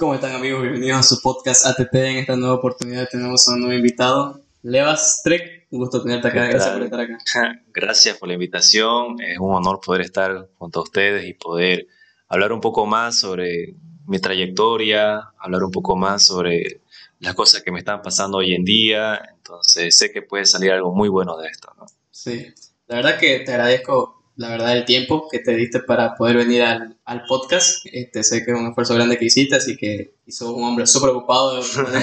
¿Cómo 0.00 0.14
están 0.14 0.32
amigos? 0.32 0.62
Bienvenidos 0.62 1.00
a 1.00 1.02
su 1.02 1.20
podcast 1.20 1.66
ATT. 1.66 1.94
En 1.94 2.16
esta 2.16 2.34
nueva 2.34 2.54
oportunidad 2.54 3.06
tenemos 3.06 3.46
a 3.46 3.52
un 3.52 3.60
nuevo 3.60 3.74
invitado, 3.74 4.40
Levas 4.62 5.20
Trek. 5.22 5.66
Un 5.70 5.80
gusto 5.80 6.02
tenerte 6.02 6.28
acá. 6.28 6.46
Gracias 6.46 6.72
por 6.72 6.82
estar 6.84 7.00
acá. 7.00 7.18
Gracias 7.66 8.16
por 8.16 8.28
la 8.28 8.32
invitación. 8.32 9.20
Es 9.20 9.38
un 9.38 9.54
honor 9.54 9.78
poder 9.84 10.00
estar 10.00 10.48
junto 10.56 10.80
a 10.80 10.82
ustedes 10.84 11.26
y 11.28 11.34
poder 11.34 11.86
hablar 12.28 12.54
un 12.54 12.62
poco 12.62 12.86
más 12.86 13.20
sobre 13.20 13.74
mi 14.06 14.18
trayectoria, 14.18 15.32
hablar 15.38 15.64
un 15.64 15.70
poco 15.70 15.96
más 15.96 16.24
sobre 16.24 16.80
las 17.18 17.34
cosas 17.34 17.62
que 17.62 17.70
me 17.70 17.80
están 17.80 18.00
pasando 18.00 18.38
hoy 18.38 18.54
en 18.54 18.64
día. 18.64 19.20
Entonces 19.36 19.98
sé 19.98 20.10
que 20.10 20.22
puede 20.22 20.46
salir 20.46 20.72
algo 20.72 20.94
muy 20.94 21.10
bueno 21.10 21.36
de 21.36 21.48
esto. 21.48 21.74
¿no? 21.76 21.84
Sí, 22.10 22.46
la 22.86 22.96
verdad 22.96 23.18
que 23.18 23.40
te 23.40 23.52
agradezco 23.52 24.19
la 24.40 24.48
verdad, 24.48 24.74
el 24.74 24.86
tiempo 24.86 25.28
que 25.30 25.38
te 25.40 25.54
diste 25.54 25.80
para 25.80 26.14
poder 26.14 26.38
venir 26.38 26.62
al, 26.62 26.96
al 27.04 27.24
podcast. 27.24 27.84
Este, 27.92 28.22
sé 28.24 28.42
que 28.42 28.52
es 28.52 28.58
un 28.58 28.68
esfuerzo 28.68 28.94
grande 28.94 29.18
que 29.18 29.26
hiciste, 29.26 29.54
así 29.54 29.76
que 29.76 30.14
sos 30.28 30.54
un 30.56 30.64
hombre 30.64 30.86
súper 30.86 31.10
ocupado 31.10 31.60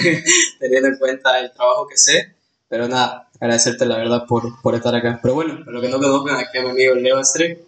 teniendo 0.59 0.87
en 0.87 0.97
cuenta 0.99 1.39
el 1.39 1.51
trabajo 1.51 1.87
que 1.87 1.97
sé. 1.97 2.35
Pero 2.69 2.87
nada, 2.87 3.27
agradecerte 3.39 3.87
la 3.87 3.97
verdad 3.97 4.25
por, 4.27 4.61
por 4.61 4.75
estar 4.75 4.93
acá. 4.93 5.19
Pero 5.19 5.33
bueno, 5.33 5.57
para 5.65 5.71
lo 5.71 5.81
que 5.81 5.89
no 5.89 5.97
conozcan, 5.97 6.35
aquí 6.35 6.59
a 6.59 6.61
mi 6.61 6.69
amigo 6.69 6.93
Leo 6.93 7.17
Astre 7.17 7.63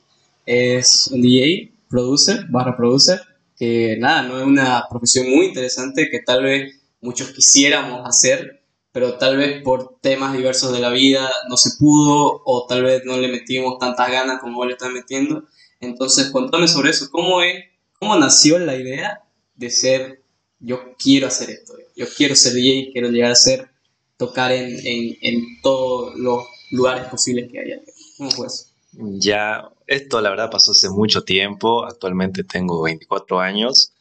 es 0.45 1.07
un 1.07 1.19
DJ, 1.19 1.71
producer, 1.89 2.45
barra 2.49 2.77
producer, 2.77 3.19
que 3.57 3.97
nada, 3.97 4.21
no 4.21 4.37
es 4.37 4.45
una 4.45 4.83
profesión 4.87 5.31
muy 5.31 5.47
interesante 5.47 6.11
que 6.11 6.19
tal 6.19 6.43
vez 6.43 6.75
muchos 7.01 7.31
quisiéramos 7.31 8.07
hacer, 8.07 8.58
pero 8.91 9.17
tal 9.17 9.37
vez 9.37 9.61
por 9.61 9.99
temas 10.01 10.33
diversos 10.33 10.73
de 10.73 10.79
la 10.79 10.89
vida 10.89 11.29
no 11.47 11.57
se 11.57 11.71
pudo 11.77 12.41
o 12.45 12.65
tal 12.67 12.83
vez 12.83 13.03
no 13.05 13.17
le 13.17 13.27
metimos 13.27 13.77
tantas 13.79 14.09
ganas 14.11 14.39
como 14.39 14.57
vos 14.57 14.67
le 14.67 14.73
estás 14.73 14.91
metiendo. 14.91 15.43
Entonces, 15.79 16.31
contame 16.31 16.67
sobre 16.67 16.89
eso. 16.89 17.07
¿Cómo, 17.11 17.41
es, 17.41 17.65
¿Cómo 17.99 18.17
nació 18.17 18.59
la 18.59 18.75
idea 18.75 19.23
de 19.55 19.69
ser, 19.69 20.23
yo 20.59 20.95
quiero 20.97 21.27
hacer 21.27 21.51
esto, 21.51 21.73
yo 21.95 22.05
quiero 22.15 22.35
ser 22.35 22.53
DJ, 22.53 22.91
quiero 22.91 23.09
llegar 23.09 23.31
a 23.31 23.35
ser, 23.35 23.69
tocar 24.17 24.51
en, 24.51 24.75
en, 24.85 25.17
en 25.21 25.61
todos 25.61 26.15
los 26.15 26.43
lugares 26.71 27.05
posibles 27.05 27.49
que 27.51 27.59
haya? 27.59 27.81
¿Cómo 28.17 28.31
fue 28.31 28.47
eso? 28.47 28.65
Ya, 28.91 29.69
esto 29.85 30.19
la 30.21 30.31
verdad 30.31 30.49
pasó 30.49 30.71
hace 30.71 30.89
mucho 30.89 31.23
tiempo. 31.23 31.85
Actualmente 31.85 32.43
tengo 32.43 32.81
24 32.81 33.39
años. 33.39 33.93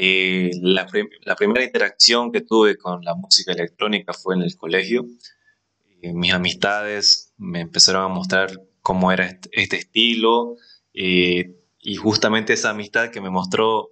Eh, 0.00 0.52
la, 0.62 0.86
primera 0.86 1.64
interacción 1.64 2.30
que 2.30 2.42
tuve 2.42 2.78
con 2.78 3.02
la 3.02 3.16
música 3.16 3.50
electrónica 3.50 4.12
fue 4.12 4.36
en 4.36 4.42
el 4.42 4.56
colegio. 4.56 5.04
Eh, 6.02 6.12
mis 6.12 6.32
amistades 6.32 7.32
me 7.36 7.58
empezaron 7.62 8.04
a 8.04 8.14
mostrar 8.14 8.62
cómo 8.80 9.10
era 9.10 9.26
este, 9.26 9.48
este 9.54 9.76
estilo 9.78 10.54
eh, 10.94 11.56
y 11.80 11.96
justamente 11.96 12.52
esa 12.52 12.70
amistad 12.70 13.10
que 13.10 13.20
me 13.20 13.28
mostró 13.28 13.88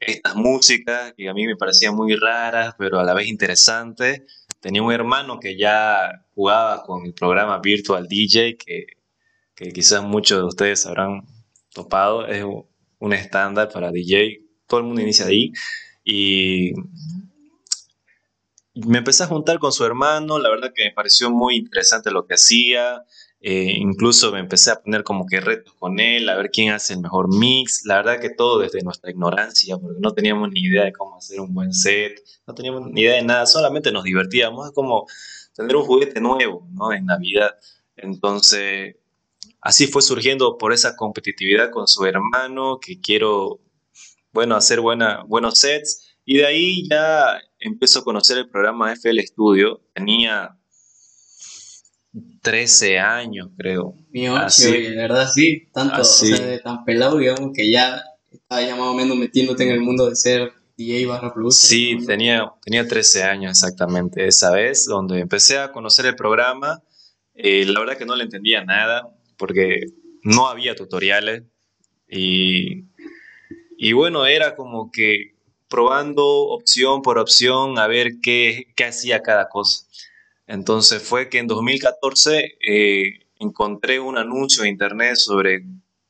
estas 0.00 0.36
músicas 0.36 1.14
que 1.16 1.30
a 1.30 1.32
mí 1.32 1.46
me 1.46 1.56
parecían 1.56 1.94
muy 1.94 2.14
raras, 2.14 2.74
pero 2.76 3.00
a 3.00 3.04
la 3.04 3.14
vez 3.14 3.26
interesantes. 3.26 4.20
Tenía 4.60 4.82
un 4.82 4.92
hermano 4.92 5.40
que 5.40 5.56
ya 5.56 6.26
jugaba 6.34 6.82
con 6.82 7.06
el 7.06 7.14
programa 7.14 7.58
Virtual 7.58 8.06
DJ, 8.06 8.58
que, 8.58 8.84
que 9.54 9.72
quizás 9.72 10.02
muchos 10.04 10.40
de 10.40 10.44
ustedes 10.44 10.84
habrán 10.84 11.22
topado. 11.72 12.26
Es 12.26 12.44
un 12.98 13.12
estándar 13.14 13.70
para 13.70 13.90
DJ 13.90 14.51
todo 14.72 14.80
el 14.80 14.86
mundo 14.86 15.02
inicia 15.02 15.26
ahí. 15.26 15.52
Y 16.02 16.72
me 18.74 18.98
empecé 18.98 19.22
a 19.22 19.26
juntar 19.26 19.58
con 19.58 19.70
su 19.70 19.84
hermano, 19.84 20.38
la 20.38 20.48
verdad 20.48 20.72
que 20.74 20.84
me 20.84 20.92
pareció 20.92 21.30
muy 21.30 21.56
interesante 21.56 22.10
lo 22.10 22.26
que 22.26 22.34
hacía. 22.34 23.04
Eh, 23.42 23.74
incluso 23.76 24.32
me 24.32 24.38
empecé 24.38 24.70
a 24.70 24.80
poner 24.80 25.04
como 25.04 25.26
que 25.26 25.40
retos 25.40 25.74
con 25.74 26.00
él, 26.00 26.26
a 26.30 26.36
ver 26.36 26.50
quién 26.50 26.72
hace 26.72 26.94
el 26.94 27.00
mejor 27.00 27.28
mix. 27.28 27.84
La 27.84 27.96
verdad 27.96 28.18
que 28.18 28.30
todo 28.30 28.60
desde 28.60 28.80
nuestra 28.82 29.10
ignorancia, 29.10 29.76
porque 29.76 30.00
no 30.00 30.14
teníamos 30.14 30.48
ni 30.50 30.62
idea 30.62 30.84
de 30.84 30.92
cómo 30.92 31.18
hacer 31.18 31.38
un 31.38 31.52
buen 31.52 31.74
set, 31.74 32.22
no 32.46 32.54
teníamos 32.54 32.90
ni 32.90 33.02
idea 33.02 33.16
de 33.16 33.24
nada, 33.24 33.44
solamente 33.44 33.92
nos 33.92 34.04
divertíamos. 34.04 34.68
Es 34.68 34.72
como 34.72 35.06
tener 35.54 35.76
un 35.76 35.82
juguete 35.82 36.18
nuevo, 36.22 36.66
¿no? 36.72 36.94
En 36.94 37.04
Navidad. 37.04 37.50
Entonces, 37.96 38.96
así 39.60 39.86
fue 39.86 40.00
surgiendo 40.00 40.56
por 40.56 40.72
esa 40.72 40.96
competitividad 40.96 41.68
con 41.70 41.88
su 41.88 42.06
hermano, 42.06 42.78
que 42.80 43.00
quiero 43.02 43.60
bueno, 44.32 44.56
hacer 44.56 44.80
buena, 44.80 45.22
buenos 45.26 45.58
sets. 45.58 46.16
Y 46.24 46.38
de 46.38 46.46
ahí 46.46 46.88
ya 46.88 47.40
empiezo 47.58 48.00
a 48.00 48.04
conocer 48.04 48.38
el 48.38 48.48
programa 48.48 48.92
FL 48.92 49.20
Studio. 49.20 49.82
Tenía 49.92 50.56
13 52.42 52.98
años, 52.98 53.48
creo. 53.56 53.94
Mi 54.10 54.28
ocho, 54.28 54.68
la 54.68 55.02
verdad 55.02 55.28
sí, 55.32 55.68
tanto, 55.72 56.00
o 56.00 56.04
sea, 56.04 56.38
de 56.38 56.58
tan 56.58 56.84
pelado, 56.84 57.18
digamos, 57.18 57.50
que 57.54 57.70
ya 57.70 58.02
estaba 58.30 58.62
ya 58.62 58.76
más 58.76 58.88
o 58.88 58.94
menos 58.94 59.16
metiéndote 59.16 59.64
en 59.64 59.70
el 59.70 59.80
mundo 59.80 60.08
de 60.08 60.16
ser 60.16 60.52
DJ 60.76 61.06
barra 61.06 61.32
producer. 61.32 61.68
Sí, 61.68 61.96
tenía, 62.06 62.52
tenía 62.64 62.86
13 62.86 63.22
años 63.24 63.52
exactamente 63.52 64.26
esa 64.26 64.50
vez, 64.52 64.86
donde 64.86 65.20
empecé 65.20 65.58
a 65.58 65.72
conocer 65.72 66.06
el 66.06 66.16
programa. 66.16 66.82
Eh, 67.34 67.64
la 67.66 67.80
verdad 67.80 67.96
que 67.96 68.06
no 68.06 68.16
le 68.16 68.24
entendía 68.24 68.64
nada, 68.64 69.08
porque 69.36 69.86
no 70.22 70.48
había 70.48 70.74
tutoriales 70.74 71.44
y 72.08 72.82
y 73.84 73.94
bueno, 73.94 74.26
era 74.26 74.54
como 74.54 74.92
que 74.92 75.34
probando 75.68 76.24
opción 76.24 77.02
por 77.02 77.18
opción 77.18 77.80
a 77.80 77.88
ver 77.88 78.20
qué, 78.22 78.68
qué 78.76 78.84
hacía 78.84 79.22
cada 79.22 79.48
cosa. 79.48 79.88
Entonces 80.46 81.02
fue 81.02 81.28
que 81.28 81.38
en 81.38 81.48
2014 81.48 82.58
eh, 82.64 83.26
encontré 83.40 83.98
un 83.98 84.18
anuncio 84.18 84.62
en 84.62 84.70
internet 84.70 85.16
sobre 85.16 85.64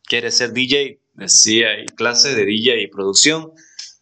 ¿quieres 0.05 0.37
ser 0.37 0.53
DJ? 0.53 1.01
Decía, 1.15 1.69
clases 1.97 2.37
de 2.37 2.45
DJ 2.45 2.83
y 2.83 2.89
producción. 2.89 3.53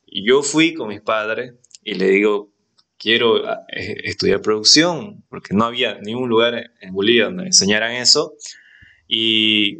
Y 0.05 0.27
yo 0.27 0.43
fui 0.43 0.75
con 0.75 0.89
mis 0.89 1.01
padres 1.01 1.55
y 1.85 1.95
le 1.95 2.11
digo, 2.11 2.51
quiero 2.99 3.49
eh, 3.69 4.01
estudiar 4.03 4.43
producción, 4.43 5.23
porque 5.29 5.55
no 5.55 5.65
había 5.65 5.97
ningún 6.01 6.29
lugar 6.29 6.73
en 6.81 6.93
Bolivia 6.93 7.27
donde 7.27 7.45
enseñaran 7.45 7.93
eso. 7.93 8.35
Y 9.07 9.79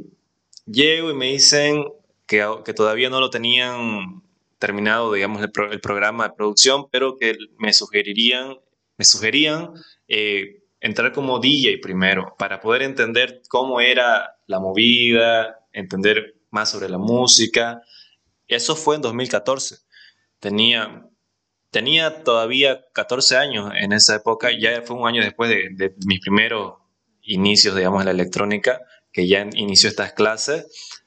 llego 0.65 1.11
y 1.11 1.15
me 1.15 1.33
dicen, 1.33 1.87
que, 2.31 2.75
todavía 2.75 3.11
no 3.11 3.19
lo 3.19 3.29
tenían 3.29 4.23
terminado, 4.61 5.13
digamos, 5.13 5.43
el, 5.43 5.81
programa 5.81 6.29
de 6.29 6.35
producción, 6.35 6.89
pero 6.89 7.17
que 7.17 7.37
me 7.59 7.73
sugerirían, 7.73 8.57
me 8.97 9.05
sugerían 9.05 9.73
eh, 10.07 10.63
entrar 10.81 11.13
como 11.13 11.41
DJ 11.41 11.79
primero 11.79 12.37
para 12.39 12.61
poder 12.61 12.83
entender 12.83 13.43
cómo 13.49 13.81
era 13.81 14.37
la 14.47 14.61
movida, 14.61 15.59
entender 15.73 16.37
más 16.51 16.71
sobre 16.71 16.89
la 16.89 16.99
música. 16.99 17.83
Eso 18.47 18.77
fue 18.77 18.95
en 18.95 19.03
2014. 19.03 19.79
Tenía, 20.39 21.09
tenía 21.73 22.23
todavía 22.23 22.85
14 22.93 23.39
años 23.39 23.73
en 23.77 23.93
esa 23.93 24.15
época, 24.15 24.51
ya 24.57 24.83
fue 24.83 24.97
un 24.97 25.09
año 25.09 25.21
después 25.21 25.51
de, 25.51 25.71
de 25.73 25.95
mis 26.07 26.21
primeros 26.21 26.75
inicios, 27.23 27.75
digamos, 27.75 28.03
en 28.03 28.07
la 28.07 28.13
electrónica, 28.13 28.81
que 29.11 29.27
ya 29.27 29.49
inició 29.55 29.89
estas 29.89 30.13
clases. 30.13 31.00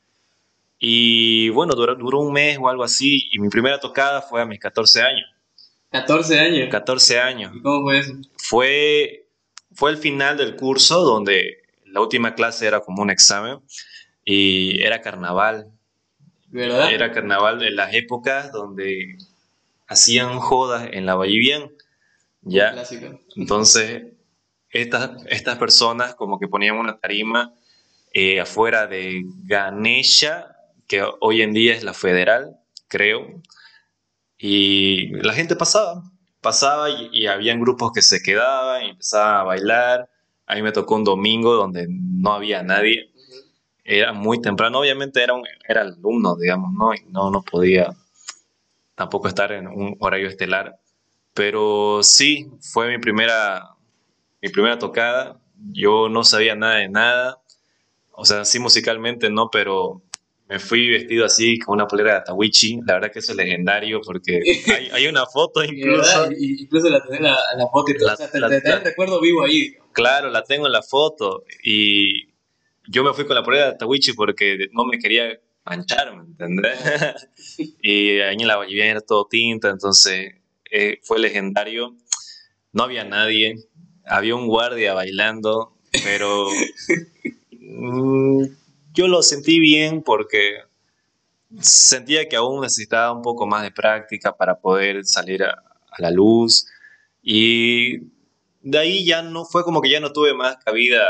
Y 0.86 1.48
bueno, 1.48 1.76
duró, 1.76 1.96
duró, 1.96 2.20
un 2.20 2.34
mes 2.34 2.58
o 2.60 2.68
algo 2.68 2.84
así. 2.84 3.30
Y 3.32 3.40
mi 3.40 3.48
primera 3.48 3.80
tocada 3.80 4.22
fue 4.22 4.42
a 4.42 4.46
mis 4.46 4.60
14 4.60 5.02
años. 5.02 5.26
¿14 5.94 6.38
años? 6.40 6.68
14 6.70 7.20
años. 7.22 7.54
¿Y 7.56 7.62
cómo 7.62 7.84
fue 7.84 8.00
eso? 8.00 8.14
Fue, 8.36 9.30
fue 9.72 9.92
el 9.92 9.98
final 9.98 10.36
del 10.36 10.58
curso 10.58 11.02
donde 11.04 11.60
la 11.86 12.02
última 12.02 12.36
clase 12.36 12.68
era 12.68 12.82
como 12.82 13.02
un 13.02 13.10
examen 13.10 13.62
y 14.26 14.82
era 14.82 15.00
carnaval. 15.00 15.72
¿Verdad? 16.48 16.92
Era 16.92 17.14
carnaval 17.14 17.60
de 17.60 17.72
las 17.72 17.94
épocas 17.94 18.52
donde 18.52 19.16
hacían 19.88 20.38
jodas 20.40 20.90
en 20.92 21.06
la 21.06 21.16
Vallivian. 21.16 21.72
¿ya? 22.42 22.74
Clásico. 22.74 23.22
Entonces, 23.38 24.04
estas, 24.70 25.12
estas 25.28 25.58
personas 25.58 26.14
como 26.16 26.40
que 26.40 26.50
ponían 26.50 26.76
una 26.76 27.00
tarima 27.00 27.54
eh, 28.12 28.42
afuera 28.42 28.86
de 28.86 29.22
Ganesha 29.46 30.53
que 30.94 31.04
hoy 31.22 31.42
en 31.42 31.54
día 31.54 31.74
es 31.74 31.84
la 31.84 31.96
federal, 31.96 32.56
creo. 32.88 33.42
Y 34.38 35.08
la 35.24 35.34
gente 35.34 35.56
pasaba, 35.56 36.04
pasaba 36.40 36.88
y, 36.92 37.26
habían 37.26 37.60
grupos 37.60 37.92
que 37.94 38.04
se 38.04 38.22
quedaban 38.22 38.84
y 38.84 38.90
empezaban 38.92 39.38
a 39.38 39.44
bailar. 39.44 40.10
A 40.46 40.54
mí 40.54 40.62
me 40.62 40.72
tocó 40.72 40.94
un 40.94 41.04
domingo 41.04 41.56
donde 41.56 41.88
no 41.90 42.34
había 42.34 42.62
nadie. 42.62 43.12
Era 43.84 44.14
muy 44.14 44.40
temprano, 44.40 44.82
obviamente 44.82 45.24
era, 45.24 45.34
un, 45.34 45.44
era 45.68 45.82
alumno, 45.82 46.36
digamos, 46.36 46.72
¿no? 46.74 46.94
Y 46.94 47.04
no, 47.10 47.32
no 47.32 47.42
podía 47.42 47.96
tampoco 48.94 49.28
estar 49.28 49.52
en 49.52 49.66
un 49.66 49.98
horario 50.00 50.28
estelar. 50.30 50.80
Pero 51.34 52.04
sí, 52.04 52.52
fue 52.62 52.88
mi 52.88 53.00
primera, 53.00 53.76
mi 54.44 54.50
primera 54.50 54.78
tocada. 54.78 55.42
Yo 55.72 56.08
no 56.08 56.24
sabía 56.24 56.56
nada 56.56 56.76
de 56.76 56.90
nada. 56.90 57.42
O 58.12 58.26
sea, 58.26 58.46
sí 58.46 58.60
musicalmente 58.60 59.32
no, 59.32 59.50
pero 59.50 60.04
me 60.48 60.60
fui 60.60 60.90
vestido 60.90 61.26
así 61.26 61.58
con 61.60 61.76
una 61.76 61.88
polera 61.88 62.12
de 62.12 62.18
Atawichi. 62.18 62.80
La 62.86 62.96
verdad 62.96 63.12
que 63.12 63.20
eso 63.20 63.32
es 63.32 63.38
legendario 63.38 64.02
porque 64.02 64.40
hay, 64.68 64.90
hay 64.92 65.08
una 65.08 65.26
foto 65.26 65.64
incluso. 65.64 66.30
incluso 66.38 66.90
la 66.90 67.04
tenés 67.04 67.22
la, 67.22 67.38
la 67.58 67.68
foto 67.68 67.92
y 67.92 67.98
la, 68.40 68.50
te, 68.50 68.80
recuerdo 68.80 69.22
vivo 69.22 69.44
ahí. 69.44 69.74
Claro, 69.94 70.30
la 70.30 70.44
tengo 70.44 70.68
en 70.68 70.74
la 70.74 70.82
foto. 70.82 71.44
Y 71.64 72.28
yo 72.88 73.04
me 73.04 73.14
fui 73.14 73.26
con 73.26 73.36
la 73.36 73.44
polera 73.44 73.66
de 73.66 73.72
Atawichi 73.72 74.14
porque 74.14 74.68
no 74.72 74.86
me 74.86 75.00
quería 75.00 75.40
mancharme, 75.66 76.24
¿entendés? 76.24 76.78
y 77.82 78.20
ahí 78.20 78.36
en 78.36 78.48
la 78.48 78.58
Boliviana 78.58 78.92
era 78.92 79.02
todo 79.02 79.28
tinta, 79.30 79.70
entonces 79.70 80.34
eh, 80.70 81.00
fue 81.04 81.20
legendario. 81.20 81.96
No 82.72 82.84
había 82.84 83.04
nadie, 83.04 83.56
había 84.06 84.36
un 84.36 84.48
guardia 84.48 84.94
bailando, 84.94 85.78
pero 86.04 86.48
mm, 87.52 88.44
yo 88.94 89.08
lo 89.08 89.24
sentí 89.24 89.60
bien 89.60 90.04
porque 90.04 90.58
sentía 91.60 92.28
que 92.30 92.36
aún 92.36 92.62
necesitaba 92.62 93.12
un 93.12 93.22
poco 93.22 93.46
más 93.48 93.64
de 93.64 93.72
práctica 93.72 94.36
para 94.36 94.60
poder 94.60 95.06
salir 95.06 95.44
a, 95.44 95.52
a 95.52 96.02
la 96.02 96.12
luz 96.12 96.68
y 97.22 98.00
de 98.62 98.80
ahí 98.80 99.06
ya 99.06 99.22
no 99.22 99.46
fue 99.46 99.64
como 99.64 99.82
que 99.82 99.90
ya 99.90 100.00
no 100.00 100.12
tuve 100.12 100.34
más 100.34 100.58
cabida 100.64 101.04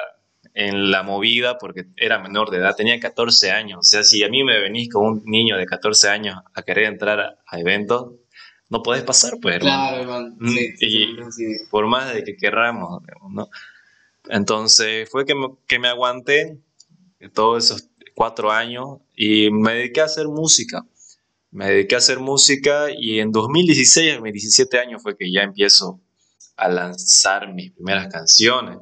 en 0.53 0.91
la 0.91 1.03
movida 1.03 1.57
porque 1.57 1.85
era 1.95 2.19
menor 2.19 2.51
de 2.51 2.57
edad, 2.57 2.75
tenía 2.75 2.99
14 2.99 3.51
años. 3.51 3.79
O 3.79 3.83
sea, 3.83 4.03
si 4.03 4.23
a 4.23 4.29
mí 4.29 4.43
me 4.43 4.59
venís 4.59 4.91
con 4.91 5.05
un 5.05 5.23
niño 5.25 5.57
de 5.57 5.65
14 5.65 6.09
años 6.09 6.37
a 6.53 6.61
querer 6.63 6.85
entrar 6.85 7.19
a, 7.19 7.59
eventos, 7.59 8.13
no 8.69 8.83
podés 8.83 9.03
pasar, 9.03 9.33
pues. 9.41 9.59
Claro, 9.59 10.01
hermano. 10.01 10.35
Mm, 10.39 10.57
y 10.79 11.15
por 11.69 11.87
más 11.87 12.13
de 12.13 12.23
que 12.23 12.35
querramos, 12.35 13.01
¿no? 13.31 13.49
Entonces 14.29 15.09
fue 15.09 15.25
que 15.25 15.35
me, 15.35 15.47
que 15.67 15.79
me 15.79 15.89
aguanté 15.89 16.57
todos 17.29 17.65
esos 17.65 17.89
cuatro 18.15 18.51
años 18.51 18.99
y 19.15 19.49
me 19.51 19.73
dediqué 19.73 20.01
a 20.01 20.05
hacer 20.05 20.27
música. 20.27 20.85
Me 21.51 21.67
dediqué 21.67 21.95
a 21.95 21.99
hacer 21.99 22.19
música 22.19 22.87
y 22.97 23.19
en 23.19 23.31
2016, 23.31 24.17
a 24.17 24.21
mis 24.21 24.33
17 24.33 24.79
años, 24.79 25.03
fue 25.03 25.15
que 25.15 25.31
ya 25.31 25.41
empiezo 25.41 26.01
a 26.55 26.67
lanzar 26.67 27.53
mis 27.53 27.71
primeras 27.71 28.11
canciones. 28.11 28.79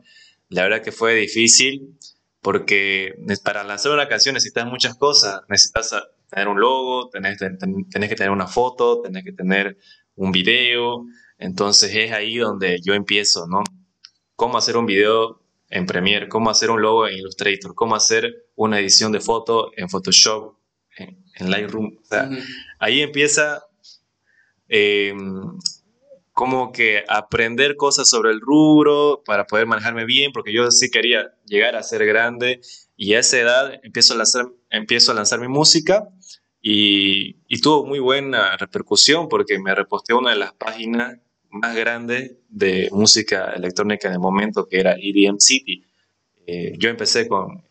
La 0.49 0.63
verdad 0.63 0.81
que 0.81 0.91
fue 0.91 1.15
difícil 1.15 1.97
porque 2.41 3.13
para 3.43 3.63
lanzar 3.63 3.91
una 3.91 4.07
canción 4.07 4.33
necesitas 4.33 4.65
muchas 4.65 4.95
cosas. 4.95 5.41
Necesitas 5.47 5.95
tener 6.29 6.47
un 6.47 6.59
logo, 6.59 7.09
tenés, 7.09 7.37
que 7.37 8.15
tener 8.15 8.31
una 8.31 8.47
foto, 8.47 9.01
tenés 9.01 9.23
que 9.23 9.33
tener 9.33 9.77
un 10.15 10.31
video. 10.31 11.05
Entonces 11.37 11.93
es 11.93 12.11
ahí 12.11 12.37
donde 12.37 12.79
yo 12.81 12.93
empiezo, 12.93 13.47
¿no? 13.47 13.63
Cómo 14.35 14.57
hacer 14.57 14.77
un 14.77 14.85
video 14.85 15.40
en 15.71 15.85
Premiere, 15.85 16.27
cómo 16.27 16.49
hacer 16.49 16.69
un 16.69 16.81
logo 16.81 17.07
en 17.07 17.17
Illustrator, 17.17 17.73
cómo 17.73 17.95
hacer 17.95 18.45
una 18.55 18.79
edición 18.79 19.11
de 19.11 19.21
foto 19.21 19.71
en 19.75 19.89
Photoshop, 19.89 20.55
en, 20.97 21.49
Lightroom. 21.49 21.97
Ahí 22.77 23.01
empieza 23.01 23.63
eh, 24.67 25.13
como 26.33 26.71
que 26.71 27.03
aprender 27.07 27.77
cosas 27.77 28.09
sobre 28.09 28.31
el 28.31 28.41
rubro 28.41 29.23
para 29.25 29.45
poder 29.45 29.65
manejarme 29.65 30.05
bien, 30.05 30.31
porque 30.33 30.53
yo 30.53 30.69
sí 30.71 30.91
quería 30.91 31.33
llegar 31.45 31.75
a 31.75 31.83
ser 31.83 32.05
grande 32.05 32.59
y 32.95 33.13
a 33.13 33.19
esa 33.19 33.39
edad 33.39 33.79
empiezo 33.83 34.13
a 34.13 34.17
lanzar, 34.17 34.47
empiezo 34.69 35.11
a 35.13 35.15
lanzar 35.15 35.39
mi 35.39 35.47
música 35.47 36.07
y, 36.61 37.39
tuvo 37.61 37.85
muy 37.85 37.99
buena 37.99 38.57
repercusión 38.57 39.29
porque 39.29 39.57
me 39.59 39.73
reposteó 39.73 40.19
una 40.19 40.31
de 40.31 40.37
las 40.37 40.53
páginas 40.53 41.17
más 41.51 41.75
grandes 41.75 42.33
de 42.49 42.89
música 42.91 43.53
electrónica 43.53 44.07
en 44.07 44.15
el 44.15 44.19
momento, 44.19 44.67
que 44.67 44.79
era 44.79 44.95
EDM 44.99 45.39
City. 45.39 45.83
Eh, 46.47 46.73
yo 46.77 46.89
empecé 46.89 47.27
con 47.27 47.63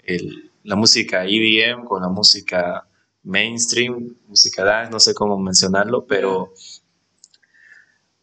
la 0.63 0.77
música 0.77 1.25
EDM, 1.25 1.85
con 1.85 2.03
la 2.03 2.09
música 2.09 2.87
mainstream, 3.23 4.17
música 4.27 4.65
dance, 4.65 4.91
no 4.91 5.01
sé 5.01 5.15
cómo 5.15 5.39
mencionarlo, 5.39 6.07
pero 6.07 6.53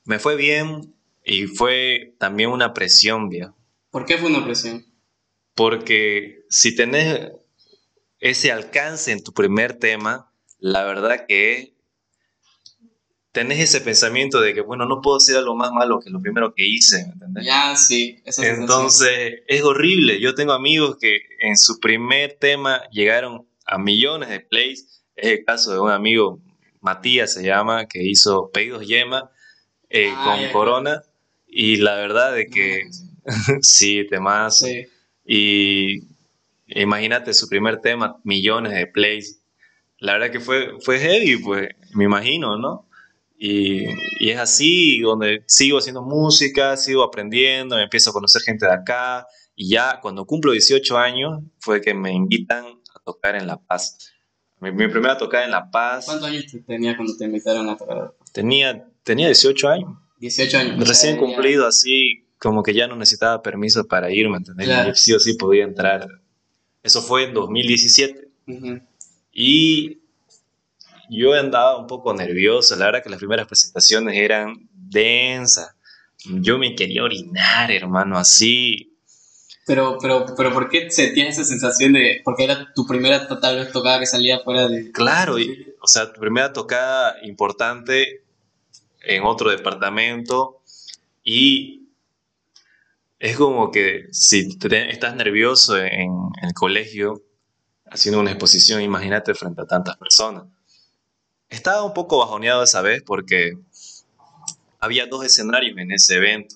me 0.05 0.19
fue 0.19 0.35
bien 0.35 0.93
y 1.23 1.47
fue 1.47 2.15
también 2.17 2.49
una 2.49 2.73
presión, 2.73 3.29
viejo. 3.29 3.55
¿Por 3.91 4.05
qué 4.05 4.17
fue 4.17 4.29
una 4.29 4.43
presión? 4.43 4.85
Porque 5.53 6.45
si 6.49 6.75
tenés 6.75 7.31
ese 8.19 8.51
alcance 8.51 9.11
en 9.11 9.23
tu 9.23 9.33
primer 9.33 9.73
tema, 9.73 10.31
la 10.59 10.83
verdad 10.83 11.25
que 11.27 11.76
tenés 13.37 13.59
ese 13.59 13.81
pensamiento 13.81 14.41
de 14.41 14.55
que, 14.55 14.61
bueno, 14.61 14.87
no 14.87 14.99
puedo 14.99 15.17
hacer 15.17 15.37
algo 15.37 15.55
más 15.55 15.71
malo 15.71 15.99
que 15.99 16.09
lo 16.09 16.19
primero 16.19 16.55
que 16.55 16.67
hice, 16.67 17.01
¿entendés? 17.01 17.45
Ya, 17.45 17.75
sí. 17.75 18.19
Entonces, 18.25 19.41
es 19.45 19.61
horrible. 19.61 20.19
Yo 20.19 20.33
tengo 20.33 20.53
amigos 20.53 20.97
que 20.99 21.19
en 21.39 21.55
su 21.55 21.79
primer 21.79 22.35
tema 22.39 22.81
llegaron 22.89 23.47
a 23.67 23.77
millones 23.77 24.29
de 24.29 24.39
plays. 24.39 25.03
Es 25.15 25.33
el 25.33 25.45
caso 25.45 25.71
de 25.71 25.79
un 25.79 25.91
amigo, 25.91 26.41
Matías 26.81 27.31
se 27.31 27.43
llama, 27.43 27.85
que 27.85 28.01
hizo 28.01 28.49
Pedidos 28.51 28.87
Yema 28.87 29.29
eh, 29.91 30.11
ah, 30.15 30.23
con 30.25 30.51
Corona. 30.51 31.03
Y 31.47 31.75
la 31.75 31.93
verdad 31.93 32.33
de 32.33 32.47
que 32.47 32.89
sí, 33.61 34.03
temas. 34.09 34.65
Y 35.27 36.07
imagínate 36.65 37.35
su 37.35 37.47
primer 37.47 37.81
tema, 37.81 38.19
millones 38.23 38.73
de 38.73 38.87
plays. 38.87 39.43
La 39.99 40.13
verdad 40.13 40.31
que 40.31 40.39
fue, 40.39 40.71
fue 40.79 40.97
heavy, 40.97 41.37
pues, 41.37 41.69
me 41.93 42.05
imagino, 42.05 42.57
¿no? 42.57 42.86
Y, 43.37 43.85
y, 44.19 44.29
es 44.29 44.39
así, 44.39 44.99
donde 45.01 45.43
sigo 45.45 45.77
haciendo 45.77 46.01
música, 46.01 46.75
sigo 46.75 47.03
aprendiendo, 47.03 47.77
empiezo 47.77 48.09
a 48.09 48.13
conocer 48.13 48.41
gente 48.41 48.65
de 48.65 48.73
acá. 48.73 49.27
Y 49.55 49.69
ya 49.69 49.99
cuando 50.01 50.25
cumplo 50.25 50.51
18 50.51 50.97
años 50.97 51.43
fue 51.59 51.81
que 51.81 51.93
me 51.93 52.13
invitan 52.13 52.65
a 52.65 52.99
tocar 53.05 53.35
en 53.35 53.47
La 53.47 53.57
Paz. 53.57 54.11
Mi, 54.59 54.71
mi 54.71 54.87
primera 54.87 55.17
tocada 55.17 55.45
en 55.45 55.51
La 55.51 55.69
Paz. 55.69 56.05
¿Cuántos 56.05 56.27
años 56.27 56.45
tenía 56.65 56.95
cuando 56.95 57.15
te 57.15 57.25
invitaron 57.25 57.69
a 57.69 57.77
tocar? 57.77 58.13
Tenía 58.33 58.87
Tenía 59.07 59.27
18 59.27 59.69
años. 59.69 59.97
18 60.19 60.57
años. 60.57 60.87
Recién 60.87 61.15
cumplido, 61.15 61.65
así 61.65 62.25
como 62.39 62.61
que 62.61 62.73
ya 62.73 62.87
no 62.87 62.97
necesitaba 62.97 63.41
permiso 63.41 63.87
para 63.87 64.11
irme, 64.11 64.35
¿entendés? 64.35 64.67
Claro. 64.67 64.93
sí 64.95 65.13
o 65.13 65.19
sí 65.19 65.35
podía 65.35 65.63
entrar. 65.63 66.05
Eso 66.83 67.01
fue 67.01 67.23
en 67.23 67.33
2017. 67.33 68.27
Y 69.31 70.01
yo 71.09 71.33
andaba 71.33 71.77
un 71.77 71.87
poco 71.87 72.13
nervioso. 72.13 72.75
La 72.75 72.85
verdad 72.85 73.03
que 73.03 73.09
las 73.09 73.19
primeras 73.19 73.47
presentaciones 73.47 74.15
eran 74.15 74.69
densas. 74.71 75.75
Yo 76.25 76.57
me 76.57 76.75
quería 76.75 77.03
orinar, 77.03 77.71
hermano, 77.71 78.17
así. 78.17 78.97
Pero, 79.65 79.97
pero, 80.01 80.25
pero, 80.35 80.53
¿por 80.53 80.69
qué 80.69 80.89
sentías 80.89 81.29
esa 81.29 81.43
sensación 81.43 81.93
de.? 81.93 82.21
Porque 82.23 82.45
era 82.45 82.73
tu 82.73 82.85
primera 82.87 83.27
tal 83.27 83.57
vez 83.57 83.71
tocada 83.71 83.99
que 83.99 84.05
salía 84.05 84.39
fuera 84.39 84.67
de. 84.67 84.91
Claro, 84.91 85.35
o 85.81 85.87
sea, 85.87 86.11
tu 86.11 86.19
primera 86.19 86.53
tocada 86.53 87.15
importante 87.23 88.23
en 89.01 89.23
otro 89.23 89.49
departamento 89.49 90.61
y 91.23 91.77
es 93.19 93.35
como 93.35 93.71
que 93.71 94.07
si 94.11 94.57
estás 94.61 95.15
nervioso 95.15 95.77
en, 95.77 96.11
el 96.41 96.53
colegio 96.53 97.23
haciendo 97.89 98.19
una 98.19 98.31
exposición, 98.31 98.81
imagínate 98.81 99.33
frente 99.33 99.61
a 99.61 99.65
tantas 99.65 99.97
personas. 99.97 100.43
Estaba 101.49 101.83
un 101.83 101.93
poco 101.93 102.19
bajoneado 102.19 102.63
esa 102.63 102.81
vez 102.81 103.03
porque 103.03 103.57
había 104.79 105.05
dos 105.07 105.25
escenarios 105.25 105.77
en 105.77 105.91
ese 105.91 106.15
evento. 106.15 106.55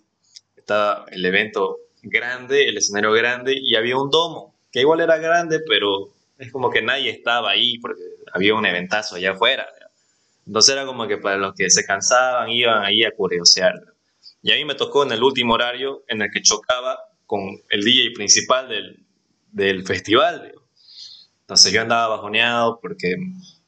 Estaba 0.55 1.05
el 1.11 1.25
evento 1.25 1.77
grande, 2.03 2.67
el 2.67 2.77
escenario 2.77 3.11
grande, 3.11 3.55
y 3.57 3.75
había 3.75 3.97
un 3.97 4.09
domo, 4.09 4.55
que 4.71 4.81
igual 4.81 5.01
era 5.01 5.17
grande, 5.17 5.59
pero 5.67 6.09
es 6.37 6.51
como 6.51 6.69
que 6.69 6.81
nadie 6.81 7.09
estaba 7.09 7.51
ahí 7.51 7.77
porque 7.79 8.01
había 8.33 8.55
un 8.55 8.65
eventazo 8.65 9.15
allá 9.15 9.31
afuera. 9.31 9.67
Entonces 10.45 10.73
era 10.73 10.85
como 10.85 11.07
que 11.07 11.17
para 11.17 11.37
los 11.37 11.53
que 11.55 11.69
se 11.69 11.85
cansaban 11.85 12.49
iban 12.49 12.83
ahí 12.83 13.03
a 13.03 13.11
curiosear. 13.11 13.73
Y 14.41 14.51
a 14.51 14.55
mí 14.55 14.65
me 14.65 14.75
tocó 14.75 15.03
en 15.03 15.11
el 15.11 15.23
último 15.23 15.53
horario 15.53 16.03
en 16.07 16.21
el 16.21 16.31
que 16.31 16.41
chocaba 16.41 16.99
con 17.25 17.61
el 17.69 17.83
DJ 17.83 18.11
principal 18.11 18.67
del, 18.67 19.05
del 19.51 19.85
festival. 19.85 20.53
Entonces 21.41 21.71
yo 21.71 21.81
andaba 21.81 22.15
bajoneado 22.15 22.79
porque 22.81 23.15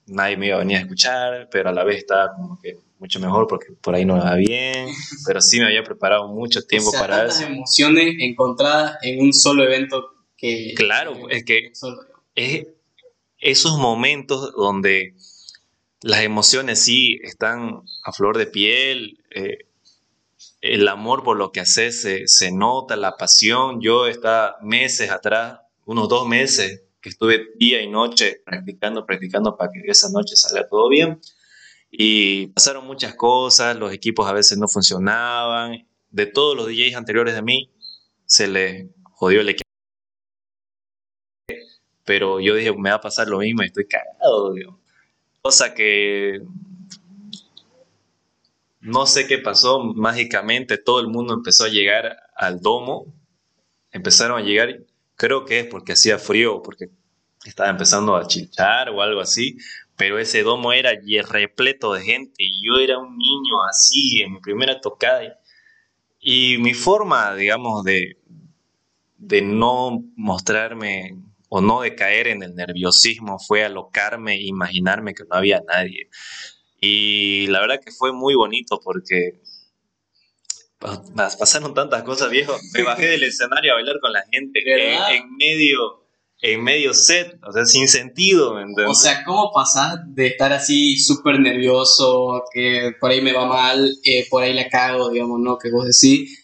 nadie 0.08 0.38
me 0.38 0.48
iba 0.48 0.56
a 0.56 0.60
venir 0.60 0.78
a 0.78 0.82
escuchar, 0.82 1.50
pero 1.52 1.70
a 1.70 1.74
la 1.74 1.84
vez 1.84 1.98
estaba 1.98 2.34
como 2.34 2.60
que 2.60 2.78
mucho 3.00 3.20
mejor 3.20 3.48
porque 3.48 3.74
por 3.82 3.96
ahí 3.96 4.06
no 4.06 4.18
iba 4.18 4.36
bien, 4.36 4.88
pero 5.26 5.42
sí 5.42 5.60
me 5.60 5.66
había 5.66 5.84
preparado 5.84 6.28
mucho 6.28 6.62
tiempo 6.64 6.92
para 6.92 7.26
eso. 7.26 7.44
emociones 7.44 8.16
encontradas 8.20 8.98
en 9.02 9.22
un 9.22 9.34
solo 9.34 9.64
evento 9.64 10.14
que... 10.38 10.74
Claro, 10.76 11.30
es 11.30 11.44
que 11.44 11.72
es 12.36 12.68
esos 13.40 13.78
momentos 13.78 14.54
donde 14.56 15.16
las 16.02 16.22
emociones 16.22 16.80
sí 16.80 17.20
están 17.24 17.82
a 18.04 18.14
flor 18.14 18.38
de 18.38 18.48
piel, 18.48 19.20
eh, 19.32 19.68
el 20.62 20.88
amor 20.88 21.24
por 21.24 21.38
lo 21.38 21.52
que 21.52 21.60
haces 21.60 22.08
se, 22.26 22.52
nota, 22.52 22.96
la 22.96 23.18
pasión. 23.18 23.82
Yo 23.82 24.08
estaba 24.08 24.56
meses 24.62 25.12
atrás, 25.12 25.60
unos 25.86 26.08
dos 26.08 26.26
meses, 26.26 26.83
que 27.04 27.10
estuve 27.10 27.50
día 27.58 27.82
y 27.82 27.90
noche 27.90 28.42
practicando, 28.46 29.06
practicando 29.06 29.58
para 29.58 29.70
que 29.72 29.82
esa 29.86 30.10
noche 30.10 30.38
salga 30.38 30.68
todo 30.68 30.90
bien. 30.90 31.20
Y 31.92 32.48
pasaron 32.48 32.88
muchas 32.88 33.14
cosas, 33.14 33.76
los 33.76 33.92
equipos 33.92 34.26
a 34.28 34.34
veces 34.34 34.58
no 34.58 34.68
funcionaban. 34.68 35.86
De 36.10 36.26
todos 36.26 36.56
los 36.56 36.68
DJs 36.68 36.96
anteriores 36.96 37.36
de 37.36 37.42
mí, 37.42 37.72
se 38.26 38.48
les 38.48 38.88
jodió 39.12 39.42
el 39.42 39.50
equipo. 39.50 39.70
Pero 42.06 42.40
yo 42.40 42.56
dije, 42.56 42.72
me 42.76 42.90
va 42.90 42.96
a 42.96 43.02
pasar 43.02 43.28
lo 43.28 43.40
mismo 43.40 43.64
y 43.64 43.68
estoy 43.68 43.86
cagado. 43.86 44.56
Cosa 45.42 45.74
que 45.74 46.42
no 48.80 49.06
sé 49.06 49.28
qué 49.28 49.40
pasó, 49.40 49.84
mágicamente 49.84 50.78
todo 50.78 51.02
el 51.02 51.08
mundo 51.08 51.34
empezó 51.34 51.66
a 51.66 51.70
llegar 51.70 52.18
al 52.36 52.62
domo, 52.62 53.14
empezaron 53.92 54.42
a 54.42 54.44
llegar, 54.44 54.80
creo 55.24 55.46
que 55.46 55.62
es 55.62 55.68
porque 55.68 55.94
hacía 55.94 56.20
frío, 56.20 56.62
porque 56.62 56.90
estaba 57.46 57.70
empezando 57.70 58.18
a 58.18 58.28
chichar 58.28 58.90
o 58.90 59.02
algo 59.02 59.22
así, 59.22 59.58
pero 59.96 60.20
ese 60.20 60.44
domo 60.44 60.74
era 60.74 60.92
repleto 61.30 61.94
de 61.94 62.04
gente 62.04 62.34
y 62.40 62.60
yo 62.62 62.78
era 62.78 62.98
un 63.00 63.18
niño 63.18 63.64
así 63.70 64.22
en 64.22 64.34
mi 64.34 64.42
primera 64.42 64.82
tocada. 64.82 65.40
Y 66.20 66.58
mi 66.58 66.74
forma, 66.74 67.34
digamos, 67.36 67.86
de, 67.86 68.18
de 69.18 69.42
no 69.42 70.04
mostrarme 70.18 71.16
o 71.48 71.62
no 71.62 71.82
de 71.82 71.96
caer 71.96 72.28
en 72.28 72.44
el 72.44 72.54
nerviosismo 72.56 73.40
fue 73.40 73.64
alocarme 73.64 74.34
e 74.34 74.48
imaginarme 74.48 75.14
que 75.14 75.24
no 75.24 75.38
había 75.38 75.62
nadie. 75.66 76.10
Y 76.82 77.48
la 77.48 77.62
verdad 77.62 77.80
que 77.80 77.92
fue 77.92 78.12
muy 78.12 78.36
bonito 78.36 78.82
porque 78.84 79.40
pasaron 81.40 81.74
tantas 81.74 82.04
cosas, 82.04 82.30
viejo. 82.30 82.56
Me 82.74 82.84
bajé 82.84 83.08
del 83.08 83.24
escenario 83.24 83.72
a 83.72 83.76
bailar 83.76 84.00
con 84.00 84.14
la 84.14 84.24
gente 84.32 84.60
en, 84.64 85.36
medio 85.38 86.04
en 86.44 86.62
medio 86.62 86.94
set, 86.94 87.40
o 87.48 87.54
sea, 87.54 87.66
sin 87.66 87.88
sentido, 87.88 88.54
O 88.88 88.94
sea, 88.94 89.24
¿cómo 89.24 89.52
pasas 89.54 90.00
de 90.08 90.28
estar 90.28 90.52
así 90.52 90.98
súper 90.98 91.40
nervioso, 91.40 92.44
que 92.54 92.92
por 93.00 93.12
ahí 93.12 93.22
me 93.22 93.32
va 93.32 93.46
mal, 93.46 93.96
eh, 94.04 94.28
por 94.30 94.44
ahí 94.44 94.54
la 94.54 94.68
cago, 94.68 95.10
digamos, 95.10 95.40
¿no? 95.40 95.58
Que 95.58 95.72
vos 95.72 95.86
decís, 95.86 96.44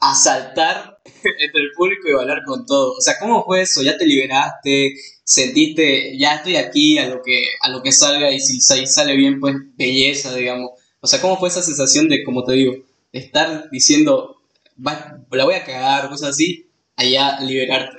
a 0.00 0.16
saltar 0.16 0.98
entre 1.04 1.62
el 1.62 1.70
público 1.76 2.08
y 2.08 2.14
bailar 2.14 2.42
con 2.44 2.66
todo. 2.66 2.94
O 2.94 3.00
sea, 3.00 3.14
¿cómo 3.20 3.44
fue 3.44 3.62
eso? 3.62 3.80
¿Ya 3.82 3.96
te 3.96 4.06
liberaste? 4.06 4.94
¿Sentiste, 5.22 6.18
ya 6.18 6.34
estoy 6.34 6.56
aquí 6.56 6.98
a 6.98 7.08
lo 7.08 7.22
que, 7.22 7.44
a 7.60 7.68
lo 7.68 7.80
que 7.80 7.92
salga 7.92 8.28
y 8.32 8.40
si 8.40 8.60
sale 8.60 9.14
bien, 9.14 9.38
pues 9.38 9.54
belleza, 9.76 10.34
digamos? 10.34 10.72
O 11.00 11.06
sea, 11.06 11.20
¿cómo 11.20 11.38
fue 11.38 11.48
esa 11.48 11.62
sensación 11.62 12.08
de, 12.08 12.24
como 12.24 12.42
te 12.44 12.54
digo, 12.54 12.74
estar 13.12 13.70
diciendo, 13.70 14.42
la 14.76 15.44
voy 15.44 15.54
a 15.54 15.64
cagar, 15.64 16.08
cosas 16.08 16.30
así, 16.30 16.70
allá 16.96 17.40
liberarte, 17.40 17.98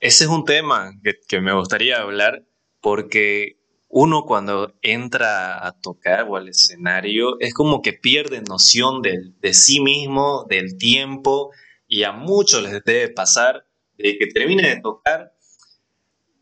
Ese 0.00 0.24
es 0.24 0.30
un 0.30 0.44
tema 0.44 0.92
que, 1.02 1.14
que 1.26 1.40
me 1.40 1.54
gustaría 1.54 2.00
hablar 2.00 2.44
porque 2.80 3.56
uno 3.88 4.24
cuando 4.24 4.74
entra 4.82 5.66
a 5.66 5.72
tocar 5.72 6.26
o 6.28 6.36
al 6.36 6.48
escenario 6.48 7.38
es 7.40 7.54
como 7.54 7.80
que 7.80 7.92
pierde 7.92 8.42
noción 8.42 9.02
de, 9.02 9.32
de, 9.40 9.54
sí 9.54 9.80
mismo, 9.80 10.46
del 10.48 10.76
tiempo, 10.76 11.50
y 11.86 12.02
a 12.02 12.12
muchos 12.12 12.62
les 12.62 12.82
debe 12.84 13.08
pasar 13.08 13.66
de 13.96 14.18
que 14.18 14.26
termine 14.26 14.68
de 14.68 14.80
tocar 14.80 15.34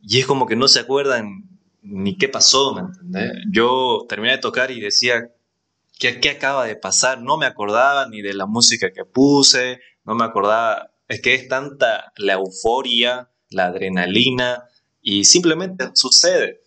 y 0.02 0.18
es 0.18 0.26
como 0.26 0.46
que 0.46 0.56
no 0.56 0.66
se 0.66 0.80
acuerdan 0.80 1.48
ni 1.82 2.16
qué 2.16 2.28
pasó, 2.28 2.74
¿me 2.74 2.80
entendés? 2.80 3.32
Yo 3.52 4.04
terminé 4.08 4.32
de 4.32 4.38
tocar 4.38 4.70
y 4.70 4.80
decía, 4.80 5.30
¿qué, 6.02 6.18
¿qué 6.18 6.30
acaba 6.30 6.66
de 6.66 6.74
pasar? 6.74 7.22
No 7.22 7.38
me 7.38 7.46
acordaba 7.46 8.08
ni 8.08 8.22
de 8.22 8.34
la 8.34 8.46
música 8.46 8.90
que 8.90 9.04
puse, 9.04 9.78
no 10.04 10.16
me 10.16 10.24
acordaba, 10.24 10.90
es 11.06 11.22
que 11.22 11.34
es 11.34 11.46
tanta 11.46 12.12
la 12.16 12.32
euforia, 12.32 13.30
la 13.50 13.66
adrenalina, 13.66 14.64
y 15.00 15.24
simplemente 15.24 15.90
sucede. 15.94 16.60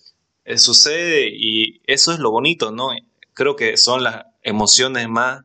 Eh, 0.46 0.58
sucede 0.58 1.30
y 1.34 1.82
eso 1.86 2.14
es 2.14 2.20
lo 2.20 2.32
bonito, 2.32 2.72
¿no? 2.72 2.92
Creo 3.34 3.58
que 3.58 3.76
son 3.76 4.04
las 4.04 4.26
emociones 4.42 5.10
más 5.10 5.44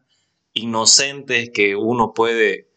inocentes 0.53 1.51
que 1.53 1.75
uno 1.75 2.15
puede 2.15 2.69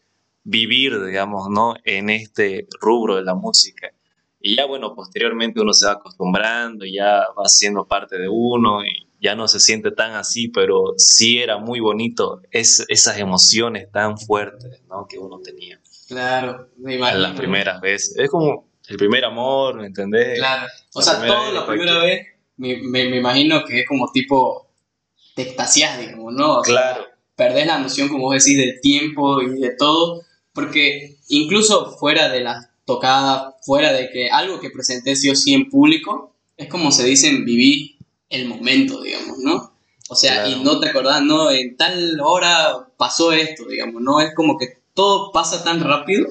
vivir, 0.42 1.00
digamos, 1.04 1.48
¿no? 1.48 1.76
En 1.84 2.10
este 2.10 2.66
rubro 2.80 3.16
de 3.16 3.22
la 3.22 3.36
música. 3.36 3.92
Y 4.40 4.56
ya, 4.56 4.66
bueno, 4.66 4.96
posteriormente 4.96 5.60
uno 5.60 5.72
se 5.72 5.86
va 5.86 5.92
acostumbrando, 5.92 6.84
ya 6.84 7.22
va 7.38 7.46
siendo 7.46 7.86
parte 7.86 8.18
de 8.18 8.28
uno 8.28 8.80
ya 9.20 9.34
no 9.34 9.48
se 9.48 9.60
siente 9.60 9.90
tan 9.90 10.14
así, 10.14 10.48
pero 10.48 10.94
sí 10.96 11.38
era 11.38 11.58
muy 11.58 11.80
bonito 11.80 12.42
es, 12.50 12.84
esas 12.88 13.18
emociones 13.18 13.90
tan 13.90 14.18
fuertes, 14.18 14.82
¿no? 14.88 15.06
Que 15.08 15.18
uno 15.18 15.38
tenía. 15.40 15.80
Claro, 16.08 16.68
me 16.76 16.96
imagino. 16.96 17.20
Las 17.20 17.36
primeras 17.36 17.80
veces. 17.80 18.16
Es 18.18 18.30
como 18.30 18.68
el 18.88 18.96
primer 18.96 19.24
amor, 19.24 19.76
¿me 19.76 19.86
entendés? 19.86 20.38
Claro. 20.38 20.66
O 20.92 21.02
sea, 21.02 21.26
todo 21.26 21.52
la 21.52 21.66
primera 21.66 21.98
vez, 21.98 22.26
me, 22.56 22.76
me, 22.82 23.16
imagino 23.16 23.64
que 23.64 23.80
es 23.80 23.88
como 23.88 24.10
tipo, 24.12 24.68
te 25.34 25.42
extasias, 25.42 25.98
digamos, 25.98 26.34
¿no? 26.34 26.60
claro. 26.62 27.04
perdés 27.34 27.66
la 27.66 27.78
noción, 27.78 28.08
como 28.08 28.24
vos 28.24 28.44
decís, 28.44 28.58
del 28.58 28.80
tiempo 28.80 29.42
y 29.42 29.60
de 29.60 29.74
todo, 29.76 30.22
porque 30.52 31.16
incluso 31.28 31.96
fuera 31.98 32.28
de 32.28 32.42
la 32.42 32.70
tocada, 32.84 33.56
fuera 33.62 33.92
de 33.92 34.10
que 34.10 34.28
algo 34.30 34.60
que 34.60 34.70
presenté 34.70 35.16
sí 35.16 35.30
o 35.30 35.34
sí 35.34 35.54
en 35.54 35.70
público, 35.70 36.34
es 36.56 36.68
como 36.68 36.92
se 36.92 37.04
dicen, 37.04 37.44
viví 37.44 37.93
el 38.28 38.48
momento, 38.48 39.02
digamos, 39.02 39.38
¿no? 39.38 39.72
O 40.08 40.16
sea, 40.16 40.46
y 40.48 40.62
no 40.62 40.80
te 40.80 40.88
acordás, 40.88 41.22
no, 41.22 41.50
en 41.50 41.76
tal 41.76 42.20
hora 42.22 42.88
pasó 42.96 43.32
esto, 43.32 43.64
digamos, 43.66 44.02
¿no? 44.02 44.20
Es 44.20 44.34
como 44.34 44.58
que 44.58 44.78
todo 44.92 45.32
pasa 45.32 45.64
tan 45.64 45.80
rápido 45.80 46.26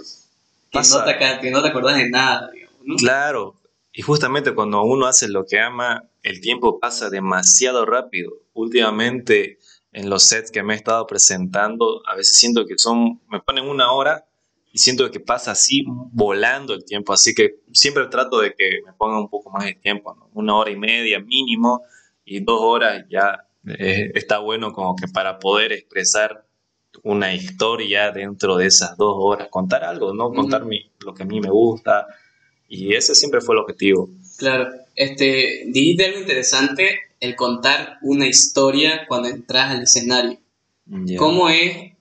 que, 0.71 0.79
no 0.79 1.03
te, 1.03 1.17
que 1.41 1.51
no 1.51 1.61
te 1.61 1.69
acordás 1.69 1.97
de 1.97 2.09
nada, 2.09 2.51
digamos, 2.51 2.79
¿no? 2.83 2.95
Claro, 2.97 3.55
y 3.93 4.01
justamente 4.01 4.55
cuando 4.55 4.81
uno 4.83 5.05
hace 5.05 5.27
lo 5.27 5.45
que 5.45 5.59
ama, 5.59 6.09
el 6.23 6.41
tiempo 6.41 6.79
pasa 6.79 7.11
demasiado 7.11 7.85
rápido. 7.85 8.31
Últimamente, 8.53 9.59
en 9.91 10.09
los 10.09 10.23
sets 10.23 10.49
que 10.49 10.63
me 10.63 10.73
he 10.73 10.77
estado 10.77 11.05
presentando, 11.05 12.01
a 12.07 12.15
veces 12.15 12.37
siento 12.37 12.65
que 12.65 12.77
son, 12.77 13.21
me 13.29 13.39
ponen 13.39 13.69
una 13.69 13.91
hora 13.91 14.25
y 14.73 14.79
siento 14.79 15.09
que 15.11 15.19
pasa 15.19 15.51
así 15.51 15.85
volando 15.87 16.73
el 16.73 16.83
tiempo. 16.83 17.13
Así 17.13 17.35
que 17.35 17.59
siempre 17.71 18.07
trato 18.07 18.39
de 18.39 18.55
que 18.55 18.81
me 18.85 18.91
pongan 18.93 19.19
un 19.19 19.29
poco 19.29 19.51
más 19.51 19.65
de 19.65 19.75
tiempo, 19.75 20.17
una 20.33 20.55
hora 20.55 20.71
y 20.71 20.75
media 20.75 21.19
mínimo 21.19 21.83
y 22.25 22.39
dos 22.39 22.59
horas 22.59 23.05
ya 23.07 23.47
eh, 23.67 24.11
está 24.15 24.39
bueno 24.39 24.73
como 24.73 24.95
que 24.95 25.07
para 25.07 25.37
poder 25.37 25.71
expresar 25.71 26.45
una 27.03 27.33
historia 27.33 28.11
dentro 28.11 28.57
de 28.57 28.65
esas 28.65 28.97
dos 28.97 29.15
horas, 29.17 29.47
contar 29.49 29.83
algo, 29.83 30.13
¿no? 30.13 30.31
Contar 30.31 30.63
lo 30.99 31.13
que 31.13 31.23
a 31.23 31.25
mí 31.25 31.39
me 31.39 31.49
gusta, 31.49 32.07
y 32.67 32.93
ese 32.95 33.15
siempre 33.15 33.41
fue 33.41 33.55
el 33.55 33.61
objetivo. 33.61 34.09
Claro, 34.37 34.69
este, 34.95 35.65
dijiste 35.67 36.05
algo 36.05 36.19
interesante, 36.19 36.99
el 37.19 37.35
contar 37.35 37.97
una 38.01 38.27
historia 38.27 39.05
cuando 39.07 39.29
entras 39.29 39.71
al 39.71 39.83
escenario. 39.83 40.39
¿Cómo 41.17 41.49
es? 41.49 41.92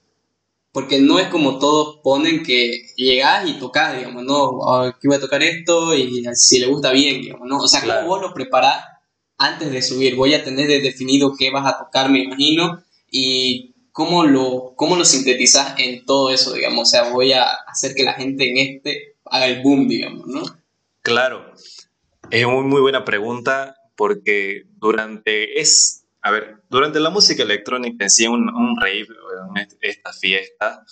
Porque 0.73 1.01
no 1.01 1.19
es 1.19 1.29
como 1.29 1.59
todos 1.59 2.01
ponen 2.03 2.43
que 2.43 2.87
llegas 2.97 3.49
y 3.49 3.59
tocas, 3.59 3.97
digamos, 3.97 4.25
¿no? 4.25 4.61
Ah, 4.67 4.97
que 4.99 5.07
voy 5.07 5.19
a 5.19 5.21
tocar 5.21 5.43
esto 5.43 5.95
y 5.95 6.25
si 6.35 6.61
le 6.61 6.67
gusta 6.67 6.93
bien, 6.93 7.21
digamos, 7.21 7.47
¿no? 7.47 7.59
O 7.59 7.69
sea, 7.69 7.83
¿cómo 7.83 8.09
vos 8.09 8.23
lo 8.23 8.33
preparás 8.33 8.83
antes 9.37 9.71
de 9.71 9.83
subir? 9.83 10.17
Voy 10.17 10.33
a 10.35 10.43
tener 10.43 10.67
definido 10.83 11.35
qué 11.39 11.51
vas 11.51 11.67
a 11.67 11.79
tocar, 11.79 12.11
me 12.11 12.23
imagino, 12.23 12.83
y 13.11 13.75
cómo 13.93 14.25
lo, 14.25 14.73
cómo 14.75 14.97
lo 14.97 15.05
sintetizas 15.05 15.79
en 15.79 16.05
todo 16.07 16.31
eso, 16.31 16.55
digamos. 16.55 16.89
O 16.89 16.91
sea, 16.91 17.11
voy 17.11 17.33
a 17.33 17.45
hacer 17.67 17.95
que 17.95 18.03
la 18.03 18.15
gente 18.15 18.49
en 18.49 18.57
este 18.57 19.17
haga 19.27 19.47
el 19.47 19.63
boom, 19.63 19.89
digamos, 19.89 20.27
¿no? 20.27 20.43
Claro, 21.03 21.53
es 22.31 22.47
muy, 22.47 22.65
muy 22.65 22.81
buena 22.81 23.05
pregunta 23.05 23.77
porque 23.97 24.63
durante, 24.79 25.61
es, 25.61 26.02
a 26.23 26.31
ver, 26.31 26.63
durante 26.71 27.01
la 27.01 27.11
música 27.11 27.43
electrónica 27.43 28.05
en 28.05 28.11
sí, 28.11 28.27
un, 28.27 28.49
un 28.49 28.81
rave, 28.81 29.09
esta 29.81 30.13
fiesta, 30.13 30.85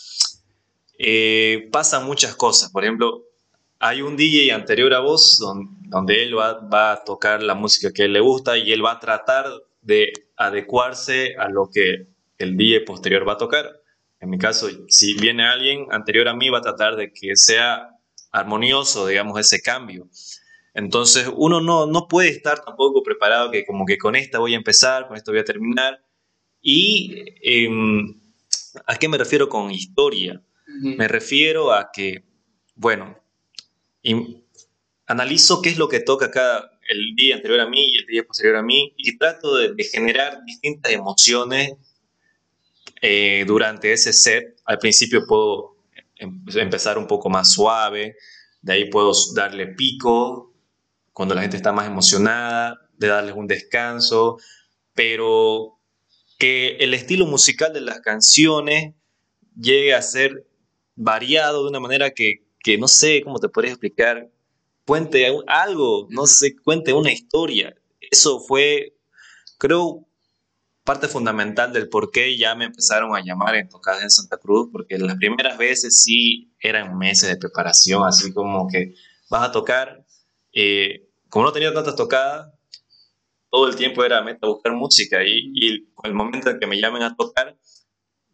eh, 0.98 1.68
pasan 1.70 2.04
muchas 2.04 2.34
cosas. 2.34 2.70
Por 2.70 2.84
ejemplo, 2.84 3.24
hay 3.78 4.02
un 4.02 4.16
DJ 4.16 4.52
anterior 4.52 4.92
a 4.92 5.00
vos 5.00 5.38
donde, 5.38 5.70
donde 5.88 6.22
él 6.24 6.36
va, 6.36 6.60
va, 6.60 6.92
a 6.92 7.04
tocar 7.04 7.42
la 7.42 7.54
música 7.54 7.92
que 7.92 8.04
él 8.04 8.12
le 8.12 8.20
gusta 8.20 8.58
y 8.58 8.72
él 8.72 8.84
va 8.84 8.92
a 8.92 9.00
tratar 9.00 9.46
de 9.82 10.12
adecuarse 10.36 11.34
a 11.38 11.48
lo 11.48 11.70
que 11.72 12.08
el 12.38 12.56
DJ 12.56 12.80
posterior 12.80 13.26
va 13.26 13.34
a 13.34 13.38
tocar. 13.38 13.80
En 14.18 14.30
mi 14.30 14.38
caso, 14.38 14.68
si 14.88 15.14
viene 15.14 15.46
alguien 15.46 15.86
anterior 15.90 16.28
a 16.28 16.34
mí, 16.34 16.50
va 16.50 16.58
a 16.58 16.62
tratar 16.62 16.96
de 16.96 17.12
que 17.12 17.36
sea 17.36 17.88
armonioso, 18.32 19.06
digamos, 19.06 19.38
ese 19.38 19.62
cambio. 19.62 20.08
Entonces 20.74 21.28
uno 21.34 21.60
no, 21.60 21.86
no 21.86 22.06
puede 22.08 22.28
estar 22.28 22.64
tampoco 22.64 23.02
preparado 23.02 23.50
que 23.50 23.64
como 23.64 23.86
que 23.86 23.98
con 23.98 24.16
esta 24.16 24.38
voy 24.38 24.54
a 24.54 24.56
empezar, 24.56 25.08
con 25.08 25.16
esto 25.16 25.32
voy 25.32 25.40
a 25.40 25.44
terminar. 25.44 26.04
¿Y 26.62 27.24
em, 27.42 28.20
a 28.86 28.96
qué 28.96 29.08
me 29.08 29.18
refiero 29.18 29.48
con 29.48 29.70
historia? 29.70 30.42
Me 30.82 31.08
refiero 31.08 31.72
a 31.72 31.90
que, 31.92 32.22
bueno, 32.76 33.18
analizo 35.06 35.60
qué 35.60 35.70
es 35.70 35.78
lo 35.78 35.88
que 35.88 36.00
toca 36.00 36.30
cada, 36.30 36.78
el 36.88 37.16
día 37.16 37.36
anterior 37.36 37.60
a 37.60 37.68
mí 37.68 37.90
y 37.90 37.98
el 37.98 38.06
día 38.06 38.24
posterior 38.24 38.56
a 38.56 38.62
mí 38.62 38.94
y 38.96 39.18
trato 39.18 39.56
de, 39.56 39.84
generar 39.84 40.44
distintas 40.44 40.92
emociones 40.92 41.72
eh, 43.02 43.44
durante 43.46 43.92
ese 43.92 44.12
set. 44.12 44.60
Al 44.64 44.78
principio 44.78 45.26
puedo 45.26 45.80
Em, 46.20 46.44
empezar 46.54 46.98
un 46.98 47.06
poco 47.06 47.30
más 47.30 47.50
suave, 47.50 48.14
de 48.60 48.72
ahí 48.74 48.90
puedo 48.90 49.12
darle 49.34 49.68
pico 49.68 50.49
cuando 51.20 51.34
la 51.34 51.42
gente 51.42 51.58
está 51.58 51.70
más 51.70 51.86
emocionada, 51.86 52.80
de 52.96 53.08
darles 53.08 53.34
un 53.36 53.46
descanso, 53.46 54.38
pero 54.94 55.78
que 56.38 56.76
el 56.76 56.94
estilo 56.94 57.26
musical 57.26 57.74
de 57.74 57.82
las 57.82 58.00
canciones 58.00 58.94
llegue 59.54 59.92
a 59.92 60.00
ser 60.00 60.46
variado 60.96 61.62
de 61.62 61.68
una 61.68 61.78
manera 61.78 62.12
que, 62.12 62.46
que 62.60 62.78
no 62.78 62.88
sé 62.88 63.20
cómo 63.22 63.38
te 63.38 63.50
podría 63.50 63.72
explicar, 63.72 64.30
cuente 64.86 65.26
algo, 65.46 66.06
no 66.08 66.26
sé, 66.26 66.56
cuente 66.56 66.94
una 66.94 67.12
historia. 67.12 67.76
Eso 68.00 68.40
fue, 68.40 68.96
creo, 69.58 70.08
parte 70.84 71.06
fundamental 71.06 71.74
del 71.74 71.90
por 71.90 72.12
qué 72.12 72.38
ya 72.38 72.54
me 72.54 72.64
empezaron 72.64 73.14
a 73.14 73.22
llamar 73.22 73.56
en 73.56 73.68
tocadas 73.68 74.02
en 74.02 74.10
Santa 74.10 74.38
Cruz, 74.38 74.70
porque 74.72 74.96
las 74.96 75.18
primeras 75.18 75.58
veces 75.58 76.02
sí 76.02 76.50
eran 76.60 76.96
meses 76.96 77.28
de 77.28 77.36
preparación, 77.36 78.06
así 78.06 78.32
como 78.32 78.68
que 78.68 78.94
vas 79.28 79.46
a 79.46 79.52
tocar 79.52 80.06
eh, 80.54 81.09
como 81.30 81.46
no 81.46 81.52
tenía 81.52 81.72
tantas 81.72 81.96
tocadas, 81.96 82.52
todo 83.48 83.68
el 83.68 83.76
tiempo 83.76 84.04
era 84.04 84.22
meta 84.22 84.46
buscar 84.46 84.72
música 84.74 85.24
y, 85.24 85.50
y 85.54 85.88
el 86.04 86.14
momento 86.14 86.50
en 86.50 86.60
que 86.60 86.66
me 86.66 86.80
llamen 86.80 87.02
a 87.02 87.16
tocar, 87.16 87.56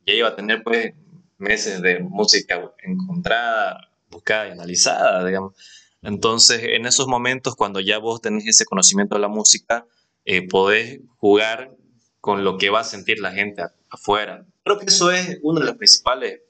ya 0.05 0.15
iba 0.15 0.29
a 0.29 0.37
tener 0.37 0.63
pues 0.63 0.95
meses 1.39 1.81
de 1.83 2.01
música 2.01 2.73
encontrada, 2.83 3.93
buscada 4.11 4.49
y 4.49 4.51
analizada, 4.53 5.25
digamos. 5.25 5.55
Entonces, 6.03 6.61
en 6.63 6.87
esos 6.87 7.09
momentos, 7.09 7.57
cuando 7.57 7.81
ya 7.81 7.99
vos 7.99 8.21
tenés 8.21 8.47
ese 8.47 8.65
conocimiento 8.65 9.17
de 9.17 9.21
la 9.21 9.29
música, 9.29 9.87
eh, 10.25 10.47
podés 10.47 11.01
jugar 11.17 11.77
con 12.21 12.45
lo 12.45 12.59
que 12.59 12.71
va 12.71 12.81
a 12.81 12.85
sentir 12.85 13.21
la 13.21 13.33
gente 13.33 13.63
afuera. 13.91 14.47
Creo 14.65 14.79
que 14.79 14.87
eso 14.87 15.11
es 15.11 15.39
una 15.43 15.61
de 15.61 15.67
las 15.67 15.77
principales 15.77 16.41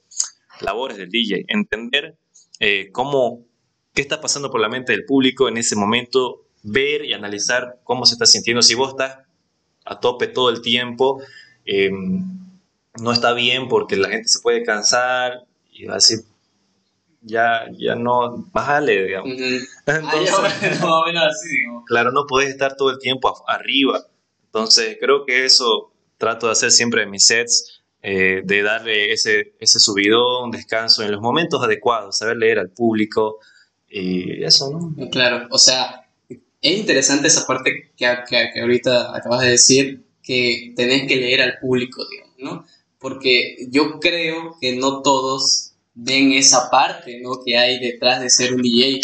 labores 0.61 0.97
del 0.97 1.09
DJ, 1.09 1.45
entender 1.47 2.17
eh, 2.59 2.89
cómo, 2.91 3.46
qué 3.97 4.03
está 4.03 4.21
pasando 4.21 4.51
por 4.51 4.61
la 4.61 4.69
mente 4.69 4.91
del 4.91 5.05
público 5.05 5.49
en 5.49 5.57
ese 5.57 5.75
momento, 5.75 6.45
ver 6.61 7.03
y 7.03 7.13
analizar 7.13 7.79
cómo 7.83 8.05
se 8.05 8.13
está 8.13 8.27
sintiendo. 8.27 8.61
Si 8.61 8.75
vos 8.75 8.89
estás 8.89 9.25
a 9.85 9.99
tope 9.99 10.27
todo 10.27 10.51
el 10.51 10.61
tiempo, 10.61 11.19
eh, 11.65 11.89
no 13.01 13.11
está 13.11 13.33
bien 13.33 13.67
porque 13.67 13.95
la 13.95 14.09
gente 14.09 14.27
se 14.27 14.39
puede 14.39 14.61
cansar 14.61 15.45
y 15.71 15.85
va 15.85 15.93
a 15.93 15.95
decir, 15.95 16.19
ya, 17.21 17.65
ya 17.75 17.95
no, 17.95 18.45
bájale, 18.53 19.03
digamos. 19.03 19.31
Entonces, 19.87 20.79
Claro, 21.87 22.11
no 22.11 22.27
puedes 22.27 22.51
estar 22.51 22.75
todo 22.75 22.91
el 22.91 22.99
tiempo 22.99 23.43
arriba. 23.47 24.05
Entonces, 24.45 24.97
creo 24.99 25.25
que 25.25 25.43
eso 25.43 25.91
trato 26.19 26.45
de 26.45 26.51
hacer 26.51 26.69
siempre 26.69 27.01
en 27.01 27.09
mis 27.09 27.25
sets, 27.25 27.81
eh, 28.03 28.43
de 28.45 28.61
darle 28.61 29.11
ese, 29.11 29.55
ese 29.59 29.79
subidón, 29.79 30.51
descanso 30.51 31.01
en 31.01 31.11
los 31.11 31.19
momentos 31.19 31.63
adecuados, 31.63 32.19
saber 32.19 32.37
leer 32.37 32.59
al 32.59 32.69
público 32.69 33.39
y 33.99 34.43
eso, 34.43 34.69
¿no? 34.69 35.09
Claro, 35.09 35.47
o 35.51 35.57
sea, 35.57 36.07
es 36.29 36.77
interesante 36.77 37.27
esa 37.27 37.45
parte 37.45 37.91
que, 37.95 38.07
que, 38.29 38.49
que 38.53 38.61
ahorita 38.61 39.15
acabas 39.15 39.41
de 39.41 39.51
decir, 39.51 40.03
que 40.23 40.73
tenés 40.75 41.07
que 41.07 41.15
leer 41.15 41.41
al 41.41 41.59
público, 41.59 42.05
digamos, 42.09 42.35
¿no? 42.39 42.65
porque 42.99 43.67
yo 43.69 43.99
creo 43.99 44.57
que 44.59 44.75
no 44.75 45.01
todos 45.01 45.73
ven 45.93 46.33
esa 46.33 46.69
parte, 46.69 47.19
¿no? 47.21 47.43
Que 47.45 47.57
hay 47.57 47.79
detrás 47.79 48.21
de 48.21 48.29
ser 48.29 48.53
un 48.53 48.61
DJ. 48.61 49.01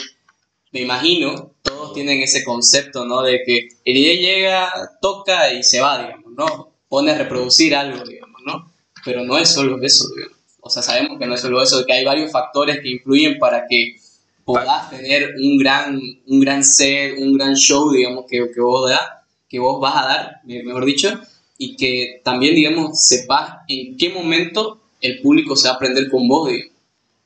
Me 0.72 0.82
imagino, 0.82 1.54
todos 1.62 1.94
tienen 1.94 2.22
ese 2.22 2.44
concepto, 2.44 3.06
¿no? 3.06 3.22
De 3.22 3.44
que 3.46 3.70
el 3.86 3.94
DJ 3.94 4.18
llega, 4.18 4.72
toca 5.02 5.54
y 5.54 5.64
se 5.64 5.80
va, 5.80 6.02
digamos, 6.02 6.34
¿no? 6.34 6.74
Pone 6.90 7.12
a 7.12 7.18
reproducir 7.18 7.76
algo, 7.76 8.04
digamos, 8.04 8.42
¿no? 8.46 8.74
Pero 9.06 9.24
no 9.24 9.38
es 9.38 9.50
solo 9.50 9.82
eso, 9.82 10.08
digamos. 10.16 10.38
O 10.62 10.70
sea, 10.70 10.82
sabemos 10.82 11.20
que 11.20 11.26
no 11.26 11.36
es 11.36 11.42
solo 11.42 11.62
eso, 11.62 11.86
que 11.86 11.94
hay 11.94 12.06
varios 12.06 12.32
factores 12.32 12.80
que 12.82 12.90
influyen 12.90 13.38
para 13.38 13.68
que 13.68 13.98
puedas 14.46 14.90
tener 14.90 15.36
un 15.42 15.58
gran, 15.58 16.00
un 16.28 16.40
gran 16.40 16.64
set, 16.64 17.18
un 17.18 17.34
gran 17.34 17.56
show, 17.56 17.92
digamos, 17.92 18.26
que, 18.28 18.52
que 18.54 18.62
vos 18.62 18.90
da, 18.90 19.26
que 19.50 19.60
vos 19.60 19.80
vas 19.80 19.96
a 19.96 20.08
dar, 20.08 20.42
mejor 20.44 20.86
dicho, 20.86 21.20
y 21.58 21.76
que 21.76 22.22
también, 22.24 22.56
digamos, 22.56 23.06
sepas 23.06 23.60
en 23.68 23.98
qué 23.98 24.10
momento 24.10 24.82
el 25.02 25.22
público 25.22 25.56
se 25.56 25.68
va 25.68 25.74
a 25.74 25.78
aprender 25.78 26.10
con 26.10 26.28
vos. 26.28 26.50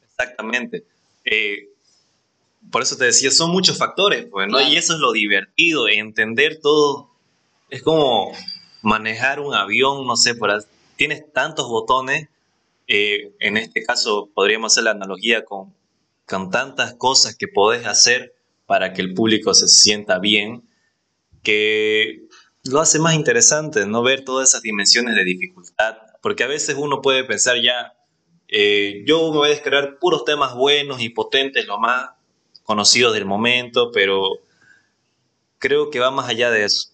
Exactamente. 0.04 0.84
Eh, 1.26 1.70
por 2.72 2.82
eso 2.82 2.98
te 2.98 3.06
decía, 3.06 3.32
son 3.32 3.52
muchos 3.52 3.78
factores, 3.78 4.26
pues, 4.30 4.48
¿no? 4.50 4.60
Y 4.62 4.76
eso 4.76 4.94
es 4.94 5.00
lo 5.00 5.12
divertido, 5.12 5.88
entender 5.88 6.60
todo. 6.62 7.10
Es 7.70 7.82
como 7.82 8.32
manejar 8.82 9.40
un 9.40 9.54
avión, 9.54 10.06
no 10.06 10.16
sé, 10.16 10.36
por 10.36 10.52
tienes 10.96 11.32
tantos 11.34 11.68
botones. 11.68 12.30
Eh, 12.88 13.32
en 13.40 13.58
este 13.58 13.84
caso, 13.84 14.30
podríamos 14.34 14.74
hacer 14.74 14.86
la 14.86 14.92
analogía 14.92 15.46
con, 15.46 15.74
con 16.28 16.52
tantas 16.52 16.94
cosas 16.96 17.36
que 17.36 17.48
podés 17.48 17.88
hacer 17.88 18.36
para 18.66 18.94
que 18.94 19.02
el 19.02 19.14
público 19.14 19.54
se 19.54 19.68
sienta 19.68 20.20
bien, 20.20 20.64
que 21.42 22.28
lo 22.66 22.82
hace 22.82 23.00
más 23.00 23.16
interesante, 23.16 23.86
no 23.86 24.04
ver 24.04 24.26
todas 24.26 24.50
esas 24.50 24.62
dimensiones 24.62 25.16
de 25.16 25.24
dificultad, 25.24 25.96
porque 26.22 26.44
a 26.44 26.48
veces 26.48 26.76
uno 26.78 27.02
puede 27.02 27.24
pensar 27.24 27.62
ya, 27.62 27.94
eh, 28.50 29.04
yo 29.06 29.32
me 29.32 29.38
voy 29.38 29.48
a 29.48 29.52
descargar 29.52 30.00
puros 30.00 30.26
temas 30.26 30.54
buenos 30.54 31.02
y 31.02 31.10
potentes, 31.10 31.66
lo 31.66 31.80
más 31.80 32.10
conocidos 32.64 33.14
del 33.14 33.26
momento, 33.26 33.92
pero 33.94 34.42
creo 35.60 35.90
que 35.90 36.00
va 36.00 36.12
más 36.12 36.28
allá 36.28 36.52
de 36.52 36.66
eso, 36.66 36.90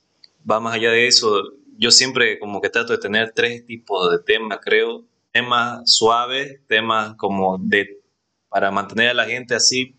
va 0.49 0.59
más 0.59 0.75
allá 0.75 0.91
de 0.91 1.07
eso. 1.07 1.41
Yo 1.79 1.89
siempre 1.89 2.37
como 2.37 2.61
que 2.61 2.69
trato 2.69 2.93
de 2.93 2.99
tener 2.99 3.31
tres 3.33 3.65
tipos 3.65 4.11
de 4.11 4.19
temas, 4.19 4.59
creo, 4.61 5.03
temas 5.31 5.81
suaves, 5.91 6.59
temas 6.67 7.15
como 7.15 7.57
de 7.57 8.02
para 8.53 8.69
mantener 8.69 9.09
a 9.09 9.13
la 9.15 9.25
gente 9.25 9.55
así 9.55 9.95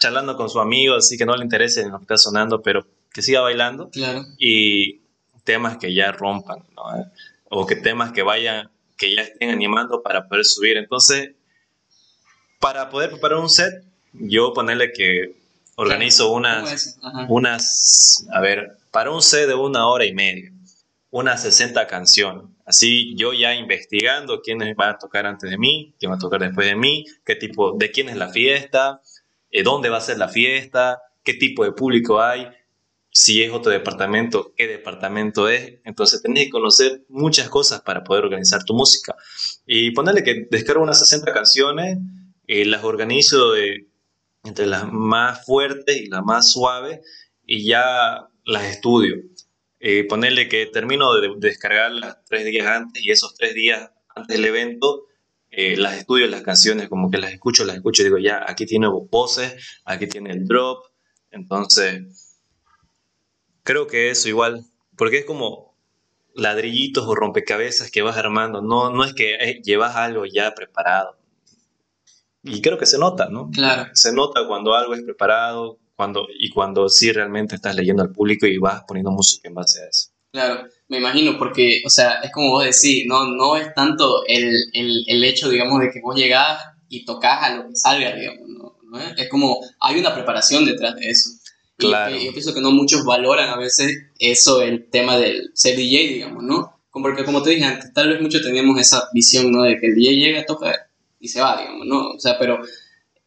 charlando 0.00 0.34
con 0.38 0.48
su 0.48 0.60
amigo, 0.60 0.94
así 0.94 1.18
que 1.18 1.26
no 1.26 1.36
le 1.36 1.44
interese 1.44 1.86
lo 1.86 1.98
que 1.98 2.04
está 2.04 2.16
sonando, 2.16 2.62
pero 2.62 2.86
que 3.12 3.20
siga 3.20 3.42
bailando. 3.42 3.90
Y 4.38 5.02
temas 5.44 5.76
que 5.76 5.94
ya 5.94 6.10
rompan, 6.10 6.64
¿no? 6.74 6.84
O 7.50 7.66
que 7.66 7.76
temas 7.76 8.12
que 8.12 8.22
vayan, 8.22 8.70
que 8.96 9.14
ya 9.14 9.22
estén 9.22 9.50
animando 9.50 10.02
para 10.02 10.26
poder 10.26 10.46
subir. 10.46 10.78
Entonces, 10.78 11.32
para 12.60 12.88
poder 12.88 13.10
preparar 13.10 13.40
un 13.40 13.50
set, 13.50 13.84
yo 14.14 14.54
ponerle 14.54 14.92
que 14.92 15.36
organizo 15.74 16.32
unas, 16.32 16.98
unas, 17.28 18.26
a 18.32 18.40
ver, 18.40 18.78
para 18.90 19.10
un 19.10 19.20
set 19.20 19.46
de 19.46 19.54
una 19.54 19.86
hora 19.86 20.06
y 20.06 20.14
media, 20.14 20.50
unas 21.16 21.40
60 21.40 21.86
canciones. 21.86 22.44
Así 22.66 23.14
yo 23.16 23.32
ya 23.32 23.54
investigando 23.54 24.42
quiénes 24.42 24.76
van 24.76 24.90
a 24.90 24.98
tocar 24.98 25.24
antes 25.24 25.50
de 25.50 25.56
mí, 25.56 25.94
quién 25.98 26.12
va 26.12 26.16
a 26.16 26.18
tocar 26.18 26.40
después 26.42 26.66
de 26.66 26.76
mí, 26.76 27.06
qué 27.24 27.36
tipo, 27.36 27.72
de 27.72 27.90
quién 27.90 28.10
es 28.10 28.16
la 28.16 28.28
fiesta, 28.28 29.00
eh, 29.50 29.62
dónde 29.62 29.88
va 29.88 29.96
a 29.96 30.02
ser 30.02 30.18
la 30.18 30.28
fiesta, 30.28 31.00
qué 31.24 31.32
tipo 31.32 31.64
de 31.64 31.72
público 31.72 32.20
hay, 32.20 32.48
si 33.10 33.42
es 33.42 33.50
otro 33.50 33.72
departamento, 33.72 34.52
qué 34.58 34.66
departamento 34.66 35.48
es. 35.48 35.78
Entonces 35.84 36.20
tenés 36.20 36.44
que 36.44 36.50
conocer 36.50 37.06
muchas 37.08 37.48
cosas 37.48 37.80
para 37.80 38.04
poder 38.04 38.24
organizar 38.24 38.62
tu 38.64 38.74
música. 38.74 39.16
Y 39.64 39.92
ponerle 39.92 40.22
que 40.22 40.46
descargo 40.50 40.82
unas 40.82 40.98
60 40.98 41.32
canciones, 41.32 41.96
eh, 42.46 42.66
las 42.66 42.84
organizo 42.84 43.54
entre 44.44 44.66
las 44.66 44.92
más 44.92 45.46
fuertes 45.46 45.96
y 45.96 46.08
las 46.08 46.22
más 46.22 46.52
suaves 46.52 47.00
y 47.46 47.66
ya 47.66 48.28
las 48.44 48.64
estudio. 48.64 49.16
Eh, 49.88 50.02
ponerle 50.02 50.48
que 50.48 50.66
termino 50.66 51.14
de, 51.14 51.30
descargarlas 51.36 52.18
tres 52.24 52.44
días 52.44 52.66
antes 52.66 53.00
y 53.04 53.12
esos 53.12 53.36
tres 53.36 53.54
días 53.54 53.88
antes 54.16 54.36
del 54.36 54.44
evento 54.44 55.04
eh, 55.48 55.76
las 55.76 55.96
estudio 55.96 56.26
las 56.26 56.42
canciones, 56.42 56.88
como 56.88 57.08
que 57.08 57.18
las 57.18 57.32
escucho, 57.32 57.64
las 57.64 57.76
escucho 57.76 58.02
y 58.02 58.06
digo, 58.06 58.18
ya, 58.18 58.44
aquí 58.48 58.66
tiene 58.66 58.88
voces, 58.88 59.80
aquí 59.84 60.08
tiene 60.08 60.32
el 60.32 60.44
drop. 60.44 60.86
Entonces 61.30 62.02
creo 63.62 63.86
que 63.86 64.10
eso 64.10 64.28
igual, 64.28 64.64
porque 64.96 65.18
es 65.18 65.24
como 65.24 65.78
ladrillitos 66.34 67.06
o 67.06 67.14
rompecabezas 67.14 67.92
que 67.92 68.02
vas 68.02 68.16
armando, 68.16 68.62
no, 68.62 68.90
no 68.90 69.04
es 69.04 69.14
que 69.14 69.36
eh, 69.36 69.62
llevas 69.62 69.94
algo 69.94 70.24
ya 70.26 70.52
preparado. 70.56 71.16
Y 72.42 72.60
creo 72.60 72.76
que 72.76 72.86
se 72.86 72.98
nota, 72.98 73.28
¿no? 73.28 73.50
Claro. 73.52 73.88
Se 73.94 74.12
nota 74.12 74.48
cuando 74.48 74.74
algo 74.74 74.94
es 74.94 75.02
preparado 75.04 75.78
cuando, 75.96 76.26
y 76.38 76.50
cuando 76.50 76.88
sí 76.88 77.10
realmente 77.10 77.56
estás 77.56 77.74
leyendo 77.74 78.02
al 78.02 78.12
público 78.12 78.46
y 78.46 78.58
vas 78.58 78.82
poniendo 78.86 79.10
música 79.10 79.48
en 79.48 79.54
base 79.54 79.80
a 79.82 79.88
eso. 79.88 80.10
Claro, 80.30 80.68
me 80.88 80.98
imagino, 80.98 81.38
porque, 81.38 81.82
o 81.84 81.90
sea, 81.90 82.20
es 82.22 82.30
como 82.30 82.50
vos 82.50 82.64
decís, 82.64 83.04
no, 83.06 83.24
no 83.24 83.56
es 83.56 83.72
tanto 83.74 84.24
el, 84.26 84.54
el, 84.74 85.04
el 85.06 85.24
hecho, 85.24 85.48
digamos, 85.48 85.80
de 85.80 85.90
que 85.90 86.00
vos 86.02 86.14
llegás 86.14 86.62
y 86.88 87.04
tocas 87.04 87.42
a 87.42 87.56
lo 87.56 87.68
que 87.68 87.76
salga, 87.76 88.14
digamos, 88.14 88.46
¿no? 88.48 88.76
Es 89.16 89.28
como, 89.28 89.58
hay 89.80 89.98
una 89.98 90.14
preparación 90.14 90.64
detrás 90.64 90.94
de 90.96 91.08
eso. 91.08 91.30
Claro. 91.76 92.14
Y, 92.14 92.26
yo 92.26 92.32
pienso 92.32 92.54
que 92.54 92.60
no 92.60 92.70
muchos 92.70 93.04
valoran 93.04 93.48
a 93.48 93.56
veces 93.56 94.04
eso, 94.18 94.62
el 94.62 94.88
tema 94.90 95.18
del 95.18 95.50
ser 95.54 95.76
DJ, 95.76 96.08
digamos, 96.08 96.42
¿no? 96.42 96.80
Porque 96.90 97.24
como 97.24 97.42
te 97.42 97.50
dije 97.50 97.64
antes, 97.64 97.92
tal 97.92 98.08
vez 98.08 98.20
muchos 98.20 98.42
teníamos 98.42 98.80
esa 98.80 99.08
visión, 99.12 99.50
¿no? 99.50 99.62
De 99.62 99.78
que 99.78 99.86
el 99.86 99.94
DJ 99.94 100.16
llega, 100.16 100.46
toca 100.46 100.88
y 101.20 101.28
se 101.28 101.40
va, 101.40 101.60
digamos, 101.60 101.86
¿no? 101.86 102.10
O 102.10 102.18
sea, 102.18 102.38
pero 102.38 102.58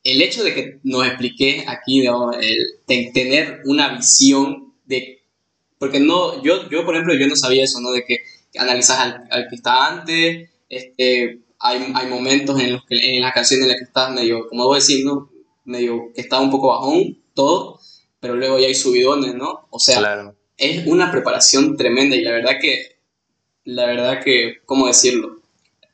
el 0.04 0.22
hecho 0.22 0.44
de 0.44 0.54
que 0.54 0.80
nos 0.84 1.06
expliqué 1.06 1.66
aquí, 1.68 2.02
digamos, 2.02 2.36
el 2.38 3.12
tener 3.14 3.62
una 3.66 3.96
visión 3.96 4.74
de... 4.86 5.24
Porque 5.78 6.00
no, 6.00 6.44
yo, 6.44 6.70
yo, 6.70 6.86
por 6.86 6.96
ejemplo, 6.96 7.14
yo 7.16 7.28
no 7.28 7.36
sabía 7.36 7.64
eso, 7.64 7.80
¿no? 7.80 7.92
De 7.92 8.04
que 8.04 8.20
analizas 8.58 9.00
al, 9.00 9.28
al 9.32 9.48
que 9.50 9.56
está 9.56 9.88
antes, 9.88 10.50
este, 10.70 11.40
hay, 11.60 11.92
hay 11.94 12.08
momentos 12.08 12.60
en 12.60 12.74
los 12.74 12.86
que 12.86 13.16
en 13.16 13.22
las 13.22 13.34
canciones 13.34 13.66
en 13.66 13.70
las 13.70 13.78
que 13.78 13.86
estás 13.86 14.12
medio, 14.12 14.48
como 14.48 14.66
vos 14.66 14.86
decís, 14.86 15.04
¿no? 15.06 15.30
Medio 15.66 16.12
que 16.14 16.22
está 16.22 16.40
un 16.40 16.50
poco 16.50 16.70
bajón, 16.70 17.22
todo, 17.34 17.80
pero 18.20 18.36
luego 18.36 18.60
ya 18.60 18.68
hay 18.68 18.76
subidones, 18.76 19.36
¿no? 19.36 19.68
O 19.70 19.80
sea, 19.80 20.34
es 20.58 20.88
una 20.88 21.12
preparación 21.12 21.78
tremenda 21.78 22.16
y 22.16 22.22
la 22.22 22.32
verdad 22.32 22.60
que, 22.62 22.98
la 23.66 23.86
verdad 23.86 24.24
que, 24.24 24.58
¿cómo 24.66 24.88
decirlo? 24.88 25.42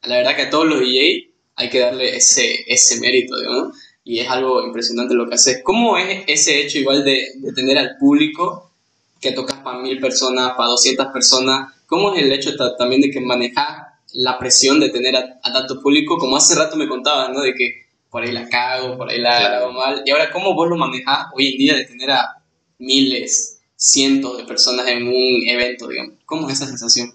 La 0.03 0.17
verdad 0.17 0.35
que 0.35 0.43
a 0.43 0.49
todos 0.49 0.65
los 0.65 0.79
DJ 0.79 1.31
hay 1.55 1.69
que 1.69 1.79
darle 1.79 2.15
ese, 2.15 2.63
ese 2.67 2.99
mérito, 2.99 3.35
¿no? 3.41 3.71
Y 4.05 4.19
es 4.19 4.29
algo 4.29 4.63
impresionante 4.63 5.15
lo 5.15 5.27
que 5.27 5.35
haces. 5.35 5.61
¿Cómo 5.63 5.97
es 5.97 6.23
ese 6.27 6.61
hecho 6.61 6.77
igual 6.77 7.03
de, 7.03 7.31
de 7.35 7.53
tener 7.53 7.77
al 7.77 7.97
público 7.97 8.71
que 9.19 9.31
tocas 9.31 9.57
para 9.57 9.79
mil 9.79 9.99
personas, 9.99 10.51
para 10.55 10.69
200 10.69 11.07
personas? 11.07 11.73
¿Cómo 11.87 12.13
es 12.13 12.21
el 12.21 12.31
hecho 12.31 12.55
también 12.77 13.01
de 13.01 13.09
que 13.09 13.19
manejas 13.19 13.67
la 14.13 14.37
presión 14.37 14.79
de 14.79 14.89
tener 14.89 15.15
a, 15.15 15.39
a, 15.43 15.51
tanto 15.51 15.81
público? 15.81 16.17
Como 16.17 16.37
hace 16.37 16.55
rato 16.55 16.77
me 16.77 16.87
contabas, 16.87 17.31
¿no? 17.33 17.41
De 17.41 17.53
que 17.53 17.85
por 18.15 18.23
ahí 18.23 18.31
la 18.31 18.47
cago, 18.47 18.95
por 18.95 19.09
ahí 19.09 19.19
la 19.19 19.57
hago 19.57 19.73
mal. 19.73 20.03
Y 20.05 20.11
ahora, 20.11 20.31
¿cómo 20.31 20.53
vos 20.53 20.69
lo 20.69 20.77
manejás 20.77 21.27
hoy 21.33 21.51
en 21.51 21.57
día 21.57 21.75
de 21.75 21.85
tener 21.85 22.11
a 22.11 22.43
miles, 22.77 23.59
cientos 23.75 24.37
de 24.37 24.45
personas 24.45 24.87
en 24.87 25.07
un 25.07 25.49
evento, 25.49 25.87
digamos? 25.87 26.13
¿Cómo 26.25 26.47
es 26.47 26.53
esa 26.53 26.67
sensación? 26.67 27.13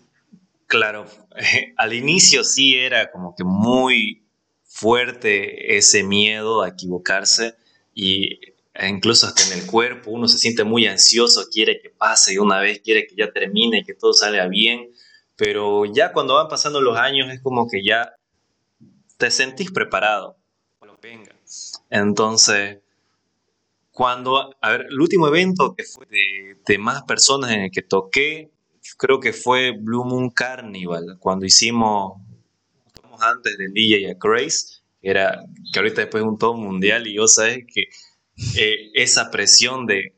Claro, 0.66 1.06
al 1.76 1.92
inicio 1.94 2.44
sí 2.44 2.74
era 2.74 3.10
como 3.10 3.34
que 3.34 3.44
muy 3.44 4.22
fuerte 4.80 5.76
ese 5.76 6.02
miedo 6.02 6.62
a 6.62 6.68
equivocarse 6.68 7.54
y 7.94 8.40
incluso 8.88 9.26
hasta 9.26 9.44
en 9.44 9.60
el 9.60 9.66
cuerpo 9.66 10.10
uno 10.10 10.26
se 10.26 10.38
siente 10.38 10.64
muy 10.64 10.86
ansioso, 10.86 11.48
quiere 11.52 11.80
que 11.82 11.90
pase 11.90 12.32
y 12.32 12.38
una 12.38 12.60
vez 12.60 12.80
quiere 12.80 13.06
que 13.06 13.14
ya 13.14 13.30
termine, 13.30 13.84
que 13.84 13.92
todo 13.92 14.14
salga 14.14 14.46
bien, 14.48 14.88
pero 15.36 15.84
ya 15.84 16.14
cuando 16.14 16.34
van 16.34 16.48
pasando 16.48 16.80
los 16.80 16.96
años 16.96 17.30
es 17.30 17.42
como 17.42 17.68
que 17.68 17.84
ya 17.84 18.14
te 19.18 19.30
sentís 19.30 19.70
preparado. 19.70 20.38
Entonces, 21.90 22.78
cuando, 23.90 24.56
a 24.62 24.70
ver, 24.70 24.86
el 24.88 24.98
último 24.98 25.28
evento 25.28 25.74
que 25.74 25.84
fue 25.84 26.06
de, 26.06 26.78
más 26.78 27.02
personas 27.02 27.50
en 27.50 27.60
el 27.64 27.70
que 27.70 27.82
toqué, 27.82 28.50
creo 28.96 29.20
que 29.20 29.34
fue 29.34 29.72
Blue 29.72 30.04
Moon 30.04 30.30
Carnival, 30.30 31.18
cuando 31.18 31.44
hicimos, 31.44 32.14
antes 33.20 33.56
del 33.58 33.72
DJ 33.72 34.10
a 34.10 34.14
Grace, 34.18 34.80
que 35.00 35.10
era, 35.10 35.44
que 35.72 35.78
ahorita 35.78 36.02
después 36.02 36.22
es 36.22 36.28
un 36.28 36.38
todo 36.38 36.54
mundial 36.54 37.06
y 37.06 37.14
yo 37.14 37.26
sabes 37.26 37.64
que 37.66 37.84
eh, 38.56 38.90
esa 38.94 39.30
presión 39.30 39.86
de, 39.86 40.14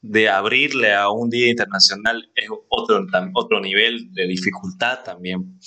de 0.00 0.28
abrirle 0.28 0.94
a 0.94 1.10
un 1.10 1.30
día 1.30 1.48
internacional 1.48 2.30
es 2.34 2.48
otro, 2.68 3.06
otro 3.34 3.60
nivel 3.60 4.12
de 4.12 4.26
dificultad 4.26 5.02
también. 5.04 5.58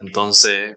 Entonces, 0.00 0.76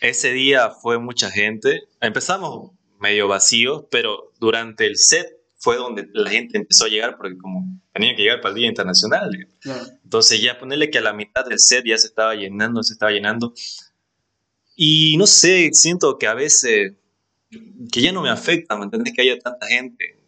ese 0.00 0.32
día 0.32 0.70
fue 0.70 0.98
mucha 0.98 1.30
gente. 1.30 1.84
Empezamos 2.00 2.72
medio 3.00 3.28
vacíos, 3.28 3.84
pero 3.90 4.32
durante 4.38 4.86
el 4.86 4.96
set 4.96 5.26
fue 5.56 5.76
donde 5.76 6.08
la 6.12 6.28
gente 6.28 6.58
empezó 6.58 6.86
a 6.86 6.88
llegar 6.88 7.16
porque 7.16 7.38
como 7.38 7.80
tenía 7.92 8.16
que 8.16 8.22
llegar 8.22 8.40
para 8.40 8.50
el 8.50 8.56
Día 8.56 8.68
Internacional. 8.68 9.30
Entonces 10.02 10.42
ya 10.42 10.58
ponerle 10.58 10.90
que 10.90 10.98
a 10.98 11.02
la 11.02 11.12
mitad 11.12 11.44
del 11.44 11.60
set 11.60 11.84
ya 11.86 11.96
se 11.98 12.08
estaba 12.08 12.34
llenando, 12.34 12.82
se 12.82 12.94
estaba 12.94 13.12
llenando. 13.12 13.54
Y 14.74 15.16
no 15.16 15.26
sé, 15.26 15.70
siento 15.72 16.18
que 16.18 16.26
a 16.26 16.34
veces, 16.34 16.94
que 17.90 18.00
ya 18.00 18.12
no 18.12 18.22
me 18.22 18.30
afecta, 18.30 18.76
¿me 18.76 18.84
entendés? 18.84 19.12
Que 19.14 19.22
haya 19.22 19.38
tanta 19.38 19.66
gente. 19.66 20.18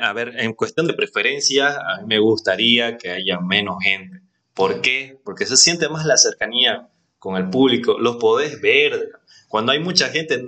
A 0.00 0.12
ver, 0.12 0.34
en 0.38 0.54
cuestión 0.54 0.86
de 0.86 0.94
preferencia, 0.94 1.76
a 1.76 2.00
mí 2.00 2.06
me 2.06 2.18
gustaría 2.18 2.96
que 2.96 3.10
haya 3.10 3.40
menos 3.40 3.76
gente. 3.82 4.20
¿Por 4.54 4.80
qué? 4.80 5.18
Porque 5.24 5.46
se 5.46 5.56
siente 5.56 5.88
más 5.88 6.04
la 6.04 6.16
cercanía 6.16 6.88
con 7.18 7.36
el 7.36 7.50
público, 7.50 7.98
los 7.98 8.16
podés 8.16 8.60
ver. 8.60 9.10
Cuando 9.48 9.72
hay 9.72 9.80
mucha 9.80 10.08
gente, 10.08 10.44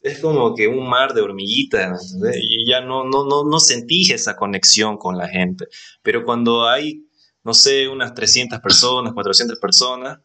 es 0.00 0.20
como 0.20 0.54
que 0.54 0.68
un 0.68 0.88
mar 0.88 1.14
de 1.14 1.22
hormiguitas, 1.22 2.16
y 2.40 2.68
ya 2.68 2.80
no, 2.80 3.04
no, 3.04 3.26
no, 3.26 3.44
no 3.44 3.60
sentís 3.60 4.10
esa 4.10 4.36
conexión 4.36 4.96
con 4.96 5.16
la 5.16 5.28
gente. 5.28 5.66
Pero 6.02 6.24
cuando 6.24 6.66
hay, 6.66 7.06
no 7.44 7.54
sé, 7.54 7.88
unas 7.88 8.14
300 8.14 8.60
personas, 8.60 9.12
400 9.12 9.58
personas, 9.58 10.18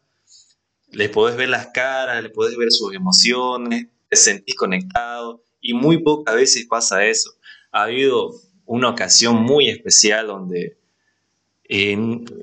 les 0.94 1.10
podés 1.10 1.36
ver 1.36 1.48
las 1.48 1.68
caras, 1.68 2.22
les 2.22 2.32
podés 2.32 2.56
ver 2.56 2.70
sus 2.70 2.94
emociones, 2.94 3.88
te 4.08 4.16
sentís 4.16 4.54
conectado, 4.54 5.42
y 5.60 5.74
muy 5.74 6.02
pocas 6.02 6.34
veces 6.34 6.66
pasa 6.66 7.04
eso. 7.06 7.32
Ha 7.72 7.84
habido 7.84 8.32
una 8.66 8.90
ocasión 8.90 9.42
muy 9.42 9.68
especial 9.68 10.26
donde 10.26 10.78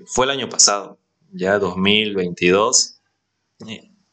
fue 0.05 0.25
el 0.25 0.31
año 0.31 0.49
pasado, 0.49 0.99
ya 1.31 1.59
2022, 1.59 3.01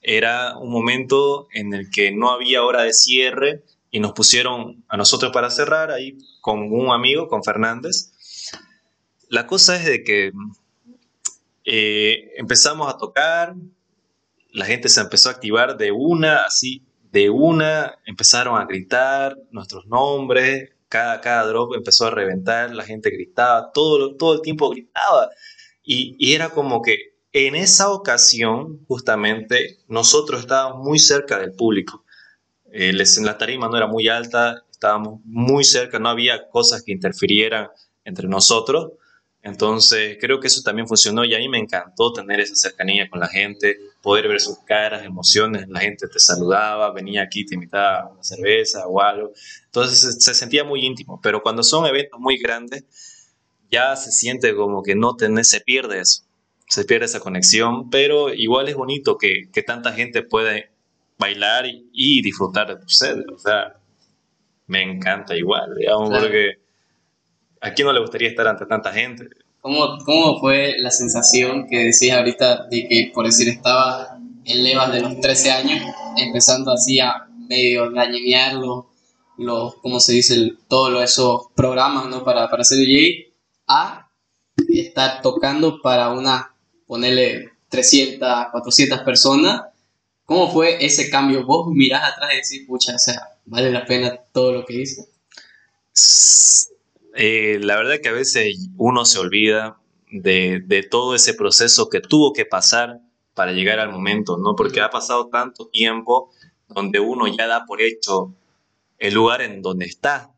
era 0.00 0.56
un 0.58 0.70
momento 0.70 1.48
en 1.52 1.74
el 1.74 1.90
que 1.90 2.12
no 2.12 2.30
había 2.30 2.62
hora 2.62 2.82
de 2.82 2.92
cierre 2.92 3.64
y 3.90 4.00
nos 4.00 4.12
pusieron 4.12 4.84
a 4.88 4.96
nosotros 4.96 5.32
para 5.32 5.50
cerrar 5.50 5.90
ahí 5.90 6.18
con 6.40 6.72
un 6.72 6.90
amigo, 6.90 7.28
con 7.28 7.42
Fernández. 7.42 8.12
La 9.28 9.46
cosa 9.46 9.76
es 9.76 9.84
de 9.84 10.04
que 10.04 10.32
eh, 11.64 12.32
empezamos 12.36 12.92
a 12.92 12.96
tocar, 12.96 13.54
la 14.50 14.64
gente 14.64 14.88
se 14.88 15.00
empezó 15.00 15.28
a 15.28 15.32
activar 15.32 15.76
de 15.76 15.92
una, 15.92 16.42
así, 16.42 16.84
de 17.10 17.30
una, 17.30 17.98
empezaron 18.06 18.60
a 18.60 18.66
gritar 18.66 19.36
nuestros 19.50 19.86
nombres, 19.86 20.70
cada, 20.88 21.20
cada 21.20 21.46
drop 21.46 21.74
empezó 21.74 22.06
a 22.06 22.10
reventar, 22.10 22.74
la 22.74 22.84
gente 22.84 23.10
gritaba, 23.10 23.70
todo, 23.72 24.16
todo 24.16 24.34
el 24.34 24.40
tiempo 24.42 24.70
gritaba. 24.70 25.30
Y, 25.82 26.16
y 26.18 26.34
era 26.34 26.50
como 26.50 26.82
que 26.82 27.18
en 27.32 27.54
esa 27.54 27.90
ocasión, 27.90 28.84
justamente, 28.86 29.78
nosotros 29.86 30.40
estábamos 30.40 30.84
muy 30.84 30.98
cerca 30.98 31.38
del 31.38 31.52
público. 31.52 32.04
Eh, 32.72 32.92
la 32.92 33.38
tarima 33.38 33.68
no 33.68 33.76
era 33.76 33.86
muy 33.86 34.08
alta, 34.08 34.64
estábamos 34.70 35.20
muy 35.24 35.64
cerca, 35.64 35.98
no 35.98 36.08
había 36.08 36.48
cosas 36.48 36.82
que 36.82 36.92
interfirieran 36.92 37.68
entre 38.04 38.28
nosotros. 38.28 38.92
Entonces, 39.48 40.18
creo 40.20 40.40
que 40.40 40.46
eso 40.46 40.62
también 40.62 40.86
funcionó 40.86 41.24
y 41.24 41.34
a 41.34 41.38
mí 41.38 41.48
me 41.48 41.58
encantó 41.58 42.12
tener 42.12 42.40
esa 42.40 42.54
cercanía 42.54 43.08
con 43.08 43.20
la 43.20 43.28
gente, 43.28 43.76
poder 44.02 44.28
ver 44.28 44.40
sus 44.40 44.58
caras, 44.60 45.04
emociones, 45.04 45.68
la 45.68 45.80
gente 45.80 46.06
te 46.08 46.20
saludaba, 46.20 46.92
venía 46.92 47.22
aquí, 47.22 47.44
te 47.44 47.54
invitaba 47.54 48.00
a 48.00 48.08
una 48.08 48.22
cerveza 48.22 48.86
o 48.86 49.00
algo. 49.00 49.32
Entonces, 49.64 50.22
se, 50.22 50.34
sentía 50.34 50.64
muy 50.64 50.84
íntimo, 50.84 51.20
pero 51.22 51.42
cuando 51.42 51.62
son 51.62 51.86
eventos 51.86 52.20
muy 52.20 52.38
grandes, 52.38 52.84
ya 53.70 53.96
se 53.96 54.12
siente 54.12 54.54
como 54.54 54.82
que 54.82 54.94
no 54.94 55.16
tenés, 55.16 55.48
se 55.50 55.60
pierde 55.60 56.00
eso 56.00 56.28
se 56.68 56.84
pierde 56.84 57.06
esa 57.06 57.20
conexión, 57.20 57.88
pero 57.90 58.32
igual 58.32 58.68
es 58.68 58.76
bonito 58.76 59.16
que, 59.16 59.48
tanta 59.66 59.92
gente 59.92 60.22
puede 60.22 60.70
bailar 61.18 61.64
y, 61.66 62.22
disfrutar 62.22 62.68
de 62.68 62.76
tu 62.76 62.88
set. 62.88 63.18
O 63.34 63.38
sea, 63.38 63.76
me 64.66 64.82
encanta 64.82 65.34
igual, 65.34 65.74
digamos, 65.76 66.10
porque 66.10 66.58
a 67.60 67.72
quién 67.72 67.86
no 67.86 67.92
le 67.92 68.00
gustaría 68.00 68.28
estar 68.28 68.46
ante 68.46 68.66
tanta 68.66 68.92
gente. 68.92 69.28
¿Cómo, 69.60 69.98
¿Cómo 70.04 70.38
fue 70.38 70.76
la 70.78 70.90
sensación 70.90 71.66
que 71.68 71.84
decías 71.84 72.18
ahorita 72.18 72.66
de 72.66 72.86
que, 72.88 73.10
por 73.12 73.26
decir, 73.26 73.48
estaba 73.48 74.18
en 74.44 74.64
levas 74.64 74.92
de 74.92 75.00
los 75.00 75.20
13 75.20 75.50
años, 75.50 75.94
empezando 76.16 76.72
así 76.72 77.00
a 77.00 77.26
medio 77.48 77.90
dañenear 77.90 78.54
los, 78.54 78.84
los 79.36 79.74
¿cómo 79.76 80.00
se 80.00 80.12
dice? 80.12 80.54
todos 80.68 81.02
esos 81.02 81.48
programas, 81.54 82.06
¿no? 82.06 82.24
Para, 82.24 82.48
para 82.48 82.64
ser 82.64 82.78
DJ, 82.78 83.34
a 83.66 84.08
estar 84.68 85.22
tocando 85.22 85.80
para 85.82 86.10
una 86.10 86.54
ponerle 86.86 87.50
300, 87.68 88.46
400 88.50 89.00
personas. 89.00 89.62
¿Cómo 90.24 90.50
fue 90.50 90.84
ese 90.84 91.10
cambio? 91.10 91.44
Vos 91.44 91.68
mirás 91.70 92.12
atrás 92.12 92.32
y 92.32 92.36
decís, 92.36 92.66
pucha, 92.66 92.94
o 92.94 92.98
sea, 92.98 93.28
vale 93.46 93.70
la 93.70 93.84
pena 93.84 94.16
todo 94.32 94.52
lo 94.52 94.64
que 94.64 94.82
hice. 94.82 95.08
Eh, 97.20 97.58
la 97.60 97.74
verdad 97.74 97.96
que 98.00 98.10
a 98.10 98.12
veces 98.12 98.68
uno 98.76 99.04
se 99.04 99.18
olvida 99.18 99.80
de, 100.12 100.86
todo 100.88 101.16
ese 101.16 101.34
proceso 101.34 101.90
que 101.90 102.00
tuvo 102.00 102.32
que 102.32 102.46
pasar 102.46 103.00
para 103.34 103.50
llegar 103.50 103.80
al 103.80 103.90
momento, 103.90 104.38
¿no? 104.38 104.54
Porque 104.54 104.80
ha 104.80 104.88
pasado 104.88 105.28
tanto 105.28 105.66
tiempo 105.66 106.30
donde 106.68 107.00
uno 107.00 107.26
ya 107.26 107.48
da 107.48 107.66
por 107.66 107.82
hecho 107.82 108.36
el 109.00 109.14
lugar 109.14 109.42
en 109.42 109.62
donde 109.62 109.86
está. 109.86 110.32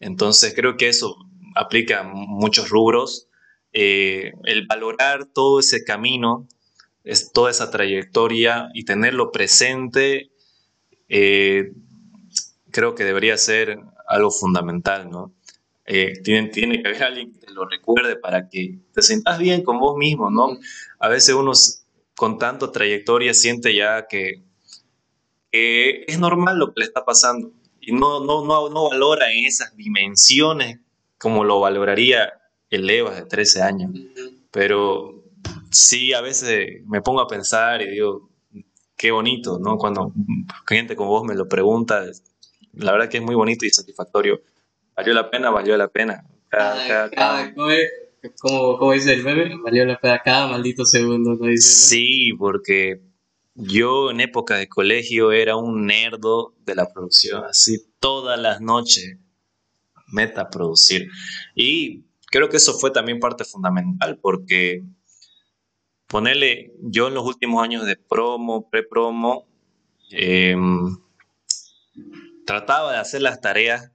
Entonces 0.00 0.54
creo 0.56 0.78
que 0.78 0.88
eso 0.88 1.18
aplica 1.54 2.02
muchos 2.02 2.70
rubros 2.70 3.28
eh, 3.74 4.32
el 4.44 4.66
valorar 4.66 5.26
todo 5.26 5.60
ese 5.60 5.84
camino, 5.84 6.48
es 7.04 7.30
toda 7.32 7.50
esa 7.50 7.70
trayectoria 7.70 8.70
y 8.72 8.86
tenerlo 8.86 9.32
presente, 9.32 10.30
eh, 11.10 11.72
creo 12.70 12.94
que 12.94 13.04
debería 13.04 13.36
ser 13.36 13.80
algo 14.08 14.30
fundamental, 14.30 15.10
¿no? 15.10 15.34
Eh, 15.94 16.22
tiene, 16.24 16.48
tiene, 16.48 16.80
que 16.80 16.88
haber 16.88 17.02
alguien 17.02 17.32
que 17.34 17.46
te 17.46 17.52
lo 17.52 17.66
recuerde 17.66 18.16
para 18.16 18.48
que 18.48 18.78
te 18.94 19.02
sientas 19.02 19.38
bien 19.38 19.62
con 19.62 19.78
vos 19.78 19.94
mismo, 19.98 20.30
¿no? 20.30 20.58
A 20.98 21.08
veces 21.08 21.34
uno 21.34 21.52
con 22.16 22.38
tanta 22.38 22.72
trayectoria 22.72 23.34
siente 23.34 23.74
ya 23.74 24.06
que, 24.06 24.42
es 25.50 26.18
normal 26.18 26.58
lo 26.58 26.68
que 26.68 26.80
le 26.80 26.86
está 26.86 27.04
pasando 27.04 27.52
y 27.78 27.92
no, 27.92 28.24
no, 28.24 28.42
no, 28.42 28.70
no 28.70 28.88
valora 28.88 29.30
en 29.32 29.44
esas 29.44 29.76
dimensiones 29.76 30.80
como 31.18 31.44
lo 31.44 31.60
valoraría 31.60 32.40
elevas 32.70 33.16
de 33.16 33.26
13 33.26 33.60
años. 33.60 33.90
Pero 34.50 35.22
sí, 35.70 36.14
a 36.14 36.22
veces 36.22 36.86
me 36.86 37.02
pongo 37.02 37.20
a 37.20 37.28
pensar 37.28 37.82
y 37.82 37.90
digo, 37.90 38.30
qué 38.96 39.10
bonito, 39.10 39.58
¿no? 39.58 39.76
Cuando 39.76 40.10
gente 40.66 40.96
como 40.96 41.10
vos 41.10 41.24
me 41.24 41.34
lo 41.34 41.46
pregunta, 41.50 42.02
la 42.72 42.92
verdad 42.92 43.10
que 43.10 43.18
es 43.18 43.22
muy 43.22 43.34
bonito 43.34 43.66
y 43.66 43.70
satisfactorio. 43.70 44.40
Valió 44.96 45.14
la 45.14 45.30
pena, 45.30 45.50
valió 45.50 45.76
la 45.76 45.88
pena. 45.88 46.24
Cada, 46.48 47.54
¿cómo, 48.40 48.92
dice 48.92 49.14
el 49.14 49.24
meme? 49.24 49.56
Valió 49.62 49.84
la 49.84 49.98
pena 49.98 50.20
cada 50.22 50.46
maldito 50.48 50.84
segundo, 50.84 51.34
¿no 51.34 51.46
dice? 51.46 51.86
Sí, 51.88 52.32
porque 52.38 53.00
yo 53.54 54.10
en 54.10 54.20
época 54.20 54.56
de 54.56 54.68
colegio 54.68 55.32
era 55.32 55.56
un 55.56 55.86
nerdo 55.86 56.54
de 56.64 56.74
la 56.74 56.92
producción, 56.92 57.44
así 57.44 57.86
todas 58.00 58.38
las 58.38 58.60
noches 58.60 59.16
meta 60.12 60.50
producir. 60.50 61.08
Y 61.54 62.04
creo 62.26 62.48
que 62.48 62.58
eso 62.58 62.74
fue 62.74 62.90
también 62.90 63.18
parte 63.18 63.44
fundamental 63.44 64.18
porque 64.20 64.84
ponerle, 66.06 66.72
yo 66.80 67.08
en 67.08 67.14
los 67.14 67.24
últimos 67.24 67.64
años 67.64 67.86
de 67.86 67.96
promo, 67.96 68.68
pre-promo, 68.68 69.48
em, 70.10 70.98
trataba 72.46 72.92
de 72.92 72.98
hacer 72.98 73.22
las 73.22 73.40
tareas 73.40 73.90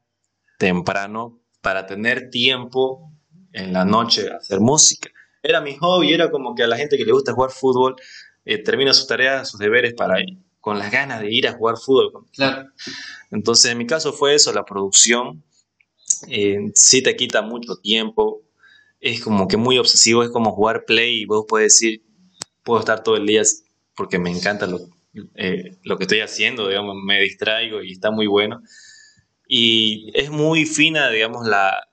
temprano 0.57 1.39
para 1.61 1.85
tener 1.85 2.29
tiempo 2.29 3.11
en 3.53 3.73
la 3.73 3.85
noche 3.85 4.29
a 4.31 4.37
hacer 4.37 4.59
música. 4.59 5.09
Era 5.41 5.61
mi 5.61 5.75
hobby, 5.77 6.13
era 6.13 6.29
como 6.29 6.55
que 6.55 6.63
a 6.63 6.67
la 6.67 6.77
gente 6.77 6.97
que 6.97 7.05
le 7.05 7.11
gusta 7.11 7.33
jugar 7.33 7.51
fútbol 7.51 7.95
eh, 8.45 8.63
termina 8.63 8.93
sus 8.93 9.07
tareas, 9.07 9.49
sus 9.49 9.59
deberes 9.59 9.93
para 9.93 10.21
ir, 10.21 10.37
con 10.59 10.79
las 10.79 10.91
ganas 10.91 11.21
de 11.21 11.31
ir 11.31 11.47
a 11.47 11.53
jugar 11.53 11.77
fútbol. 11.77 12.25
Claro. 12.33 12.69
Entonces, 13.31 13.71
en 13.71 13.77
mi 13.77 13.85
caso 13.85 14.13
fue 14.13 14.35
eso, 14.35 14.53
la 14.53 14.65
producción. 14.65 15.43
Eh, 16.29 16.71
sí 16.73 17.01
te 17.01 17.15
quita 17.15 17.41
mucho 17.41 17.75
tiempo. 17.75 18.41
Es 18.99 19.21
como 19.21 19.47
que 19.47 19.57
muy 19.57 19.77
obsesivo, 19.77 20.23
es 20.23 20.29
como 20.29 20.51
jugar 20.53 20.85
play 20.85 21.21
y 21.21 21.25
vos 21.25 21.45
puedes 21.47 21.73
decir, 21.73 22.03
puedo 22.63 22.79
estar 22.79 23.03
todo 23.03 23.15
el 23.15 23.25
día 23.25 23.43
porque 23.95 24.17
me 24.17 24.29
encanta 24.29 24.65
lo, 24.65 24.79
eh, 25.35 25.77
lo 25.83 25.97
que 25.97 26.05
estoy 26.05 26.21
haciendo, 26.21 26.67
digamos, 26.67 26.95
me 27.05 27.19
distraigo 27.21 27.83
y 27.83 27.91
está 27.91 28.11
muy 28.11 28.27
bueno. 28.27 28.61
Y 29.47 30.11
es 30.13 30.29
muy 30.29 30.65
fina, 30.65 31.09
digamos, 31.09 31.47
la, 31.47 31.87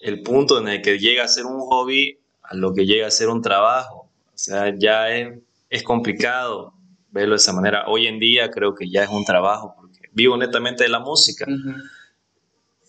el 0.00 0.22
punto 0.22 0.58
en 0.58 0.68
el 0.68 0.82
que 0.82 0.98
llega 0.98 1.24
a 1.24 1.28
ser 1.28 1.46
un 1.46 1.60
hobby 1.60 2.18
a 2.42 2.54
lo 2.54 2.72
que 2.74 2.86
llega 2.86 3.06
a 3.06 3.10
ser 3.10 3.28
un 3.28 3.42
trabajo. 3.42 4.10
O 4.26 4.38
sea, 4.38 4.72
ya 4.78 5.10
es, 5.10 5.38
es 5.70 5.82
complicado 5.82 6.74
verlo 7.10 7.34
de 7.34 7.38
esa 7.38 7.52
manera. 7.52 7.84
Hoy 7.88 8.06
en 8.06 8.18
día 8.18 8.50
creo 8.50 8.74
que 8.74 8.88
ya 8.88 9.02
es 9.02 9.08
un 9.08 9.24
trabajo, 9.24 9.74
porque 9.76 10.08
vivo 10.12 10.36
netamente 10.36 10.84
de 10.84 10.90
la 10.90 11.00
música. 11.00 11.46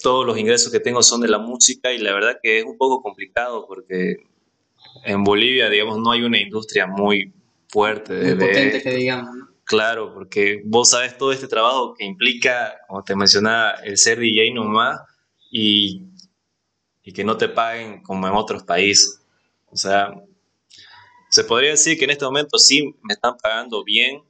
Todos 0.01 0.25
los 0.25 0.37
ingresos 0.37 0.71
que 0.71 0.79
tengo 0.79 1.01
son 1.01 1.21
de 1.21 1.27
la 1.27 1.39
música 1.39 1.91
y 1.91 1.97
la 1.97 2.13
verdad 2.13 2.37
que 2.41 2.59
es 2.59 2.65
un 2.65 2.77
poco 2.77 3.01
complicado 3.01 3.65
porque 3.67 4.17
en 5.03 5.23
Bolivia, 5.23 5.69
digamos, 5.69 5.97
no 5.97 6.11
hay 6.11 6.21
una 6.21 6.39
industria 6.39 6.85
muy 6.85 7.33
fuerte. 7.69 8.13
De, 8.13 8.35
muy 8.35 8.45
potente 8.45 8.81
que 8.81 8.91
digamos, 8.91 9.35
¿no? 9.35 9.56
Claro, 9.67 10.13
porque 10.13 10.61
vos 10.63 10.91
sabes 10.91 11.17
todo 11.17 11.33
este 11.33 11.49
trabajo 11.49 11.93
que 11.93 12.05
implica, 12.05 12.77
como 12.87 13.03
te 13.03 13.17
mencionaba, 13.17 13.71
el 13.83 13.97
ser 13.97 14.17
DJ 14.17 14.53
nomás 14.53 15.01
y, 15.51 16.03
y 17.03 17.11
que 17.11 17.25
no 17.25 17.35
te 17.35 17.49
paguen 17.49 18.01
como 18.01 18.25
en 18.27 18.33
otros 18.33 18.63
países. 18.63 19.19
O 19.65 19.75
sea, 19.75 20.13
se 21.29 21.43
podría 21.43 21.71
decir 21.71 21.97
que 21.97 22.05
en 22.05 22.11
este 22.11 22.23
momento 22.23 22.57
sí 22.57 22.95
me 23.03 23.13
están 23.13 23.35
pagando 23.43 23.83
bien, 23.83 24.23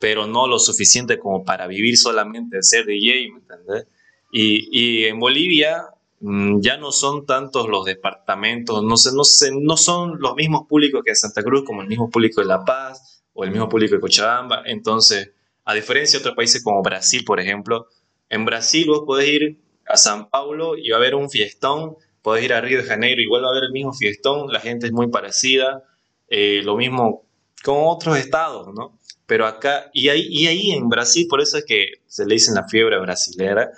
pero 0.00 0.26
no 0.26 0.48
lo 0.48 0.58
suficiente 0.58 1.16
como 1.16 1.44
para 1.44 1.68
vivir 1.68 1.96
solamente 1.96 2.56
de 2.56 2.62
ser 2.64 2.86
DJ, 2.86 3.30
¿me 3.30 3.38
entendés? 3.38 3.86
Y, 4.32 4.68
y 4.72 5.04
en 5.04 5.20
Bolivia 5.20 5.90
mm, 6.18 6.58
ya 6.60 6.76
no 6.76 6.90
son 6.90 7.24
tantos 7.24 7.68
los 7.68 7.84
departamentos, 7.84 8.82
no, 8.82 8.96
sé, 8.96 9.10
no, 9.14 9.22
sé, 9.22 9.52
no 9.52 9.76
son 9.76 10.18
los 10.18 10.34
mismos 10.34 10.66
públicos 10.68 11.02
que 11.04 11.10
en 11.10 11.16
Santa 11.16 11.44
Cruz, 11.44 11.62
como 11.64 11.82
el 11.82 11.88
mismo 11.88 12.10
público 12.10 12.40
de 12.40 12.48
La 12.48 12.64
Paz 12.64 13.15
o 13.36 13.44
el 13.44 13.50
mismo 13.50 13.68
público 13.68 13.94
de 13.94 14.00
Cochabamba. 14.00 14.62
Entonces, 14.64 15.30
a 15.64 15.74
diferencia 15.74 16.18
de 16.18 16.22
otros 16.22 16.34
países 16.34 16.64
como 16.64 16.82
Brasil, 16.82 17.22
por 17.24 17.38
ejemplo, 17.38 17.86
en 18.28 18.44
Brasil 18.44 18.86
vos 18.88 19.02
podés 19.06 19.28
ir 19.28 19.60
a 19.86 19.96
San 19.96 20.28
Paulo 20.30 20.76
y 20.76 20.90
va 20.90 20.96
a 20.96 20.98
haber 21.00 21.14
un 21.14 21.30
fiestón, 21.30 21.96
podés 22.22 22.44
ir 22.44 22.54
a 22.54 22.60
Río 22.60 22.78
de 22.78 22.88
Janeiro, 22.88 23.20
igual 23.20 23.44
va 23.44 23.48
a 23.48 23.50
haber 23.50 23.64
el 23.64 23.72
mismo 23.72 23.92
fiestón, 23.92 24.52
la 24.52 24.60
gente 24.60 24.86
es 24.86 24.92
muy 24.92 25.08
parecida, 25.08 25.84
eh, 26.28 26.62
lo 26.64 26.76
mismo 26.76 27.26
con 27.62 27.76
otros 27.80 28.16
estados, 28.16 28.68
¿no? 28.74 28.98
Pero 29.26 29.46
acá, 29.46 29.90
y 29.92 30.08
ahí, 30.08 30.26
y 30.28 30.46
ahí 30.46 30.70
en 30.72 30.88
Brasil, 30.88 31.26
por 31.28 31.40
eso 31.40 31.58
es 31.58 31.64
que 31.64 31.86
se 32.06 32.26
le 32.26 32.34
dicen 32.34 32.54
la 32.54 32.66
fiebre 32.66 32.98
brasilera, 32.98 33.70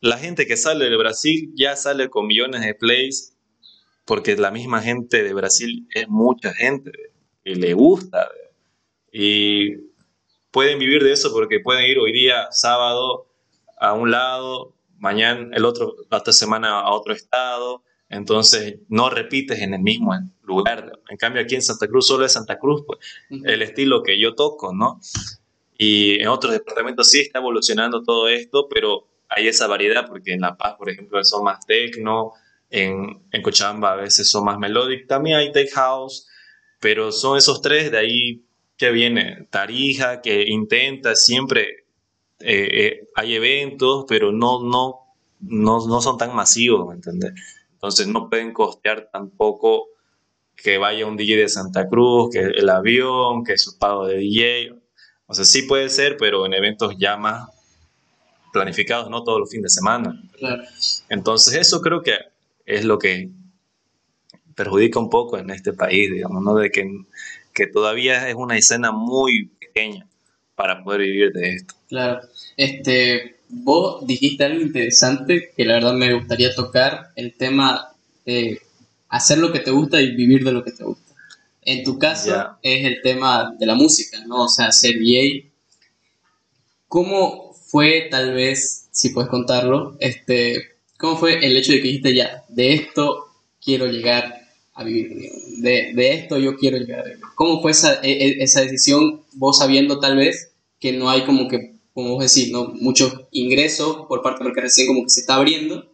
la 0.00 0.18
gente 0.18 0.46
que 0.46 0.56
sale 0.56 0.88
de 0.88 0.96
Brasil 0.96 1.52
ya 1.54 1.76
sale 1.76 2.08
con 2.08 2.26
millones 2.26 2.62
de 2.62 2.74
plays, 2.74 3.36
porque 4.04 4.36
la 4.36 4.50
misma 4.50 4.82
gente 4.82 5.22
de 5.22 5.32
Brasil 5.32 5.86
es 5.94 6.08
mucha 6.08 6.52
gente 6.52 6.90
y 7.44 7.54
le 7.56 7.74
gusta 7.74 8.28
y 9.12 9.76
pueden 10.50 10.78
vivir 10.78 11.04
de 11.04 11.12
eso 11.12 11.32
porque 11.32 11.60
pueden 11.60 11.84
ir 11.84 11.98
hoy 11.98 12.12
día, 12.12 12.48
sábado, 12.50 13.26
a 13.78 13.92
un 13.92 14.10
lado, 14.10 14.74
mañana, 14.98 15.50
el 15.54 15.64
otro, 15.64 15.96
la 16.10 16.18
otra 16.18 16.32
semana 16.32 16.80
a 16.80 16.92
otro 16.92 17.12
estado. 17.12 17.82
Entonces 18.08 18.76
no 18.88 19.10
repites 19.10 19.60
en 19.60 19.74
el 19.74 19.80
mismo 19.80 20.12
lugar. 20.42 21.00
En 21.08 21.16
cambio 21.16 21.42
aquí 21.42 21.54
en 21.54 21.62
Santa 21.62 21.88
Cruz 21.88 22.06
solo 22.06 22.24
es 22.24 22.32
Santa 22.32 22.58
Cruz, 22.58 22.84
pues, 22.86 22.98
el 23.44 23.62
estilo 23.62 24.02
que 24.02 24.20
yo 24.20 24.34
toco, 24.34 24.74
¿no? 24.74 25.00
Y 25.78 26.20
en 26.20 26.28
otros 26.28 26.52
departamentos 26.52 27.10
sí 27.10 27.20
está 27.20 27.38
evolucionando 27.38 28.02
todo 28.02 28.28
esto, 28.28 28.68
pero 28.68 29.08
hay 29.28 29.48
esa 29.48 29.66
variedad 29.66 30.06
porque 30.06 30.34
en 30.34 30.40
La 30.40 30.56
Paz, 30.56 30.74
por 30.76 30.90
ejemplo, 30.90 31.24
son 31.24 31.44
más 31.44 31.64
techno, 31.66 32.32
en, 32.70 33.22
en 33.32 33.42
Cochabamba 33.42 33.92
a 33.92 33.96
veces 33.96 34.30
son 34.30 34.44
más 34.44 34.58
melodic, 34.58 35.06
también 35.06 35.38
hay 35.38 35.50
tech 35.50 35.70
house, 35.72 36.28
pero 36.80 37.12
son 37.12 37.38
esos 37.38 37.62
tres, 37.62 37.90
de 37.90 37.98
ahí 37.98 38.44
que 38.82 38.90
viene 38.90 39.46
Tarija, 39.48 40.20
que 40.20 40.42
intenta 40.42 41.14
siempre, 41.14 41.84
eh, 42.40 42.68
eh, 42.72 43.08
hay 43.14 43.36
eventos, 43.36 44.06
pero 44.08 44.32
no, 44.32 44.60
no, 44.64 45.14
no, 45.38 45.86
no 45.86 46.00
son 46.00 46.18
tan 46.18 46.34
masivos, 46.34 46.88
¿me 46.88 46.96
entiendes? 46.96 47.32
Entonces 47.74 48.08
no 48.08 48.28
pueden 48.28 48.52
costear 48.52 49.08
tampoco 49.12 49.86
que 50.56 50.78
vaya 50.78 51.06
un 51.06 51.16
DJ 51.16 51.36
de 51.36 51.48
Santa 51.48 51.88
Cruz, 51.88 52.30
que 52.32 52.40
el 52.40 52.68
avión, 52.68 53.44
que 53.44 53.56
su 53.56 53.78
pago 53.78 54.08
de 54.08 54.16
DJ. 54.16 54.74
O 55.26 55.34
sea, 55.34 55.44
sí 55.44 55.62
puede 55.62 55.88
ser, 55.88 56.16
pero 56.16 56.44
en 56.44 56.52
eventos 56.52 56.96
ya 56.98 57.16
más 57.16 57.50
planificados, 58.52 59.10
no 59.10 59.22
todos 59.22 59.38
los 59.38 59.48
fines 59.48 59.62
de 59.62 59.80
semana. 59.80 60.20
Entonces 61.08 61.54
eso 61.54 61.80
creo 61.80 62.02
que 62.02 62.18
es 62.66 62.84
lo 62.84 62.98
que 62.98 63.30
perjudica 64.56 64.98
un 64.98 65.08
poco 65.08 65.38
en 65.38 65.50
este 65.50 65.72
país, 65.72 66.10
digamos, 66.10 66.42
¿no? 66.42 66.56
De 66.56 66.72
que 66.72 66.82
que 67.52 67.66
todavía 67.66 68.28
es 68.28 68.34
una 68.34 68.56
escena 68.56 68.92
muy 68.92 69.50
pequeña 69.60 70.06
para 70.54 70.82
poder 70.82 71.02
vivir 71.02 71.32
de 71.32 71.54
esto. 71.54 71.74
Claro. 71.88 72.20
Este, 72.56 73.36
vos 73.48 74.06
dijiste 74.06 74.44
algo 74.44 74.60
interesante 74.60 75.52
que 75.56 75.64
la 75.64 75.74
verdad 75.74 75.94
me 75.94 76.14
gustaría 76.14 76.54
tocar, 76.54 77.10
el 77.16 77.34
tema 77.34 77.94
de 78.24 78.60
hacer 79.08 79.38
lo 79.38 79.52
que 79.52 79.60
te 79.60 79.70
gusta 79.70 80.00
y 80.00 80.14
vivir 80.14 80.44
de 80.44 80.52
lo 80.52 80.64
que 80.64 80.72
te 80.72 80.84
gusta. 80.84 81.14
En 81.62 81.84
tu 81.84 81.98
caso 81.98 82.56
es 82.62 82.84
el 82.84 83.02
tema 83.02 83.54
de 83.58 83.66
la 83.66 83.74
música, 83.74 84.18
¿no? 84.26 84.44
O 84.44 84.48
sea, 84.48 84.72
ser 84.72 84.98
DJ. 84.98 85.50
¿Cómo 86.88 87.54
fue, 87.54 88.08
tal 88.10 88.34
vez, 88.34 88.88
si 88.90 89.10
puedes 89.10 89.30
contarlo, 89.30 89.96
este, 90.00 90.76
cómo 90.98 91.16
fue 91.16 91.44
el 91.44 91.56
hecho 91.56 91.72
de 91.72 91.78
que 91.78 91.88
dijiste 91.88 92.14
ya, 92.14 92.44
de 92.48 92.74
esto 92.74 93.26
quiero 93.64 93.86
llegar 93.86 94.41
de, 94.84 95.92
de, 95.94 96.14
esto 96.14 96.38
yo 96.38 96.56
quiero 96.56 96.78
llegar. 96.78 97.04
¿Cómo 97.34 97.60
fue 97.62 97.70
esa, 97.70 97.94
e, 98.02 98.10
e, 98.10 98.42
esa 98.42 98.60
decisión, 98.60 99.22
vos 99.34 99.58
sabiendo 99.58 100.00
tal 100.00 100.16
vez 100.16 100.52
que 100.80 100.92
no 100.92 101.10
hay 101.10 101.24
como 101.24 101.48
que, 101.48 101.74
como 101.94 102.14
vos 102.14 102.34
decís, 102.34 102.50
¿no? 102.52 102.68
muchos 102.80 103.14
ingresos 103.30 104.06
por 104.08 104.22
parte 104.22 104.42
porque 104.42 104.60
recién 104.60 104.86
como 104.86 105.04
que 105.04 105.10
se 105.10 105.20
está 105.20 105.36
abriendo, 105.36 105.92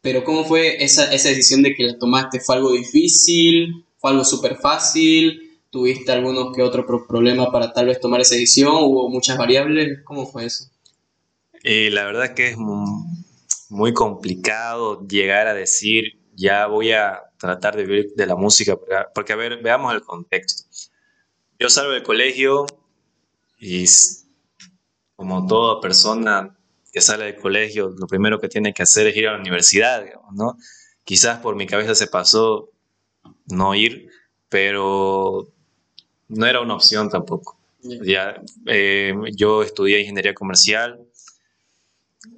pero 0.00 0.24
¿cómo 0.24 0.44
fue 0.44 0.82
esa, 0.82 1.12
esa 1.12 1.28
decisión 1.28 1.62
de 1.62 1.74
que 1.74 1.84
la 1.84 1.98
tomaste? 1.98 2.40
¿Fue 2.40 2.56
algo 2.56 2.72
difícil? 2.72 3.84
¿Fue 3.98 4.10
algo 4.10 4.24
súper 4.24 4.56
fácil? 4.56 5.60
¿Tuviste 5.70 6.12
algunos 6.12 6.54
que 6.54 6.62
otro 6.62 6.86
problema 7.06 7.50
para 7.52 7.72
tal 7.72 7.86
vez 7.86 8.00
tomar 8.00 8.20
esa 8.20 8.34
decisión? 8.34 8.74
¿Hubo 8.74 9.08
muchas 9.10 9.36
variables? 9.36 10.00
¿Cómo 10.04 10.26
fue 10.26 10.46
eso? 10.46 10.70
Eh, 11.64 11.90
la 11.90 12.04
verdad 12.04 12.34
que 12.34 12.48
es 12.48 12.56
muy 13.68 13.92
complicado 13.92 15.06
llegar 15.06 15.46
a 15.46 15.54
decir 15.54 16.17
ya 16.38 16.66
voy 16.66 16.92
a 16.92 17.20
tratar 17.36 17.76
de 17.76 17.84
vivir 17.84 18.12
de 18.14 18.26
la 18.26 18.36
música, 18.36 18.76
porque 19.12 19.32
a 19.32 19.36
ver, 19.36 19.60
veamos 19.60 19.92
el 19.92 20.02
contexto. 20.02 20.64
Yo 21.58 21.68
salgo 21.68 21.92
del 21.92 22.04
colegio 22.04 22.64
y 23.58 23.84
como 25.16 25.46
toda 25.48 25.80
persona 25.80 26.56
que 26.92 27.00
sale 27.00 27.24
del 27.24 27.36
colegio, 27.36 27.88
lo 27.98 28.06
primero 28.06 28.38
que 28.38 28.48
tiene 28.48 28.72
que 28.72 28.84
hacer 28.84 29.08
es 29.08 29.16
ir 29.16 29.26
a 29.26 29.32
la 29.32 29.40
universidad, 29.40 30.04
¿no? 30.32 30.56
Quizás 31.02 31.40
por 31.40 31.56
mi 31.56 31.66
cabeza 31.66 31.96
se 31.96 32.06
pasó 32.06 32.70
no 33.46 33.74
ir, 33.74 34.08
pero 34.48 35.52
no 36.28 36.46
era 36.46 36.60
una 36.60 36.74
opción 36.74 37.10
tampoco. 37.10 37.58
Ya, 37.82 38.40
eh, 38.66 39.12
yo 39.34 39.62
estudié 39.62 40.00
ingeniería 40.00 40.34
comercial, 40.34 41.00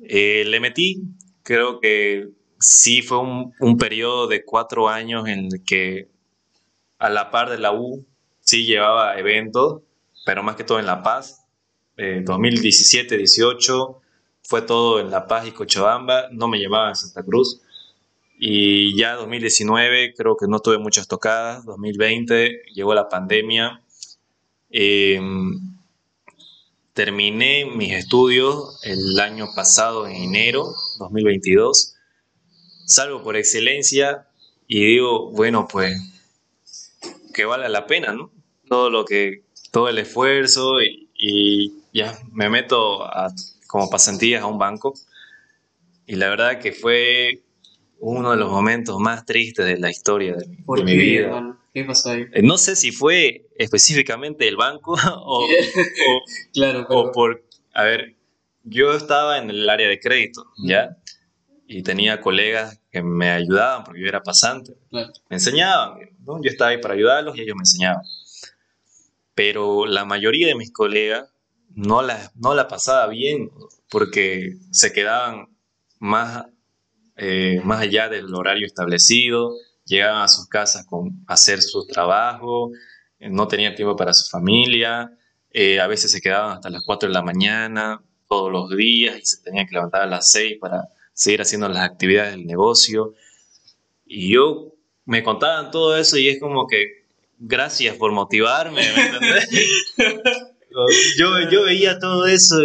eh, 0.05 0.45
le 0.47 0.61
metí, 0.61 1.03
creo 1.43 1.81
que 1.81 2.31
sí 2.61 3.03
fue 3.03 3.19
un, 3.19 3.55
un, 3.59 3.79
periodo 3.79 4.29
de 4.29 4.45
cuatro 4.45 4.89
años 4.89 5.27
en 5.27 5.47
el 5.47 5.65
que 5.65 6.09
a 6.99 7.09
la 7.09 7.31
par 7.31 7.51
de 7.51 7.59
la 7.59 7.73
U 7.73 8.07
sí 8.41 8.67
llevaba 8.67 9.19
eventos, 9.19 9.83
pero 10.25 10.43
más 10.43 10.57
que 10.57 10.65
todo 10.65 10.79
en 10.79 10.87
La 10.87 11.03
Paz. 11.03 11.47
Eh, 11.97 12.23
2017, 12.25 13.17
18 13.17 14.01
fue 14.43 14.63
todo 14.63 15.01
en 15.01 15.11
La 15.11 15.27
Paz 15.27 15.47
y 15.47 15.53
Cochabamba, 15.53 16.29
no 16.31 16.49
me 16.49 16.59
llevaba 16.59 16.91
en 16.91 16.97
Santa 16.97 17.23
Cruz. 17.23 17.63
Y 18.39 18.97
ya 18.97 19.15
2019 19.15 20.15
creo 20.15 20.37
que 20.37 20.47
no 20.47 20.61
tuve 20.61 20.79
muchas 20.79 21.09
tocadas, 21.09 21.65
2020 21.65 22.63
llegó 22.75 22.95
la 22.95 23.09
pandemia. 23.09 23.83
Em, 24.71 25.77
terminé 26.93 27.65
mis 27.65 27.93
estudios 27.93 28.81
el 28.85 29.19
año 29.21 29.47
pasado, 29.55 30.07
en 30.07 30.17
enero 30.17 30.75
2022 30.99 31.97
salgo 32.91 33.23
por 33.23 33.37
excelencia 33.37 34.27
y 34.67 34.85
digo, 34.85 35.31
bueno, 35.31 35.67
pues 35.71 35.97
que 37.33 37.45
vale 37.45 37.69
la 37.69 37.87
pena, 37.87 38.13
¿no? 38.13 38.31
Todo 38.69 38.91
lo 38.91 39.05
que, 39.05 39.45
todo 39.71 39.89
el 39.89 39.99
esfuerzo 39.99 40.83
y, 40.83 41.77
ya 41.93 42.17
me 42.33 42.49
meto 42.49 43.05
a 43.05 43.29
como 43.67 43.91
pasantías 43.91 44.43
a 44.43 44.47
un 44.47 44.59
banco. 44.59 44.95
Y 46.07 46.17
la 46.17 46.29
verdad 46.29 46.61
que 46.61 46.73
fue 46.73 47.43
uno 47.99 48.31
de 48.31 48.37
los 48.37 48.51
momentos 48.51 48.99
más 48.99 49.27
tristes 49.27 49.67
de 49.67 49.77
la 49.79 49.91
historia 49.91 50.35
de, 50.35 50.47
mi 50.83 50.97
vida. 50.97 51.59
¿Qué 51.75 51.85
pasó 51.85 52.11
ahí? 52.11 52.27
Eh, 52.33 52.43
no 52.43 52.59
sé 52.59 52.75
si 52.75 52.91
fue 52.91 53.49
específicamente 53.57 54.49
el 54.49 54.57
banco 54.57 54.97
o, 55.25 55.47
claro, 56.53 56.87
o 56.89 57.13
por... 57.13 57.45
A 57.75 57.85
ver, 57.85 58.17
yo 58.65 58.93
estaba 58.93 59.39
en 59.39 59.51
el 59.51 59.69
área 59.69 59.89
de 59.89 60.01
crédito, 60.01 60.45
¿ya? 60.65 60.97
Y 61.73 61.85
tenía 61.85 62.21
colegas 62.21 62.81
que 62.91 63.01
me 63.01 63.31
ayudaban 63.31 63.85
porque 63.85 64.01
yo 64.01 64.09
era 64.09 64.25
pasante. 64.25 64.75
Me 64.91 65.07
enseñaban, 65.29 66.01
¿no? 66.27 66.43
Yo 66.43 66.51
estaba 66.51 66.73
ahí 66.73 66.79
para 66.79 66.95
ayudarlos 66.95 67.37
y 67.37 67.43
ellos 67.43 67.55
me 67.55 67.63
enseñaban. 67.63 68.03
Pero 69.37 69.87
la 69.87 70.05
mayoría 70.05 70.49
de 70.49 70.57
mis 70.57 70.73
colegas 70.73 71.33
no 71.69 72.03
la, 72.03 72.33
no 72.35 72.55
la 72.55 72.67
pasaba 72.67 73.07
bien 73.07 73.53
porque 73.89 74.57
se 74.73 74.93
quedaban 74.93 75.47
más, 76.01 76.47
eh, 77.17 77.61
más 77.63 77.81
allá 77.83 78.09
del 78.09 78.35
horario 78.35 78.67
establecido, 78.67 79.55
llegaban 79.85 80.23
a 80.23 80.29
sus 80.29 80.49
casas 80.49 80.85
con 80.87 81.23
hacer 81.29 81.63
su 81.63 81.87
trabajo, 81.87 82.73
eh, 83.21 83.31
no 83.31 83.47
tenían 83.47 83.77
tiempo 83.77 83.95
para 83.95 84.13
su 84.13 84.29
familia, 84.29 85.17
eh, 85.53 85.79
a 85.79 85.87
veces 85.87 86.11
se 86.11 86.21
quedaban 86.21 86.55
hasta 86.55 86.69
las 86.69 86.83
4 86.85 87.09
de 87.09 87.15
la 87.15 87.23
mañana 87.23 88.03
todos 88.29 88.51
los 88.51 88.77
días 88.77 89.17
y 89.17 89.25
se 89.25 89.41
tenían 89.41 89.69
que 89.69 89.75
levantar 89.75 90.03
a 90.03 90.07
las 90.07 90.33
6 90.33 90.59
para 90.61 90.89
seguir 91.21 91.43
haciendo 91.43 91.69
las 91.69 91.85
actividades 91.85 92.33
del 92.33 92.47
negocio. 92.47 93.15
Y 94.07 94.33
yo 94.33 94.73
me 95.05 95.23
contaban 95.23 95.71
todo 95.71 95.95
eso 95.97 96.17
y 96.17 96.29
es 96.29 96.41
como 96.41 96.67
que 96.67 97.05
gracias 97.39 97.95
por 97.97 98.13
motivarme, 98.13 98.81
¿me 98.81 99.07
entendés? 99.07 99.49
yo, 101.19 101.27
yo 101.51 101.65
veía 101.65 101.99
todo 101.99 102.27
eso 102.27 102.57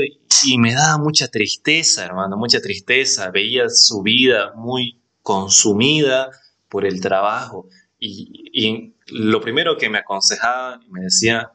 y 0.45 0.57
me 0.57 0.73
daba 0.73 0.97
mucha 0.97 1.27
tristeza, 1.27 2.05
hermano, 2.05 2.37
mucha 2.37 2.61
tristeza. 2.61 3.29
Veía 3.29 3.67
su 3.69 4.01
vida 4.01 4.53
muy 4.55 5.01
consumida 5.21 6.31
por 6.69 6.85
el 6.85 7.01
trabajo. 7.01 7.67
Y, 7.99 8.93
lo 9.07 9.41
primero 9.41 9.77
que 9.77 9.89
me 9.89 9.99
aconsejaba, 9.99 10.79
me 10.89 11.01
decía, 11.01 11.51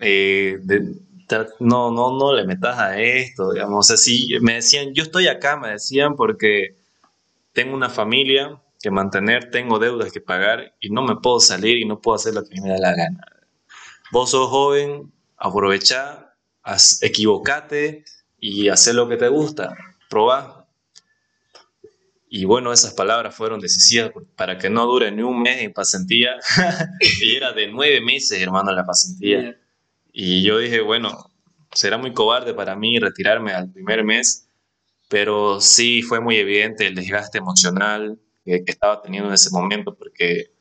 eh, 0.00 0.58
no, 1.60 1.90
no, 1.90 2.18
no 2.18 2.34
le 2.34 2.44
metas 2.44 2.78
a 2.78 2.98
esto, 3.00 3.52
digamos, 3.52 3.90
así, 3.90 4.28
me 4.40 4.54
decían, 4.54 4.94
yo 4.94 5.02
estoy 5.02 5.28
acá, 5.28 5.56
me 5.56 5.70
decían, 5.70 6.16
porque 6.16 6.76
tengo 7.52 7.74
una 7.74 7.88
familia 7.88 8.60
que 8.80 8.90
mantener, 8.90 9.50
tengo 9.50 9.78
deudas 9.78 10.12
que 10.12 10.20
pagar 10.20 10.74
y 10.80 10.90
no 10.90 11.02
me 11.02 11.16
puedo 11.16 11.40
salir 11.40 11.78
y 11.78 11.86
no 11.86 12.00
puedo 12.00 12.16
hacer 12.16 12.34
lo 12.34 12.44
que 12.44 12.60
me 12.60 12.68
da 12.68 12.78
la 12.78 12.94
gana. 12.94 13.24
Vos 14.12 14.30
sos 14.30 14.48
joven, 14.50 15.12
aprovecha, 15.36 16.34
equivocate 17.00 18.04
y 18.38 18.68
haz 18.68 18.86
lo 18.88 19.08
que 19.08 19.16
te 19.16 19.28
gusta, 19.28 19.74
probá. 20.10 20.68
Y 22.28 22.44
bueno, 22.44 22.72
esas 22.72 22.94
palabras 22.94 23.34
fueron 23.34 23.60
decisivas 23.60 24.10
para 24.36 24.58
que 24.58 24.68
no 24.68 24.86
dure 24.86 25.10
ni 25.12 25.22
un 25.22 25.40
mes 25.40 25.62
en 25.62 25.72
pasantía. 25.72 26.32
y 27.22 27.36
era 27.36 27.52
de 27.52 27.68
nueve 27.68 28.00
meses, 28.00 28.42
hermano, 28.42 28.72
la 28.72 28.84
pasantía. 28.84 29.56
Y 30.16 30.44
yo 30.44 30.58
dije, 30.58 30.80
bueno, 30.80 31.28
será 31.72 31.98
muy 31.98 32.12
cobarde 32.14 32.54
para 32.54 32.76
mí 32.76 33.00
retirarme 33.00 33.52
al 33.52 33.72
primer 33.72 34.04
mes, 34.04 34.48
pero 35.08 35.60
sí 35.60 36.02
fue 36.02 36.20
muy 36.20 36.36
evidente 36.36 36.86
el 36.86 36.94
desgaste 36.94 37.38
emocional 37.38 38.20
que, 38.44 38.62
estaba 38.64 39.02
teniendo 39.02 39.28
en 39.28 39.34
ese 39.34 39.50
momento, 39.50 39.96
porque 39.96 40.54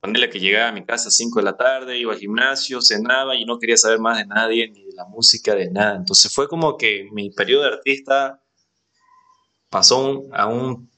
Ponerle 0.00 0.30
que 0.30 0.40
llegaba 0.40 0.70
a 0.70 0.72
mi 0.72 0.84
casa 0.84 1.10
a 1.10 1.12
5 1.12 1.38
de 1.38 1.44
la 1.44 1.56
tarde, 1.56 1.96
iba 1.96 2.12
al 2.12 2.18
gimnasio, 2.18 2.82
cenaba 2.82 3.36
y 3.36 3.44
no 3.44 3.60
quería 3.60 3.76
saber 3.76 4.00
más 4.00 4.18
de 4.18 4.26
nadie, 4.26 4.68
ni 4.68 4.84
de 4.86 4.94
la 4.94 5.04
música, 5.04 5.54
de 5.54 5.70
nada. 5.70 5.94
Entonces 5.94 6.34
fue 6.34 6.48
como 6.48 6.76
que 6.76 7.08
mi 7.12 7.30
periodo 7.30 7.62
de 7.62 7.68
artista 7.68 8.42
pasó 9.70 10.24
a 10.32 10.48
un 10.48 10.90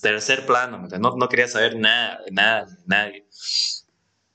tercer 0.00 0.46
plano, 0.46 0.86
no, 1.00 1.16
no 1.16 1.28
quería 1.28 1.48
saber 1.48 1.76
nada, 1.76 2.20
de 2.24 2.30
nada, 2.30 2.66
de 2.66 2.82
nadie. 2.86 3.26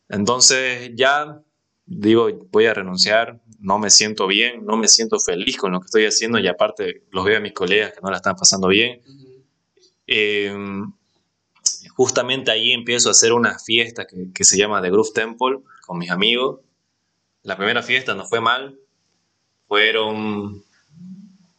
Entonces 0.10 0.92
ya 0.96 1.42
digo, 1.90 2.30
voy 2.52 2.68
a 2.68 2.74
renunciar, 2.74 3.42
no 3.60 3.80
me 3.80 3.90
siento 3.90 4.28
bien, 4.28 4.66
no 4.66 4.78
me 4.78 4.88
siento 4.88 5.20
feliz 5.20 5.58
con 5.58 5.72
lo 5.72 5.80
que 5.80 5.86
estoy 5.86 6.06
haciendo 6.06 6.40
y 6.40 6.48
aparte 6.48 7.04
los 7.12 7.26
veo 7.26 7.38
a 7.38 7.42
mis 7.42 7.54
colegas 7.54 7.94
que 7.94 8.02
no 8.02 8.10
la 8.10 8.18
están 8.18 8.36
pasando 8.36 8.68
bien 8.68 9.02
justamente 12.00 12.50
ahí 12.50 12.72
empiezo 12.72 13.10
a 13.10 13.12
hacer 13.12 13.34
una 13.34 13.60
fiesta 13.60 14.08
que, 14.08 14.44
se 14.46 14.58
llama 14.58 14.82
The 14.82 14.90
Groove 14.90 15.12
Temple 15.14 15.60
con 15.86 15.98
mis 15.98 16.10
amigos. 16.10 16.62
La 17.44 17.58
primera 17.58 17.84
fiesta 17.84 18.16
no 18.16 18.26
fue 18.26 18.40
mal, 18.40 18.80
fueron 19.68 20.64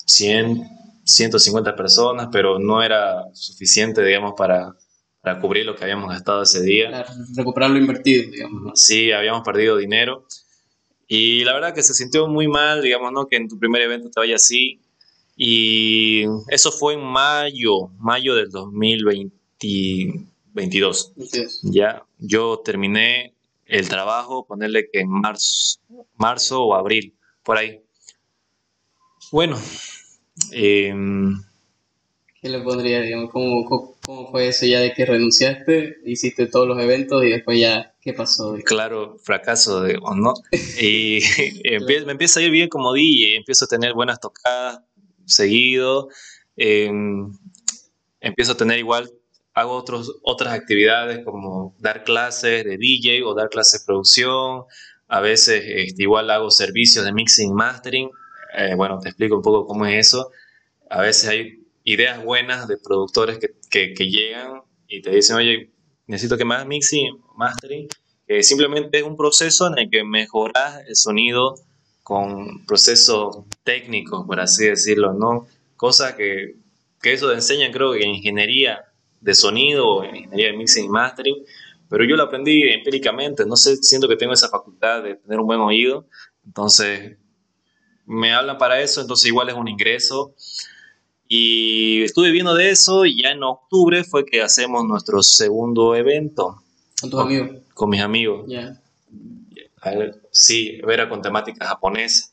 100, 0.07 0.66
150 1.05 1.77
personas, 1.77 2.29
pero 2.33 2.59
no 2.59 2.83
era 2.83 3.27
suficiente, 3.35 4.03
digamos, 4.03 4.33
para, 4.35 4.75
para 5.20 5.38
cubrir 5.40 5.66
lo 5.66 5.76
que 5.76 5.85
habíamos 5.85 6.11
gastado 6.11 6.42
ese 6.42 6.62
día. 6.62 7.04
recuperar 7.37 7.70
lo 7.70 7.78
invertido, 7.78 8.30
digamos. 8.30 8.80
Sí, 8.80 9.12
habíamos 9.12 9.42
perdido 9.42 9.76
dinero. 9.76 10.26
Y 11.06 11.44
la 11.44 11.54
verdad 11.54 11.74
que 11.74 11.83
se 11.83 11.92
sintió 11.92 12.28
muy 12.28 12.48
mal, 12.48 12.83
digamos, 12.83 13.12
¿no? 13.12 13.26
Que 13.26 13.37
en 13.37 13.48
tu 13.48 13.59
primer 13.59 13.83
evento 13.83 14.11
te 14.11 14.20
vaya 14.20 14.37
así. 14.37 14.80
Y 15.37 16.24
eso 16.48 16.70
fue 16.70 16.94
en 16.94 17.02
mayo, 17.02 17.88
mayo 17.98 18.35
del 18.35 18.50
2020, 18.50 20.28
22. 20.52 21.12
Ya, 21.64 22.04
yo 22.18 22.61
terminé 22.64 23.35
el 23.66 23.88
trabajo, 23.88 24.46
ponerle 24.46 24.88
que 24.90 25.00
en 25.00 25.09
marzo, 25.09 25.80
marzo 26.16 26.64
o 26.64 26.74
abril, 26.74 27.14
por 27.42 27.59
ahí. 27.59 27.80
Bueno. 29.33 29.59
Em, 30.52 31.42
¿Qué 32.40 32.48
le 32.48 32.61
pondría, 32.61 33.00
digamos? 33.00 33.31
¿Cómo, 33.31 33.96
fue 34.31 34.48
eso 34.48 34.64
ya 34.64 34.81
de 34.81 34.94
que 34.94 35.05
renunciaste, 35.05 35.98
hiciste 36.07 36.46
todos 36.46 36.66
los 36.66 36.81
eventos 36.81 37.22
y 37.22 37.29
después 37.29 37.61
ya, 37.61 37.94
qué 38.00 38.14
pasó? 38.14 38.57
Claro, 38.64 39.18
fracaso, 39.22 39.83
de, 39.83 39.98
¿no? 40.16 40.33
y 40.81 41.20
me 42.05 42.12
empieza 42.12 42.40
a 42.40 42.42
ir 42.42 42.50
bien 42.50 42.68
como 42.70 42.94
DJ, 42.94 43.37
empiezo 43.37 43.66
a 43.66 43.68
tener 43.68 43.92
buenas 43.92 44.20
tocadas 44.20 44.81
seguido, 45.26 46.09
em, 46.57 47.31
empiezo 48.20 48.53
a 48.53 48.57
tener 48.57 48.79
igual 48.79 49.11
hago 49.53 49.72
otros, 49.72 50.18
otras 50.22 50.55
actividades 50.55 51.24
como 51.24 51.74
dar 51.79 52.05
clases 52.05 52.64
de 52.64 52.79
DJ 52.79 53.22
o 53.24 53.35
dar 53.35 53.48
clases 53.48 53.81
de 53.81 53.87
producción. 53.87 54.64
A 55.09 55.20
veces 55.20 55.62
este, 55.66 56.03
igual 56.03 56.31
hago 56.31 56.50
servicios 56.50 57.05
de 57.05 57.12
mixing 57.12 57.50
y 57.50 57.53
mastering. 57.53 58.11
Eh, 58.57 58.74
bueno, 58.76 58.98
te 59.00 59.09
explico 59.09 59.37
un 59.37 59.42
poco 59.42 59.66
cómo 59.66 59.87
es 59.87 60.07
eso. 60.07 60.31
A 60.88 61.03
veces 61.03 61.29
hay 61.29 61.60
ideas 61.85 62.23
buenas 62.25 62.69
de 62.69 62.77
productores 62.79 63.38
que, 63.38 63.95
que, 63.95 64.11
llegan 64.11 64.62
y 64.87 65.03
te 65.03 65.11
dicen, 65.11 65.37
oye, 65.37 65.71
necesito 66.07 66.37
que 66.37 66.45
más 66.45 66.66
mixing, 66.66 67.19
mastering, 67.37 67.88
que 68.27 68.43
simplemente 68.43 68.99
es 68.99 69.05
un 69.05 69.16
proceso 69.16 69.66
en 69.66 69.79
el 69.79 69.90
que 69.90 70.05
mejoras 70.05 70.83
el 70.87 70.97
sonido 70.97 71.55
con 72.03 72.64
procesos 72.66 73.45
técnicos, 73.64 74.27
por 74.27 74.40
así 74.40 74.66
decirlo, 74.66 75.12
¿no? 75.12 75.47
Cosa 75.77 76.16
que, 76.16 76.57
que 77.01 77.12
eso 77.12 77.29
te 77.29 77.35
enseñan, 77.35 77.73
creo 77.73 77.93
que 77.93 78.03
en 78.03 78.14
ingeniería 78.16 78.85
de 79.21 79.35
sonido, 79.35 80.05
en 80.05 80.16
ingeniería 80.16 80.53
de 80.53 80.57
mixing 80.57 80.85
y 80.87 80.88
mastering, 80.88 81.37
pero 81.88 82.05
yo 82.05 82.16
lo 82.16 82.25
aprendí 82.25 82.62
empíricamente, 82.62 83.45
no 83.47 83.57
sé, 83.57 83.77
siento 83.77 84.09
que 84.09 84.16
tengo 84.16 84.33
esa 84.33 84.49
facultad 84.49 85.03
de 85.03 85.16
tener 85.16 85.40
un 85.40 85.47
buen 85.47 85.61
oído, 85.61 86.07
entonces 86.45 87.16
me 88.07 88.33
hablan 88.33 88.59
para 88.59 88.81
eso, 88.81 89.01
entonces 89.01 89.27
igual 89.27 89.49
es 89.49 89.55
un 89.55 89.69
ingreso. 89.69 90.35
Y 91.33 92.03
estuve 92.03 92.33
viendo 92.33 92.55
de 92.55 92.71
eso 92.71 93.07
y 93.07 93.23
ya 93.23 93.31
en 93.31 93.45
octubre 93.45 94.03
fue 94.03 94.27
que 94.27 94.43
hacemos 94.43 94.85
nuestro 94.85 95.23
segundo 95.23 95.95
evento. 95.95 96.57
¿Con 97.01 97.09
tus 97.09 97.21
amigos? 97.21 97.51
Con 97.73 97.88
mis 97.88 98.01
amigos. 98.01 98.47
Ya. 98.49 98.83
Sí, 100.33 100.81
era 100.88 101.09
con 101.09 101.23
temática 101.23 101.69
japonesa. 101.69 102.33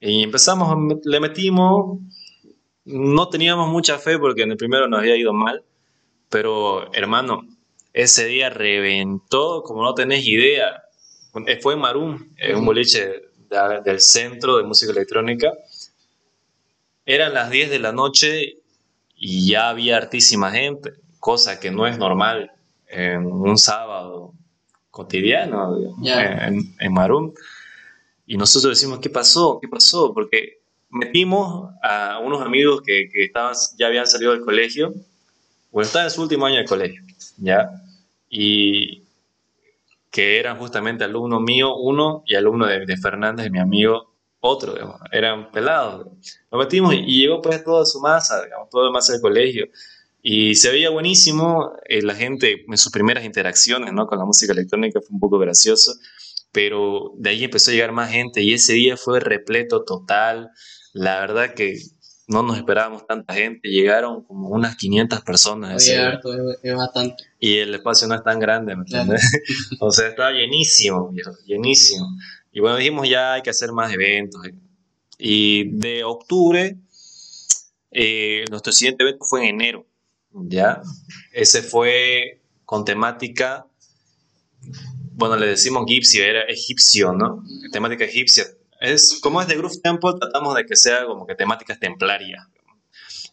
Y 0.00 0.24
empezamos, 0.24 0.76
le 1.04 1.20
metimos, 1.20 2.00
no 2.84 3.28
teníamos 3.28 3.68
mucha 3.68 3.96
fe 4.00 4.18
porque 4.18 4.42
en 4.42 4.50
el 4.50 4.56
primero 4.56 4.88
nos 4.88 4.98
había 4.98 5.14
ido 5.14 5.32
mal, 5.32 5.62
pero, 6.28 6.92
hermano, 6.92 7.46
ese 7.92 8.26
día 8.26 8.50
reventó 8.50 9.62
como 9.62 9.84
no 9.84 9.94
tenés 9.94 10.26
idea. 10.26 10.82
Fue 11.60 11.74
en 11.74 11.78
Marum, 11.78 12.26
en 12.38 12.56
un 12.56 12.66
boliche 12.66 13.22
del 13.84 14.00
centro 14.00 14.56
de 14.56 14.64
música 14.64 14.90
electrónica. 14.90 15.52
Eran 17.12 17.34
las 17.34 17.50
10 17.50 17.70
de 17.70 17.78
la 17.78 17.92
noche 17.92 18.58
y 19.16 19.50
ya 19.50 19.68
había 19.68 19.96
hartísima 19.96 20.50
gente, 20.50 20.92
cosa 21.18 21.60
que 21.60 21.70
no 21.70 21.86
es 21.86 21.98
normal 21.98 22.52
en 22.86 23.26
un 23.26 23.58
sábado 23.58 24.32
cotidiano 24.90 25.76
en, 26.04 26.74
en, 26.78 26.92
Marum. 26.92 27.32
Y 28.26 28.36
nosotros 28.36 28.78
decimos, 28.78 29.00
¿qué 29.00 29.10
pasó? 29.10 29.58
¿Qué 29.60 29.68
pasó? 29.68 30.12
Porque 30.14 30.60
metimos 30.88 31.70
a 31.82 32.18
unos 32.18 32.42
amigos 32.42 32.82
que, 32.84 33.08
que 33.12 33.24
estaban, 33.24 33.54
ya 33.78 33.86
habían 33.86 34.06
salido 34.06 34.32
del 34.32 34.42
colegio 34.42 34.94
bueno, 35.70 35.86
estaba 35.86 36.04
en 36.04 36.10
su 36.10 36.22
último 36.22 36.46
año 36.46 36.58
de 36.58 36.64
colegio, 36.64 37.02
¿ya? 37.38 37.70
Y 38.28 39.04
que 40.10 40.38
eran 40.38 40.58
justamente 40.58 41.04
alumno 41.04 41.40
mío, 41.40 41.76
uno, 41.76 42.24
y 42.26 42.34
alumno 42.34 42.66
de, 42.66 42.96
Fernández, 42.96 43.50
mi 43.50 43.60
amigo, 43.60 44.09
otro, 44.40 44.72
digamos, 44.72 45.00
eran 45.12 45.50
pelados. 45.50 46.06
Nos 46.50 46.58
metimos 46.58 46.94
y 46.94 47.20
llegó 47.20 47.40
pues 47.40 47.62
toda 47.62 47.84
su 47.84 48.00
masa, 48.00 48.42
digamos, 48.44 48.68
toda 48.70 48.86
la 48.86 48.90
masa 48.90 49.12
del 49.12 49.22
colegio. 49.22 49.66
Y 50.22 50.54
se 50.54 50.70
veía 50.70 50.90
buenísimo, 50.90 51.72
eh, 51.88 52.02
la 52.02 52.14
gente 52.14 52.64
en 52.68 52.76
sus 52.76 52.92
primeras 52.92 53.24
interacciones 53.24 53.92
¿no? 53.92 54.06
con 54.06 54.18
la 54.18 54.24
música 54.24 54.52
electrónica 54.52 55.00
fue 55.00 55.14
un 55.14 55.20
poco 55.20 55.38
gracioso, 55.38 55.92
pero 56.52 57.12
de 57.16 57.30
ahí 57.30 57.44
empezó 57.44 57.70
a 57.70 57.74
llegar 57.74 57.92
más 57.92 58.10
gente 58.10 58.42
y 58.42 58.52
ese 58.52 58.74
día 58.74 58.96
fue 58.96 59.20
repleto 59.20 59.84
total. 59.84 60.50
La 60.92 61.20
verdad 61.20 61.54
que 61.54 61.78
no 62.30 62.42
nos 62.42 62.58
esperábamos 62.58 63.06
tanta 63.06 63.34
gente, 63.34 63.68
llegaron 63.68 64.22
como 64.22 64.48
unas 64.50 64.76
500 64.76 65.20
personas. 65.22 65.86
es 66.62 66.74
bastante. 66.76 67.24
Y 67.40 67.58
el 67.58 67.74
espacio 67.74 68.06
no 68.06 68.14
es 68.14 68.22
tan 68.22 68.38
grande, 68.38 68.76
¿me 68.76 68.82
entiendes? 68.82 69.20
o 69.80 69.90
sea, 69.90 70.08
estaba 70.08 70.30
llenísimo, 70.32 71.12
llenísimo. 71.44 72.06
Y 72.52 72.60
bueno, 72.60 72.76
dijimos 72.76 73.08
ya 73.08 73.34
hay 73.34 73.42
que 73.42 73.50
hacer 73.50 73.72
más 73.72 73.92
eventos. 73.92 74.42
Y 75.18 75.70
de 75.78 76.02
octubre, 76.04 76.76
eh, 77.90 78.44
nuestro 78.50 78.72
siguiente 78.72 79.02
evento 79.04 79.24
fue 79.24 79.42
en 79.42 79.54
enero, 79.60 79.86
¿ya? 80.32 80.80
Ese 81.32 81.62
fue 81.62 82.40
con 82.64 82.84
temática, 82.84 83.66
bueno, 85.12 85.36
le 85.36 85.46
decimos 85.46 85.84
egipcio, 85.86 86.24
era 86.24 86.42
egipcio, 86.42 87.12
¿no? 87.12 87.44
Temática 87.72 88.04
egipcia. 88.04 88.46
Es, 88.80 89.18
como 89.20 89.42
es 89.42 89.48
de 89.48 89.56
Groove 89.56 89.80
Temple, 89.82 90.12
tratamos 90.18 90.54
de 90.54 90.64
que 90.64 90.76
sea 90.76 91.04
como 91.04 91.26
que 91.26 91.34
temáticas 91.34 91.78
templarias. 91.78 92.46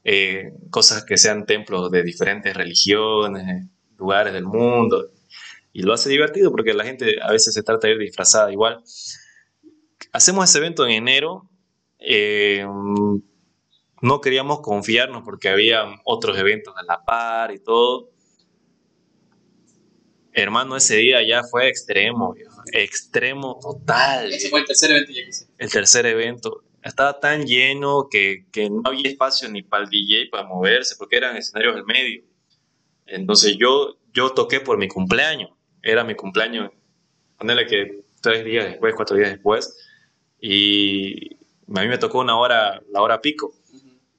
Eh, 0.04 0.54
cosas 0.70 1.04
que 1.06 1.18
sean 1.18 1.46
templos 1.46 1.92
de 1.92 2.04
diferentes 2.04 2.56
religiones, 2.56 3.68
lugares 3.98 4.34
del 4.34 4.46
mundo, 4.46 5.12
y 5.78 5.84
lo 5.84 5.94
hace 5.94 6.10
divertido 6.10 6.50
porque 6.50 6.74
la 6.74 6.84
gente 6.84 7.18
a 7.22 7.32
veces 7.32 7.54
se 7.54 7.62
trata 7.62 7.86
de 7.86 7.94
ir 7.94 8.00
disfrazada 8.00 8.52
igual. 8.52 8.82
Hacemos 10.12 10.50
ese 10.50 10.58
evento 10.58 10.84
en 10.88 10.94
enero. 10.94 11.48
Eh, 12.00 12.66
no 14.02 14.20
queríamos 14.20 14.62
confiarnos 14.62 15.22
porque 15.24 15.50
había 15.50 15.84
otros 16.04 16.36
eventos 16.40 16.74
a 16.76 16.82
la 16.82 17.06
par 17.06 17.54
y 17.54 17.60
todo. 17.60 18.10
Hermano, 20.32 20.78
ese 20.78 20.96
día 20.96 21.20
ya 21.22 21.44
fue 21.44 21.68
extremo, 21.68 22.34
extremo 22.74 23.60
total. 23.62 24.34
Ese 24.34 24.50
fue 24.50 24.62
el 24.62 24.66
tercer 24.66 24.90
evento 24.90 25.12
ya 25.12 25.26
que 25.26 25.64
El 25.64 25.72
tercer 25.72 26.08
evento. 26.08 26.64
Estaba 26.82 27.20
tan 27.20 27.46
lleno 27.46 28.08
que, 28.10 28.48
que 28.52 28.72
no 28.72 28.82
había 28.84 29.12
espacio 29.12 29.48
ni 29.48 29.62
para 29.62 29.84
el 29.84 29.92
DJ 29.92 30.30
para 30.32 30.48
moverse 30.48 30.96
porque 30.98 31.18
eran 31.18 31.38
escenarios 31.38 31.76
del 31.76 31.86
medio. 31.86 32.24
Entonces 33.06 33.58
yo, 33.60 34.00
yo 34.12 34.32
toqué 34.32 34.60
por 34.60 34.80
mi 34.80 34.88
cumpleaños 34.88 35.52
era 35.88 36.04
mi 36.04 36.16
cumpleaños, 36.16 36.72
ponerle 37.38 37.66
que 37.66 38.04
tres 38.22 38.44
días 38.44 38.66
después, 38.66 38.94
cuatro 38.94 39.16
días 39.16 39.30
después, 39.30 39.74
y 40.40 41.36
a 41.36 41.82
mí 41.82 41.88
me 41.88 41.98
tocó 41.98 42.20
una 42.20 42.38
hora, 42.38 42.82
la 42.92 43.02
hora 43.02 43.22
pico. 43.22 43.54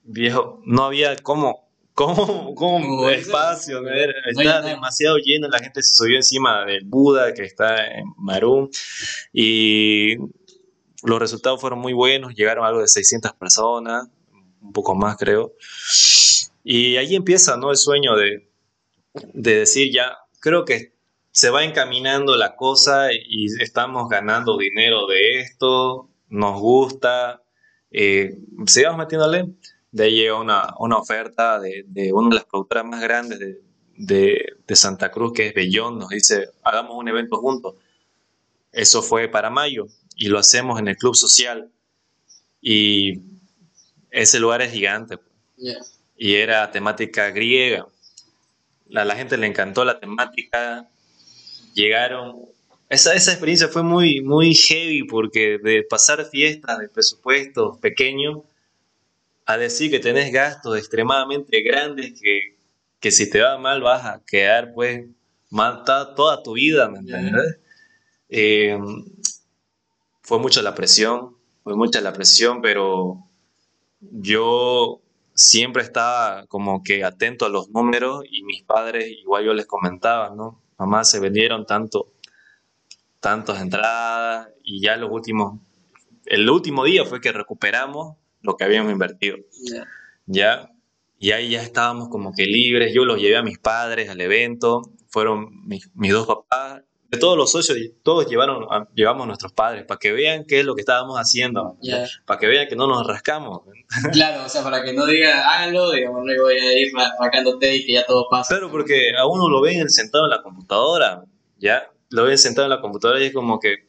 Viejo, 0.03 0.63
no 0.65 0.85
había 0.85 1.15
cómo, 1.17 1.69
cómo, 1.93 2.55
cómo 2.55 3.11
espacio, 3.11 3.83
estaba 3.87 4.63
demasiado 4.63 5.19
lleno, 5.19 5.49
la 5.49 5.59
gente 5.59 5.83
se 5.83 5.95
subió 5.95 6.17
encima 6.17 6.65
del 6.65 6.87
Buda 6.87 7.35
que 7.35 7.43
está 7.43 7.87
en 7.87 8.07
Marum, 8.17 8.71
y 9.31 10.17
los 11.03 11.19
resultados 11.21 11.61
fueron 11.61 11.81
muy 11.81 11.93
buenos, 11.93 12.35
llegaron 12.35 12.65
a 12.65 12.69
algo 12.69 12.81
de 12.81 12.89
600 12.89 13.35
personas, 13.35 14.09
un 14.63 14.73
poco 14.73 14.95
más 14.95 15.19
creo, 15.19 15.53
y 16.65 16.97
ahí 16.97 17.15
empieza 17.15 17.59
¿no? 17.59 17.71
el 17.71 17.77
sueño 17.77 18.17
de, 18.17 18.49
de 19.35 19.55
decir 19.57 19.93
ya, 19.93 20.17
creo 20.41 20.65
que 20.65 20.98
se 21.39 21.51
va 21.51 21.63
encaminando 21.63 22.35
la 22.35 22.57
cosa 22.57 23.13
y 23.13 23.47
estamos 23.63 24.09
ganando 24.09 24.59
dinero 24.59 25.07
de 25.07 25.39
esto, 25.39 26.11
nos 26.29 26.61
gusta, 26.61 27.45
eh, 27.93 28.37
sigamos 28.67 28.99
metiéndole. 28.99 29.55
De 29.93 30.03
ahí 30.03 30.17
llega 30.17 30.35
una, 30.35 30.75
una 30.81 30.97
oferta 30.97 31.61
de, 31.61 31.85
de, 31.87 32.13
una 32.13 32.31
de 32.31 32.35
las 32.35 32.45
productoras 32.45 32.85
más 32.87 33.01
grandes 33.01 33.39
de, 33.39 33.63
de, 33.95 34.57
de, 34.67 34.75
Santa 34.75 35.13
Cruz, 35.13 35.33
que 35.33 35.47
es 35.47 35.55
Bellón, 35.55 36.01
nos 36.01 36.09
dice, 36.09 36.51
hagamos 36.65 36.97
un 36.97 37.07
evento 37.07 37.37
juntos. 37.37 37.77
Eso 38.73 39.01
fue 39.01 39.29
para 39.29 39.49
mayo 39.49 39.87
y 40.17 40.27
lo 40.27 40.41
hacemos 40.41 40.81
en 40.81 40.89
el 40.89 40.97
Club 40.97 41.15
Social. 41.15 41.71
Y 42.61 43.23
ese 44.11 44.41
lugar 44.41 44.61
es 44.61 44.73
gigante. 44.73 45.21
Y 46.17 46.35
era 46.35 46.69
temática 46.73 47.31
griega. 47.31 47.87
A 48.93 49.05
la 49.05 49.15
gente 49.15 49.37
le 49.37 49.47
encantó 49.47 49.85
la 49.85 50.01
temática, 50.01 50.91
llegaron. 51.79 52.49
Esa, 52.89 53.15
esa 53.15 53.33
experiencia 53.33 53.69
fue 53.69 53.83
muy, 53.83 54.21
muy 54.23 54.55
heavy 54.55 55.05
porque 55.05 55.59
de 55.63 55.85
pasar 55.89 56.25
fiestas 56.25 56.79
de 56.79 56.89
presupuestos 56.89 57.79
pequeños 57.79 58.39
a 59.47 59.57
decir 59.57 59.91
que 59.91 59.99
tenés 59.99 60.33
gastos 60.33 60.77
extremadamente 60.77 61.63
grandes 61.63 62.21
que, 62.21 62.57
que 63.01 63.11
si 63.11 63.31
te 63.31 63.41
va 63.41 63.59
mal 63.59 63.81
vas 63.81 64.05
a 64.05 64.23
quedar 64.27 64.73
pues 64.75 65.07
mal 65.51 65.85
toda 65.85 66.43
tu 66.43 66.55
vida, 66.55 66.89
¿me 66.89 66.99
entiendes? 66.99 67.59
Eh, 68.29 68.79
fue 70.23 70.39
mucha 70.39 70.61
la 70.61 70.75
presión, 70.75 71.37
fue 71.63 71.77
mucha 71.77 72.01
la 72.01 72.13
presión, 72.13 72.61
pero 72.61 73.25
yo 74.01 75.01
siempre 75.35 75.83
estaba 75.83 76.47
como 76.47 76.83
que 76.83 77.05
atento 77.05 77.47
a 77.47 77.49
los 77.49 77.71
números 77.71 78.25
y 78.31 78.43
mis 78.43 78.63
padres 78.63 79.09
igual 79.09 79.45
yo 79.45 79.55
les 79.55 79.67
comentaba, 79.67 80.35
¿no? 80.35 80.61
Mamá 80.79 81.05
se 81.05 81.21
vendieron 81.21 81.67
tanto, 81.67 82.13
tantas 83.21 83.61
entradas 83.61 84.49
y 84.63 84.81
ya 84.81 84.97
los 84.97 85.11
últimos, 85.11 85.61
el 86.27 86.49
último 86.49 86.85
día 86.85 87.05
fue 87.05 87.21
que 87.21 87.33
recuperamos 87.33 88.17
lo 88.43 88.57
que 88.57 88.65
habíamos 88.65 88.93
invertido. 88.93 89.39
Ya, 90.27 90.71
y 91.19 91.33
ahí 91.33 91.51
ya 91.51 91.63
estábamos 91.63 92.09
como 92.09 92.33
que 92.33 92.45
libres, 92.45 92.95
yo 92.95 93.05
los 93.05 93.21
llevé 93.21 93.37
a 93.37 93.43
mis 93.43 93.59
padres 93.59 94.09
al 94.09 94.21
evento, 94.21 94.83
fueron 95.09 95.67
mis, 95.67 95.91
mis 95.95 96.13
dos 96.13 96.27
papás, 96.27 96.83
de 97.09 97.17
todos 97.17 97.39
los 97.39 97.51
socios, 97.51 97.79
todos 98.03 98.27
llevaron, 98.27 98.67
llevamos 98.95 99.25
a 99.25 99.27
nuestros 99.29 99.53
padres 99.53 99.85
para 99.87 99.99
que 99.99 100.13
vean 100.13 100.45
qué 100.47 100.61
es 100.61 100.67
lo 100.67 100.75
que 100.75 100.83
estábamos 100.83 101.17
haciendo, 101.17 101.79
para 102.27 102.39
que 102.39 102.47
vean 102.47 102.69
que 102.69 102.77
no 102.77 102.87
nos 102.87 103.07
rascamos. 103.07 103.63
Claro, 104.13 104.45
o 104.45 104.49
sea, 104.49 104.63
para 104.63 104.85
que 104.85 104.93
no 104.93 105.07
digan, 105.07 105.39
háganlo, 105.39 105.91
digamos, 105.91 106.23
no 106.25 106.43
voy 106.43 106.55
a 106.55 106.79
ir 106.79 106.89
rascándote 107.19 107.77
y 107.77 107.87
que 107.87 107.95
ya 107.95 108.05
todo 108.05 108.27
pasa. 108.31 108.55
Claro, 108.55 108.71
porque 108.71 109.13
a 109.17 109.27
uno 109.27 109.49
lo 109.49 109.63
ven 109.63 109.89
sentado 109.89 110.25
en 110.25 110.31
la 110.31 110.43
computadora, 110.43 111.25
¿ya? 111.57 111.91
Lo 112.11 112.25
ven 112.25 112.37
sentado 112.37 112.67
en 112.67 112.71
la 112.71 112.81
computadora 112.83 113.21
y 113.21 113.27
es 113.27 113.33
como 113.33 113.59
que... 113.59 113.89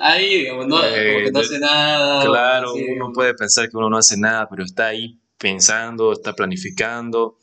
Ahí, 0.00 0.40
digamos, 0.40 0.66
no, 0.66 0.76
como 0.76 0.88
que 0.90 1.30
no 1.30 1.40
eh, 1.40 1.42
hace 1.42 1.58
nada. 1.58 2.24
Claro, 2.24 2.72
uno 2.72 3.12
puede 3.12 3.34
pensar 3.34 3.68
que 3.68 3.76
uno 3.76 3.90
no 3.90 3.98
hace 3.98 4.16
nada, 4.16 4.48
pero 4.48 4.64
está 4.64 4.86
ahí 4.86 5.18
pensando, 5.36 6.12
está 6.12 6.32
planificando. 6.32 7.36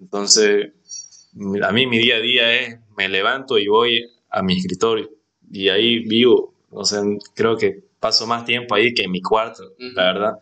Entonces, 0.00 0.72
a 1.62 1.72
mí 1.72 1.86
mi 1.86 1.98
día 1.98 2.16
a 2.16 2.20
día 2.20 2.60
es, 2.60 2.78
me 2.96 3.08
levanto 3.08 3.58
y 3.58 3.66
voy 3.68 4.04
a 4.28 4.42
mi 4.42 4.58
escritorio 4.58 5.10
y 5.52 5.68
ahí 5.68 6.00
vivo, 6.00 6.54
o 6.70 6.84
sea, 6.84 7.02
creo 7.34 7.56
que 7.56 7.84
paso 8.00 8.26
más 8.26 8.44
tiempo 8.44 8.74
ahí 8.74 8.94
que 8.94 9.02
en 9.02 9.10
mi 9.10 9.20
cuarto, 9.20 9.74
la 9.78 10.04
verdad. 10.04 10.32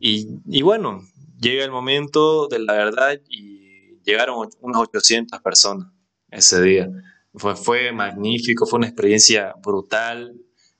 Y, 0.00 0.62
bueno, 0.62 1.02
llega 1.38 1.64
el 1.64 1.70
momento 1.70 2.48
de 2.48 2.58
la 2.60 2.72
verdad 2.72 3.20
y 3.28 4.00
llegaron 4.02 4.48
unas 4.60 4.82
800 4.82 5.40
personas 5.40 5.88
ese 6.30 6.62
día. 6.62 6.88
Fue, 7.34 7.54
fue 7.54 7.92
magnífico, 7.92 8.66
fue 8.66 8.78
una 8.78 8.88
experiencia 8.88 9.54
brutal. 9.62 10.34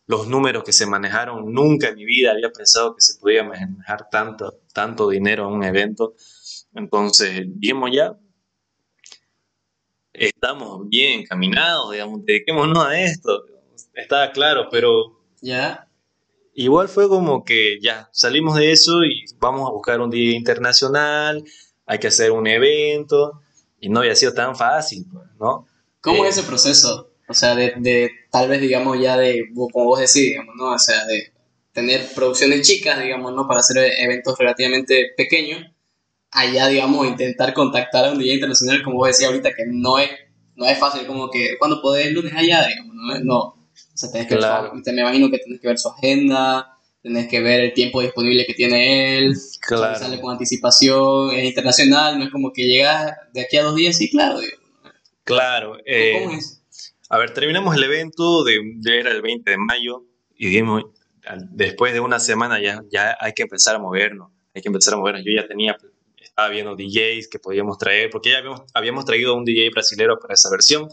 Los 0.06 0.26
números 0.26 0.64
que 0.64 0.72
se 0.72 0.86
manejaron, 0.86 1.52
nunca 1.52 1.88
en 1.88 1.96
mi 1.96 2.06
vida 2.06 2.32
había 2.32 2.50
pensado 2.50 2.94
que 2.94 3.02
se 3.02 3.20
podía 3.20 3.44
manejar 3.44 4.09
tanto, 4.11 4.62
tanto 4.72 5.11
dinero 5.11 5.46
en 5.48 5.54
un 5.54 5.64
evento. 5.64 6.14
Entonces, 6.72 7.42
vimos 7.46 7.90
ya, 7.92 8.16
estamos 10.21 10.89
bien 10.89 11.21
encaminados, 11.21 11.93
digamos, 11.93 12.25
dediquémonos 12.25 12.85
a 12.85 13.01
esto. 13.01 13.45
Estaba 13.95 14.31
claro, 14.33 14.69
pero... 14.71 15.19
Ya. 15.41 15.89
Igual 16.55 16.89
fue 16.89 17.09
como 17.09 17.45
que 17.45 17.79
ya, 17.81 18.09
salimos 18.12 18.57
de 18.57 18.73
eso 18.73 19.05
y 19.05 19.25
vamos 19.39 19.69
a 19.69 19.73
buscar 19.73 20.01
un 20.01 20.11
día 20.11 20.37
internacional, 20.37 21.45
hay 21.87 21.99
que 21.99 22.09
hacer 22.09 22.33
un 22.33 22.49
evento, 22.49 23.41
y 23.81 23.89
no 23.89 24.01
había 24.01 24.16
sido 24.16 24.35
tan 24.35 24.57
fácil, 24.57 25.07
pues, 25.12 25.27
¿no? 25.39 25.66
¿Cómo 26.01 26.25
es 26.25 26.37
eh, 26.37 26.41
ese 26.41 26.49
proceso? 26.49 27.12
O 27.29 27.35
sea, 27.35 27.55
de, 27.55 27.75
de, 27.77 28.11
tal 28.31 28.49
vez, 28.49 28.61
digamos, 28.61 29.01
ya 29.01 29.16
de, 29.16 29.45
como 29.55 29.85
vos 29.85 30.01
decís, 30.01 30.31
digamos, 30.31 30.55
¿no? 30.57 30.73
O 30.73 30.79
sea, 30.79 31.05
de 31.07 31.33
tener 31.73 32.05
producciones 32.14 32.66
chicas, 32.66 33.01
digamos, 33.01 33.33
¿no? 33.35 33.47
Para 33.47 33.61
hacer 33.61 33.93
eventos 33.99 34.37
relativamente 34.37 35.12
pequeños 35.16 35.64
allá, 36.31 36.68
digamos, 36.68 37.07
intentar 37.07 37.55
contactar 37.55 38.07
a 38.07 38.12
un 38.12 38.18
DJ 38.18 38.35
internacional, 38.35 38.83
como 38.83 38.97
vos 38.97 39.09
decías 39.09 39.31
ahorita, 39.31 39.55
que 39.55 39.64
no 39.66 39.99
es, 39.99 40.11
no 40.57 40.66
es 40.66 40.79
fácil, 40.79 41.07
como 41.07 41.31
que 41.31 41.57
cuando 41.59 41.81
podés 41.81 42.07
el 42.07 42.14
lunes 42.14 42.33
allá, 42.35 42.66
digamos, 42.66 42.95
no, 42.95 43.18
no. 43.20 43.39
O 43.39 44.01
sea, 44.01 44.11
tenés 44.11 44.29
que 44.29 44.37
ver 44.37 44.95
me 44.95 45.01
imagino 45.01 45.31
que 45.31 45.39
tenés 45.39 45.61
que 45.61 45.68
ver 45.68 45.79
su 45.79 45.89
agenda, 45.89 46.79
tenés 47.03 47.29
que 47.29 47.41
ver 47.41 47.61
el 47.61 47.72
tiempo 47.72 48.01
disponible 48.01 48.47
que 48.47 48.55
tiene 48.55 49.18
él, 49.18 49.35
claro. 49.61 49.99
sale 49.99 50.20
con 50.20 50.33
anticipación, 50.33 51.31
es 51.33 51.45
internacional, 51.45 52.18
no 52.18 52.24
es 52.24 52.31
como 52.31 52.53
que 52.53 52.66
llegas 52.66 53.12
de 53.33 53.41
aquí 53.41 53.57
a 53.57 53.62
dos 53.62 53.74
días 53.74 54.01
y 54.01 54.11
claro, 54.11 54.41
digo. 54.41 54.57
Claro. 55.24 55.79
Eh, 55.85 56.20
¿Cómo 56.24 56.37
es? 56.37 56.59
A 57.11 57.18
ver, 57.18 57.33
terminamos 57.33 57.74
el 57.74 57.85
evento, 57.85 58.45
de, 58.45 58.59
era 58.85 59.11
el 59.11 59.22
20 59.22 59.51
de 59.51 59.57
mayo, 59.57 60.05
y 60.37 60.47
dijimos, 60.47 60.85
después 61.51 61.95
de 61.95 62.01
una 62.01 62.20
semana 62.20 62.61
ya, 62.61 62.83
ya 62.91 63.16
hay 63.18 63.33
que 63.33 63.43
empezar 63.43 63.76
a 63.76 63.79
movernos, 63.79 64.31
hay 64.55 64.61
que 64.61 64.68
empezar 64.68 64.95
a 64.95 64.99
movernos. 64.99 65.22
Yo 65.24 65.33
ya 65.35 65.49
tenía, 65.49 65.76
estaba 66.39 66.51
viendo 66.51 66.76
DJs 66.76 67.26
que 67.26 67.41
podíamos 67.41 67.78
traer, 67.78 68.11
porque 68.11 68.30
ya 68.30 68.39
habíamos, 68.39 68.62
habíamos 68.72 69.05
traído 69.05 69.34
un 69.34 69.45
DJ 69.45 69.70
brasilero 69.70 70.20
para 70.20 70.34
esa 70.34 70.49
versión, 70.49 70.89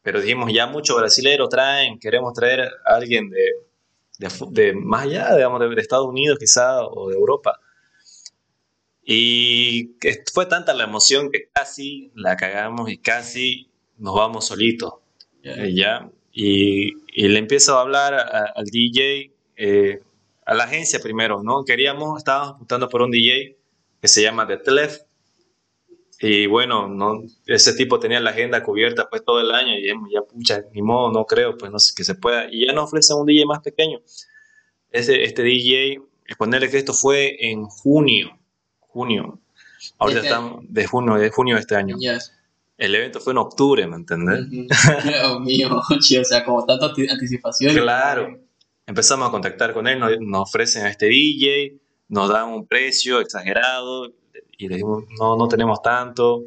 pero 0.00 0.20
dijimos, 0.20 0.52
ya 0.52 0.68
muchos 0.68 0.96
brasileros 0.96 1.48
traen, 1.48 1.98
queremos 1.98 2.32
traer 2.34 2.60
a 2.60 2.94
alguien 2.94 3.28
de, 3.28 3.46
de, 4.20 4.28
de 4.50 4.74
más 4.74 5.06
allá, 5.06 5.34
digamos, 5.34 5.58
de, 5.58 5.74
de 5.74 5.80
Estados 5.80 6.06
Unidos 6.06 6.38
quizá 6.38 6.86
o 6.86 7.08
de 7.08 7.16
Europa. 7.16 7.58
Y 9.02 9.96
fue 10.32 10.46
tanta 10.46 10.72
la 10.72 10.84
emoción 10.84 11.32
que 11.32 11.48
casi 11.52 12.12
la 12.14 12.36
cagamos 12.36 12.88
y 12.88 12.98
casi 12.98 13.68
nos 13.98 14.14
vamos 14.14 14.46
solitos. 14.46 14.94
¿ya? 15.42 16.08
Y, 16.32 16.92
y, 17.12 17.26
le 17.26 17.40
empiezo 17.40 17.76
a 17.76 17.80
hablar 17.80 18.14
al 18.14 18.66
DJ, 18.66 19.32
eh, 19.56 20.00
a 20.44 20.54
la 20.54 20.62
agencia 20.62 21.00
primero, 21.00 21.42
¿no? 21.42 21.64
Queríamos, 21.64 22.18
estábamos 22.18 22.54
apuntando 22.54 22.88
por 22.88 23.02
un 23.02 23.10
DJ 23.10 23.56
que 24.00 24.08
se 24.08 24.22
llama 24.22 24.46
The 24.46 24.58
Tlef. 24.58 25.00
Y 26.20 26.46
bueno, 26.46 26.88
no, 26.88 27.22
ese 27.46 27.74
tipo 27.74 28.00
tenía 28.00 28.20
la 28.20 28.30
agenda 28.30 28.62
cubierta 28.62 29.08
pues 29.10 29.22
todo 29.24 29.40
el 29.40 29.50
año 29.50 29.76
y 29.76 29.86
ya 29.86 30.22
pucha, 30.22 30.62
ni 30.72 30.80
modo, 30.80 31.12
no 31.12 31.26
creo, 31.26 31.58
pues 31.58 31.70
no 31.70 31.78
sé 31.78 31.92
que 31.94 32.04
se 32.04 32.14
pueda. 32.14 32.46
Y 32.50 32.66
ya 32.66 32.72
nos 32.72 32.84
ofrecen 32.84 33.18
un 33.18 33.26
DJ 33.26 33.44
más 33.44 33.60
pequeño. 33.60 34.00
Ese, 34.90 35.24
este 35.24 35.42
DJ, 35.42 36.00
ponerle 36.38 36.70
que 36.70 36.78
esto 36.78 36.94
fue 36.94 37.36
en 37.50 37.64
junio, 37.66 38.38
junio. 38.80 39.38
Ahorita 39.98 40.20
este 40.20 40.28
estamos 40.28 40.64
de 40.66 40.86
junio, 40.86 41.14
de 41.16 41.30
junio 41.30 41.54
de 41.56 41.60
este 41.60 41.76
año. 41.76 41.96
El 42.78 42.94
evento 42.94 43.20
fue 43.20 43.32
en 43.32 43.38
octubre, 43.38 43.86
¿me 43.86 43.96
entendés? 43.96 44.50
Dios 44.50 45.40
mío, 45.40 45.70
o 45.76 46.24
sea, 46.24 46.44
como 46.44 46.64
tanta 46.64 46.86
anticipación. 46.86 47.74
Claro. 47.74 48.38
Empezamos 48.86 49.28
a 49.28 49.30
contactar 49.30 49.72
con 49.72 49.86
él, 49.86 49.98
nos, 49.98 50.12
nos, 50.20 50.42
ofrecen 50.42 50.84
a 50.84 50.90
este 50.90 51.06
DJ, 51.06 51.78
nos 52.08 52.28
dan 52.28 52.48
un 52.48 52.66
precio 52.66 53.20
exagerado 53.20 54.12
y 54.58 54.68
le 54.68 54.76
dijimos, 54.76 55.04
no, 55.18 55.36
no 55.36 55.48
tenemos 55.48 55.82
tanto. 55.82 56.44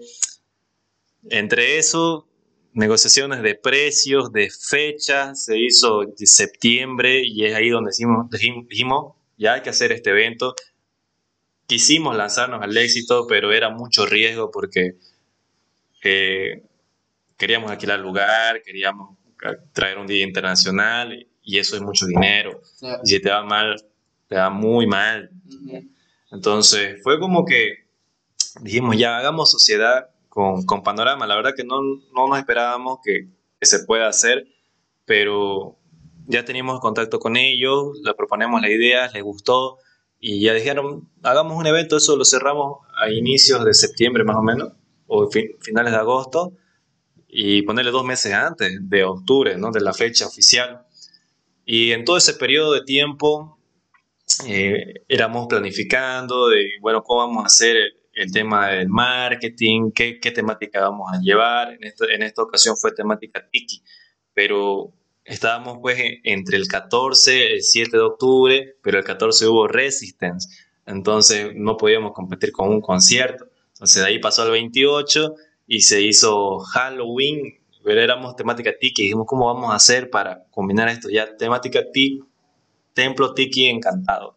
Entre 1.29 1.77
eso, 1.77 2.27
negociaciones 2.73 3.41
de 3.41 3.55
precios, 3.55 4.31
de 4.31 4.49
fechas, 4.49 5.45
se 5.45 5.59
hizo 5.59 6.03
en 6.03 6.27
septiembre 6.27 7.21
y 7.23 7.45
es 7.45 7.55
ahí 7.55 7.69
donde 7.69 7.91
dijimos, 7.91 8.29
dijimos, 8.69 9.15
ya 9.37 9.53
hay 9.53 9.61
que 9.61 9.69
hacer 9.69 9.91
este 9.91 10.11
evento. 10.11 10.55
Quisimos 11.67 12.15
lanzarnos 12.15 12.61
al 12.61 12.75
éxito, 12.75 13.27
pero 13.27 13.51
era 13.51 13.69
mucho 13.69 14.05
riesgo 14.05 14.49
porque 14.49 14.95
eh, 16.03 16.63
queríamos 17.37 17.71
alquilar 17.71 17.99
lugar, 17.99 18.61
queríamos 18.63 19.17
traer 19.73 19.97
un 19.97 20.07
día 20.07 20.23
internacional 20.23 21.27
y 21.43 21.57
eso 21.57 21.75
es 21.75 21.81
mucho 21.81 22.05
dinero. 22.05 22.61
Y 23.03 23.09
si 23.09 23.21
te 23.21 23.29
va 23.29 23.43
mal, 23.43 23.75
te 24.29 24.35
va 24.35 24.49
muy 24.49 24.87
mal. 24.87 25.31
Entonces 26.31 27.01
fue 27.03 27.19
como 27.19 27.43
que 27.43 27.89
dijimos, 28.61 28.95
ya 28.95 29.17
hagamos 29.17 29.51
sociedad 29.51 30.11
con, 30.29 30.65
con 30.65 30.83
Panorama. 30.83 31.27
La 31.27 31.35
verdad 31.35 31.53
que 31.55 31.65
no, 31.65 31.81
no 31.81 32.27
nos 32.29 32.37
esperábamos 32.37 32.99
que, 33.03 33.27
que, 33.59 33.65
se 33.65 33.83
pueda 33.85 34.07
hacer, 34.07 34.47
pero 35.05 35.77
ya 36.27 36.45
teníamos 36.45 36.79
contacto 36.79 37.19
con 37.19 37.35
ellos, 37.35 37.99
le 38.03 38.13
proponemos 38.13 38.61
la 38.61 38.69
idea, 38.69 39.09
les 39.11 39.23
gustó 39.23 39.79
y 40.19 40.41
ya 40.41 40.53
dijeron, 40.53 41.09
hagamos 41.23 41.57
un 41.57 41.65
evento, 41.65 41.97
eso 41.97 42.15
lo 42.15 42.23
cerramos 42.23 42.79
a 43.01 43.09
inicios 43.09 43.65
de 43.65 43.73
septiembre 43.73 44.23
más 44.23 44.35
o 44.35 44.43
menos 44.43 44.73
o 45.07 45.27
finales 45.61 45.91
de 45.91 45.97
agosto 45.97 46.53
y 47.27 47.63
ponerle 47.63 47.89
dos 47.89 48.05
meses 48.05 48.33
antes 48.33 48.77
de 48.81 49.03
octubre, 49.03 49.57
¿no? 49.57 49.71
de 49.71 49.81
la 49.81 49.93
fecha 49.93 50.27
oficial. 50.27 50.85
Y 51.65 51.93
en 51.93 52.05
todo 52.05 52.17
ese 52.17 52.33
periodo 52.33 52.73
de 52.73 52.83
tiempo 52.83 53.58
eh, 54.47 55.03
éramos 55.07 55.47
planificando 55.47 56.49
de, 56.49 56.71
bueno, 56.81 57.03
cómo 57.03 57.21
vamos 57.21 57.43
a 57.43 57.47
hacer 57.47 57.75
el, 58.13 58.31
tema 58.31 58.69
del 58.69 58.89
marketing, 58.89 59.91
qué, 59.93 60.19
qué, 60.19 60.31
temática 60.31 60.81
vamos 60.81 61.11
a 61.13 61.19
llevar. 61.21 61.73
En 61.73 61.83
esta, 61.83 62.05
en 62.05 62.23
esta 62.23 62.43
ocasión 62.43 62.75
fue 62.77 62.91
temática 62.91 63.47
Tiki, 63.49 63.81
pero 64.33 64.93
estábamos 65.23 65.77
pues 65.81 65.99
entre 66.23 66.57
el 66.57 66.67
14, 66.67 67.53
el 67.53 67.61
7 67.61 67.95
de 67.95 68.03
octubre, 68.03 68.75
pero 68.81 68.97
el 68.97 69.03
14 69.03 69.47
hubo 69.47 69.67
Resistance, 69.67 70.49
entonces 70.85 71.51
no 71.55 71.77
podíamos 71.77 72.13
competir 72.13 72.51
con 72.51 72.69
un 72.69 72.81
concierto. 72.81 73.45
Entonces 73.73 74.01
de 74.01 74.07
ahí 74.07 74.19
pasó 74.19 74.41
al 74.41 74.51
28 74.51 75.35
y 75.67 75.81
se 75.81 76.01
hizo 76.01 76.59
Halloween, 76.59 77.59
pero 77.83 78.01
éramos 78.01 78.35
temática 78.35 78.73
tiki, 78.77 79.03
dijimos 79.03 79.25
cómo 79.27 79.45
vamos 79.45 79.71
a 79.71 79.75
hacer 79.75 80.09
para 80.09 80.43
combinar 80.49 80.89
esto 80.89 81.09
ya, 81.09 81.37
temática 81.37 81.83
tiki, 81.93 82.21
templo 82.99 83.33
tiki 83.33 83.67
encantado. 83.67 84.35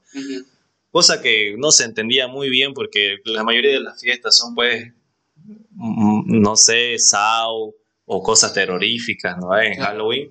Cosa 0.92 1.20
que 1.20 1.56
no 1.58 1.72
se 1.72 1.84
entendía 1.84 2.28
muy 2.28 2.48
bien 2.48 2.74
porque 2.74 3.16
la 3.24 3.42
mayoría 3.42 3.72
de 3.72 3.80
las 3.80 4.00
fiestas 4.00 4.36
son 4.36 4.54
pues, 4.54 4.92
no 5.74 6.54
sé, 6.54 6.98
Sao 6.98 7.74
o 8.04 8.22
cosas 8.22 8.54
terroríficas, 8.54 9.36
¿no? 9.38 9.58
En 9.58 9.80
Halloween. 9.80 10.30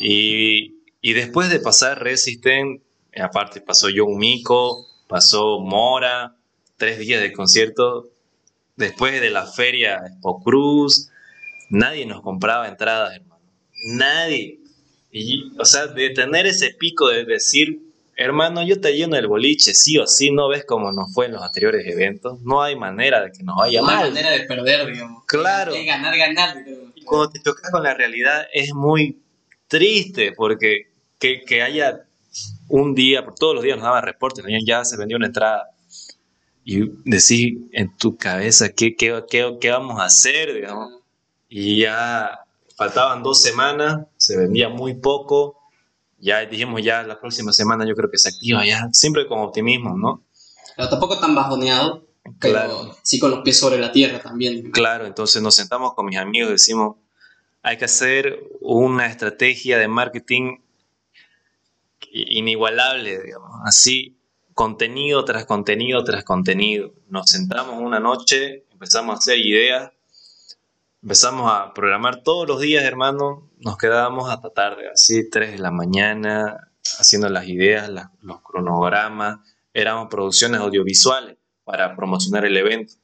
Y, 0.00 0.76
y, 1.00 1.12
después 1.12 1.50
de 1.50 1.58
pasar 1.58 2.02
Resistent, 2.02 2.82
aparte 3.16 3.60
pasó 3.60 3.88
Young 3.88 4.16
Miko, 4.16 4.86
pasó 5.08 5.58
Mora, 5.60 6.36
tres 6.76 6.98
días 6.98 7.20
de 7.20 7.32
concierto, 7.32 8.10
después 8.76 9.20
de 9.20 9.30
la 9.30 9.46
feria 9.46 10.02
Expo 10.06 10.42
Cruz, 10.42 11.10
nadie 11.70 12.06
nos 12.06 12.22
compraba 12.22 12.68
entradas, 12.68 13.16
hermano. 13.16 13.42
Nadie. 13.86 14.63
Y, 15.16 15.52
o 15.60 15.64
sea, 15.64 15.86
de 15.86 16.10
tener 16.10 16.44
ese 16.44 16.74
pico 16.76 17.08
de 17.08 17.24
decir, 17.24 17.80
hermano, 18.16 18.66
yo 18.66 18.80
te 18.80 18.96
lleno 18.96 19.14
el 19.16 19.28
boliche, 19.28 19.72
sí 19.72 19.96
o 19.96 20.08
sí, 20.08 20.32
no 20.32 20.48
ves 20.48 20.64
cómo 20.66 20.90
nos 20.90 21.14
fue 21.14 21.26
en 21.26 21.32
los 21.34 21.42
anteriores 21.42 21.86
eventos, 21.86 22.40
no 22.42 22.60
hay 22.60 22.74
manera 22.74 23.22
de 23.22 23.30
que 23.30 23.44
nos 23.44 23.56
vaya 23.56 23.80
mal. 23.80 23.94
No 23.94 24.02
hay 24.02 24.10
manera 24.10 24.30
de 24.32 24.40
perder, 24.40 24.92
digamos. 24.92 25.24
Claro. 25.26 25.72
Hay 25.72 25.86
ganar, 25.86 26.18
ganar. 26.18 26.56
Y 26.96 27.04
cuando 27.04 27.30
te 27.30 27.38
tocas 27.38 27.70
con 27.70 27.84
la 27.84 27.94
realidad 27.94 28.44
es 28.52 28.74
muy 28.74 29.22
triste 29.68 30.32
porque 30.32 30.88
que, 31.20 31.42
que 31.42 31.62
haya 31.62 32.02
un 32.68 32.96
día, 32.96 33.24
por 33.24 33.36
todos 33.36 33.54
los 33.54 33.62
días 33.62 33.76
nos 33.76 33.84
daban 33.84 34.02
reportes, 34.02 34.44
ya 34.66 34.84
se 34.84 34.96
vendió 34.96 35.16
una 35.16 35.26
entrada 35.26 35.68
y 36.64 36.90
decir 37.04 37.68
en 37.70 37.96
tu 37.96 38.16
cabeza 38.16 38.70
qué, 38.70 38.96
qué, 38.96 39.22
qué, 39.30 39.58
qué 39.60 39.70
vamos 39.70 40.00
a 40.00 40.06
hacer, 40.06 40.54
digamos. 40.54 40.92
Y 41.48 41.82
ya 41.82 42.43
faltaban 42.84 43.22
dos 43.22 43.42
semanas, 43.42 44.06
se 44.16 44.36
vendía 44.36 44.68
muy 44.68 44.94
poco, 44.94 45.58
ya 46.18 46.44
dijimos 46.44 46.82
ya 46.82 47.02
la 47.02 47.18
próxima 47.18 47.52
semana 47.52 47.86
yo 47.86 47.94
creo 47.94 48.10
que 48.10 48.18
se 48.18 48.28
activa 48.28 48.64
ya, 48.64 48.88
siempre 48.92 49.26
con 49.26 49.40
optimismo, 49.40 49.96
¿no? 49.96 50.22
Pero 50.76 50.88
tampoco 50.88 51.18
tan 51.18 51.34
bajoneado, 51.34 52.06
claro. 52.38 52.94
sí 53.02 53.18
con 53.18 53.30
los 53.30 53.40
pies 53.40 53.58
sobre 53.58 53.78
la 53.78 53.90
tierra 53.90 54.20
también. 54.20 54.70
Claro, 54.70 55.06
entonces 55.06 55.40
nos 55.40 55.54
sentamos 55.54 55.94
con 55.94 56.06
mis 56.06 56.18
amigos 56.18 56.50
y 56.50 56.52
decimos, 56.52 56.96
hay 57.62 57.78
que 57.78 57.86
hacer 57.86 58.42
una 58.60 59.06
estrategia 59.06 59.78
de 59.78 59.88
marketing 59.88 60.58
inigualable, 62.10 63.22
digamos, 63.22 63.50
así 63.64 64.18
contenido 64.52 65.24
tras 65.24 65.46
contenido 65.46 66.04
tras 66.04 66.22
contenido. 66.22 66.92
Nos 67.08 67.30
sentamos 67.30 67.80
una 67.80 67.98
noche, 67.98 68.66
empezamos 68.70 69.14
a 69.14 69.18
hacer 69.18 69.38
ideas, 69.38 69.90
empezamos 71.04 71.52
a 71.52 71.72
programar 71.72 72.24
todos 72.24 72.48
los 72.48 72.60
días, 72.60 72.82
hermano, 72.82 73.48
nos 73.58 73.78
quedábamos 73.78 74.28
hasta 74.28 74.50
tarde, 74.50 74.88
así 74.92 75.30
3 75.30 75.52
de 75.52 75.58
la 75.58 75.70
mañana, 75.70 76.72
haciendo 76.98 77.28
las 77.28 77.46
ideas, 77.46 77.88
los 78.20 78.42
cronogramas, 78.42 79.38
éramos 79.72 80.08
producciones 80.08 80.60
audiovisuales 80.60 81.36
para 81.62 81.94
promocionar 81.94 82.44
el 82.44 82.56
evento. 82.56 82.94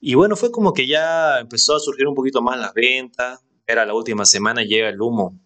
Y 0.00 0.14
bueno, 0.14 0.36
fue 0.36 0.50
como 0.50 0.74
que 0.74 0.86
ya 0.86 1.38
empezó 1.38 1.76
a 1.76 1.80
surgir 1.80 2.06
un 2.06 2.14
poquito 2.14 2.42
más 2.42 2.58
las 2.58 2.74
ventas, 2.74 3.40
era 3.66 3.86
la 3.86 3.94
última 3.94 4.26
semana 4.26 4.62
llega 4.62 4.90
el 4.90 5.00
humo. 5.00 5.40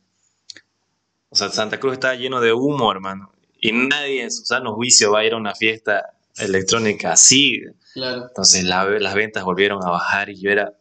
O 1.28 1.36
sea, 1.36 1.50
Santa 1.50 1.78
Cruz 1.78 1.92
estaba 1.92 2.14
lleno 2.16 2.40
de 2.40 2.52
humo, 2.52 2.90
hermano 2.90 3.32
y 3.60 3.72
nadie 3.72 4.22
en 4.22 4.30
su 4.30 4.44
sano 4.44 4.74
juicio 4.74 5.12
va 5.12 5.20
a 5.20 5.24
ir 5.24 5.32
a 5.32 5.36
una 5.36 5.54
fiesta 5.54 6.14
electrónica 6.36 7.12
así. 7.12 7.60
Claro. 7.94 8.26
Entonces 8.28 8.64
las 8.64 9.14
ventas 9.14 9.44
volvieron 9.44 9.84
a 9.84 9.90
bajar 9.90 10.30
y 10.30 10.40
yo 10.40 10.50
era 10.50 10.77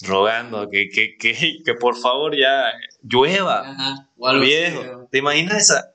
rogando 0.00 0.68
que, 0.70 0.88
que, 0.88 1.16
que, 1.16 1.62
que 1.64 1.74
por 1.74 1.96
favor 1.96 2.36
ya 2.36 2.72
llueva. 3.02 3.70
Ajá, 3.70 4.10
viejo. 4.40 5.08
¿Te 5.10 5.18
imaginas 5.18 5.62
esa, 5.62 5.94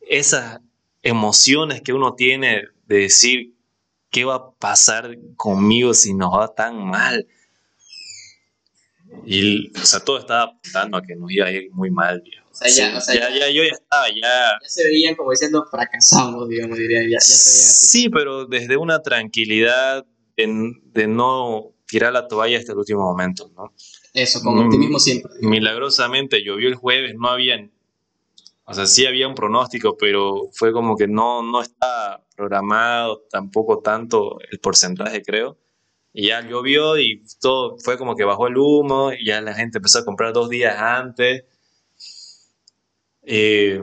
esas 0.00 0.60
emociones 1.02 1.82
que 1.82 1.92
uno 1.92 2.14
tiene 2.14 2.64
de 2.86 2.96
decir 2.96 3.54
qué 4.10 4.24
va 4.24 4.34
a 4.36 4.50
pasar 4.52 5.16
conmigo 5.36 5.94
si 5.94 6.14
nos 6.14 6.32
va 6.32 6.54
tan 6.54 6.84
mal? 6.84 7.26
Y, 9.26 9.70
o 9.78 9.84
sea, 9.84 10.00
todo 10.00 10.18
estaba 10.18 10.42
apuntando 10.42 10.96
a 10.96 11.02
que 11.02 11.14
nos 11.14 11.30
iba 11.30 11.46
a 11.46 11.50
ir 11.50 11.70
muy 11.70 11.90
mal, 11.90 12.20
viejo. 12.20 12.44
O 12.50 12.54
sea, 12.54 12.68
ya, 12.68 12.96
o 12.96 13.00
sea, 13.00 13.14
ya, 13.14 13.30
ya, 13.30 13.50
yo 13.50 13.62
ya 13.62 13.70
estaba, 13.70 14.08
ya. 14.08 14.58
Ya 14.62 14.68
se 14.68 14.84
veían 14.84 15.14
como 15.14 15.30
diciendo 15.30 15.64
fracasados, 15.70 16.48
digamos, 16.48 16.78
diría. 16.78 17.02
Ya, 17.02 17.10
ya 17.10 17.20
se 17.20 17.50
veían 17.50 17.70
así. 17.70 17.86
Sí, 17.86 18.08
pero 18.08 18.46
desde 18.46 18.76
una 18.76 19.02
tranquilidad 19.02 20.04
de, 20.36 20.72
de 20.92 21.06
no 21.06 21.73
tirar 21.94 22.12
la 22.12 22.26
toalla 22.26 22.58
hasta 22.58 22.72
el 22.72 22.78
último 22.78 23.02
momento, 23.02 23.52
¿no? 23.54 23.72
Eso, 24.12 24.40
con 24.42 24.58
optimismo 24.58 24.98
siempre. 24.98 25.30
Milagrosamente 25.42 26.42
llovió 26.42 26.66
el 26.66 26.74
jueves, 26.74 27.14
no 27.16 27.28
había 27.28 27.56
o 28.66 28.74
sea, 28.74 28.86
sí 28.86 29.06
había 29.06 29.28
un 29.28 29.34
pronóstico, 29.36 29.96
pero 29.96 30.48
fue 30.52 30.72
como 30.72 30.96
que 30.96 31.06
no, 31.06 31.42
no 31.42 31.60
está 31.60 32.24
programado 32.34 33.22
tampoco 33.30 33.78
tanto 33.78 34.38
el 34.50 34.58
porcentaje, 34.58 35.22
creo. 35.22 35.56
Y 36.12 36.28
ya 36.28 36.40
llovió 36.40 36.98
y 36.98 37.22
todo 37.40 37.76
fue 37.78 37.96
como 37.96 38.16
que 38.16 38.24
bajó 38.24 38.48
el 38.48 38.56
humo 38.56 39.12
y 39.12 39.26
ya 39.26 39.40
la 39.40 39.54
gente 39.54 39.78
empezó 39.78 40.00
a 40.00 40.04
comprar 40.04 40.32
dos 40.32 40.48
días 40.48 40.76
antes. 40.76 41.44
Eh, 43.22 43.80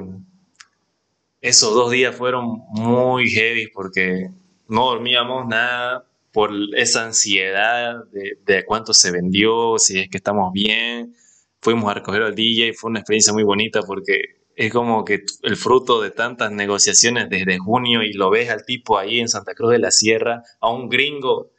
esos 1.39 1.73
dos 1.73 1.91
días 1.91 2.13
fueron 2.15 2.63
muy 2.71 3.29
heavy 3.29 3.67
porque 3.67 4.31
no 4.67 4.85
dormíamos 4.87 5.47
nada 5.47 6.10
por 6.31 6.51
esa 6.75 7.05
ansiedad 7.05 8.05
de, 8.11 8.37
de 8.45 8.65
cuánto 8.65 8.93
se 8.93 9.11
vendió, 9.11 9.77
si 9.77 9.99
es 9.99 10.09
que 10.09 10.17
estamos 10.17 10.51
bien. 10.53 11.15
Fuimos 11.61 11.89
a 11.91 11.93
recoger 11.95 12.23
al 12.23 12.35
DJ, 12.35 12.73
fue 12.73 12.89
una 12.89 12.99
experiencia 12.99 13.33
muy 13.33 13.43
bonita 13.43 13.81
porque 13.81 14.41
es 14.55 14.71
como 14.71 15.03
que 15.05 15.23
el 15.43 15.55
fruto 15.55 16.01
de 16.01 16.11
tantas 16.11 16.51
negociaciones 16.51 17.29
desde 17.29 17.57
junio 17.57 18.03
y 18.03 18.13
lo 18.13 18.29
ves 18.29 18.49
al 18.49 18.65
tipo 18.65 18.97
ahí 18.97 19.19
en 19.19 19.27
Santa 19.27 19.53
Cruz 19.53 19.71
de 19.71 19.79
la 19.79 19.91
Sierra, 19.91 20.43
a 20.59 20.69
un 20.69 20.89
gringo 20.89 21.51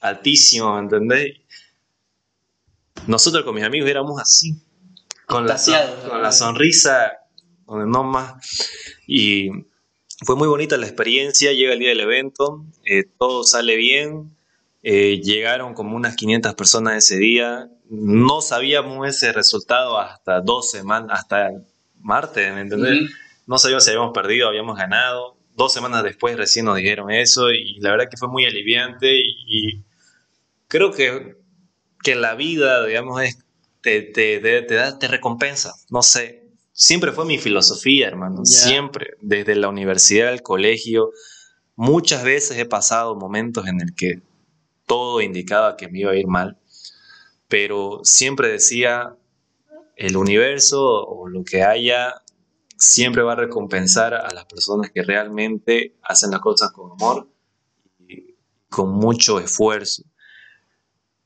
altísimo, 0.00 0.78
¿entendés? 0.78 1.36
Nosotros 3.06 3.44
con 3.44 3.54
mis 3.54 3.64
amigos 3.64 3.88
éramos 3.88 4.20
así, 4.20 4.54
con, 5.26 5.46
la, 5.46 5.56
con 6.08 6.22
la 6.22 6.32
sonrisa, 6.32 7.12
no 7.66 8.04
más. 8.04 8.70
Y 9.06 9.50
fue 10.24 10.36
muy 10.36 10.48
bonita 10.48 10.76
la 10.76 10.86
experiencia, 10.86 11.52
llega 11.52 11.72
el 11.72 11.78
día 11.78 11.90
del 11.90 12.00
evento, 12.00 12.64
eh, 12.84 13.04
todo 13.18 13.44
sale 13.44 13.76
bien, 13.76 14.36
eh, 14.82 15.20
llegaron 15.22 15.74
como 15.74 15.96
unas 15.96 16.16
500 16.16 16.54
personas 16.54 16.96
ese 16.96 17.18
día, 17.18 17.68
no 17.88 18.40
sabíamos 18.40 19.08
ese 19.08 19.32
resultado 19.32 19.98
hasta 19.98 20.40
dos 20.40 20.70
semanas, 20.70 21.20
hasta 21.20 21.50
martes, 22.00 22.52
¿me 22.52 22.60
entendés? 22.60 23.10
No 23.46 23.58
sabíamos 23.58 23.84
si 23.84 23.90
habíamos 23.90 24.12
perdido, 24.12 24.48
habíamos 24.48 24.76
ganado. 24.76 25.36
Dos 25.56 25.72
semanas 25.72 26.02
después 26.04 26.36
recién 26.36 26.66
nos 26.66 26.76
dijeron 26.76 27.10
eso 27.10 27.50
y 27.50 27.80
la 27.80 27.90
verdad 27.90 28.08
que 28.10 28.16
fue 28.16 28.28
muy 28.28 28.44
aliviante 28.44 29.12
y, 29.18 29.82
creo 30.68 30.92
que, 30.92 31.36
que 32.02 32.14
la 32.14 32.34
vida, 32.34 32.84
digamos, 32.84 33.22
es, 33.22 33.38
te, 33.80 34.02
te, 34.02 34.38
te, 34.38 34.74
da, 34.74 34.98
te 34.98 35.08
recompensa. 35.08 35.72
No 35.90 36.02
sé, 36.02 36.37
siempre 36.78 37.10
fue 37.10 37.24
mi 37.24 37.38
filosofía, 37.38 38.06
hermano. 38.06 38.44
Siempre, 38.44 39.16
desde 39.20 39.56
la 39.56 39.68
universidad, 39.68 40.32
el 40.32 40.42
colegio, 40.42 41.10
muchas 41.74 42.22
veces 42.22 42.56
he 42.56 42.66
pasado 42.66 43.16
momentos 43.16 43.66
en 43.66 43.80
el 43.80 43.94
que 43.96 44.22
todo 44.86 45.20
indicaba 45.20 45.76
que 45.76 45.88
me 45.88 45.98
iba 45.98 46.12
a 46.12 46.16
ir 46.16 46.28
mal, 46.28 46.56
pero 47.48 48.00
siempre 48.04 48.48
decía, 48.48 49.16
el 49.96 50.16
universo 50.16 51.04
o 51.04 51.28
lo 51.28 51.42
que 51.42 51.64
haya 51.64 52.14
siempre 52.76 53.22
va 53.22 53.32
a 53.32 53.36
recompensar 53.36 54.14
a 54.14 54.32
las 54.32 54.44
personas 54.44 54.92
que 54.92 55.02
realmente 55.02 55.96
hacen 56.02 56.30
las 56.30 56.40
cosas 56.40 56.70
con 56.70 56.92
amor 56.92 57.28
y 57.98 58.36
con 58.70 58.92
mucho 58.92 59.40
esfuerzo. 59.40 60.04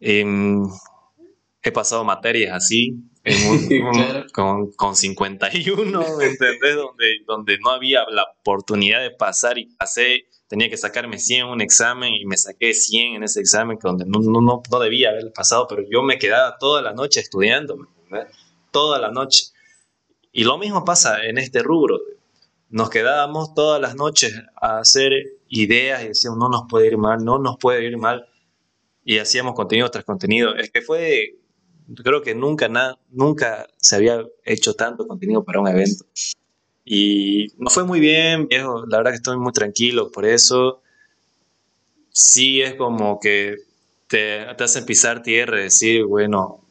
Em, 0.00 0.66
he 1.62 1.70
pasado 1.70 2.05
materias 2.05 2.57
así, 2.57 3.11
con, 4.33 4.73
con, 4.73 4.97
51, 4.97 6.16
¿me 6.18 6.25
entendés? 6.25 6.77
Donde, 6.77 7.07
donde 7.27 7.59
no 7.59 7.70
había 7.70 8.05
la 8.11 8.25
oportunidad 8.41 9.01
de 9.01 9.11
pasar 9.11 9.59
y 9.59 9.66
pasé, 9.66 10.27
tenía 10.49 10.68
que 10.68 10.77
sacarme 10.77 11.18
100 11.18 11.41
en 11.41 11.47
un 11.47 11.61
examen 11.61 12.12
y 12.14 12.27
me 12.27 12.37
saqué 12.37 12.75
100 12.75 13.16
en 13.16 13.23
ese 13.23 13.41
examen 13.41 13.79
donde 13.81 14.05
no, 14.07 14.18
no, 14.20 14.41
no, 14.41 14.79
debía 14.81 15.11
haber 15.11 15.33
pasado, 15.33 15.66
pero 15.68 15.83
yo 15.89 16.03
me 16.03 16.18
quedaba 16.18 16.57
toda 16.59 16.83
la 16.83 16.93
noche 16.93 17.20
estudiando, 17.20 17.77
¿me 17.77 17.87
entendés? 18.03 18.37
toda 18.73 18.99
la 18.99 19.12
noche. 19.12 19.53
Y 20.33 20.43
lo 20.43 20.59
mismo 20.59 20.85
pasa 20.85 21.25
en 21.25 21.39
este 21.39 21.62
rubro. 21.62 22.01
Nos 22.70 22.91
quedábamos 22.91 23.55
todas 23.55 23.81
las 23.81 23.95
noches 23.95 24.35
a 24.61 24.79
hacer 24.79 25.12
ideas 25.49 26.03
y 26.03 26.09
decíamos, 26.09 26.39
no 26.39 26.49
nos 26.49 26.62
puede 26.68 26.89
ir 26.89 26.97
mal, 26.97 27.25
no 27.25 27.39
nos 27.39 27.59
puede 27.59 27.85
ir 27.85 27.99
mal. 27.99 28.27
Y 29.05 29.18
hacíamos 29.18 29.55
contenido 29.55 29.91
tras 29.91 30.05
contenido. 30.05 30.57
Es 30.57 30.70
que 30.70 30.81
fue, 30.81 31.37
creo 31.95 32.22
que 32.22 32.34
nunca, 32.34 32.68
nada, 32.68 32.99
nunca 33.11 33.66
se 33.76 33.97
había 33.97 34.24
hecho 34.45 34.74
tanto 34.74 35.07
contenido 35.07 35.45
para 35.45 35.61
un 35.61 35.68
evento. 35.68 36.05
Y 36.84 37.49
nos 37.59 37.74
fue 37.74 37.84
muy 37.84 38.01
bien, 38.01 38.49
viejo. 38.49 38.84
La 38.86 38.99
verdad 38.99 39.12
que 39.12 39.16
estoy 39.16 39.36
muy 39.38 39.53
tranquilo 39.53 40.11
por 40.11 40.24
eso. 40.24 40.82
Sí 42.11 42.61
es 42.61 42.74
como 42.74 43.20
que 43.20 43.57
te, 44.09 44.45
te 44.57 44.64
hacen 44.64 44.84
pisar 44.84 45.22
tierra 45.22 45.61
y 45.61 45.64
decir, 45.64 46.05
bueno, 46.05 46.62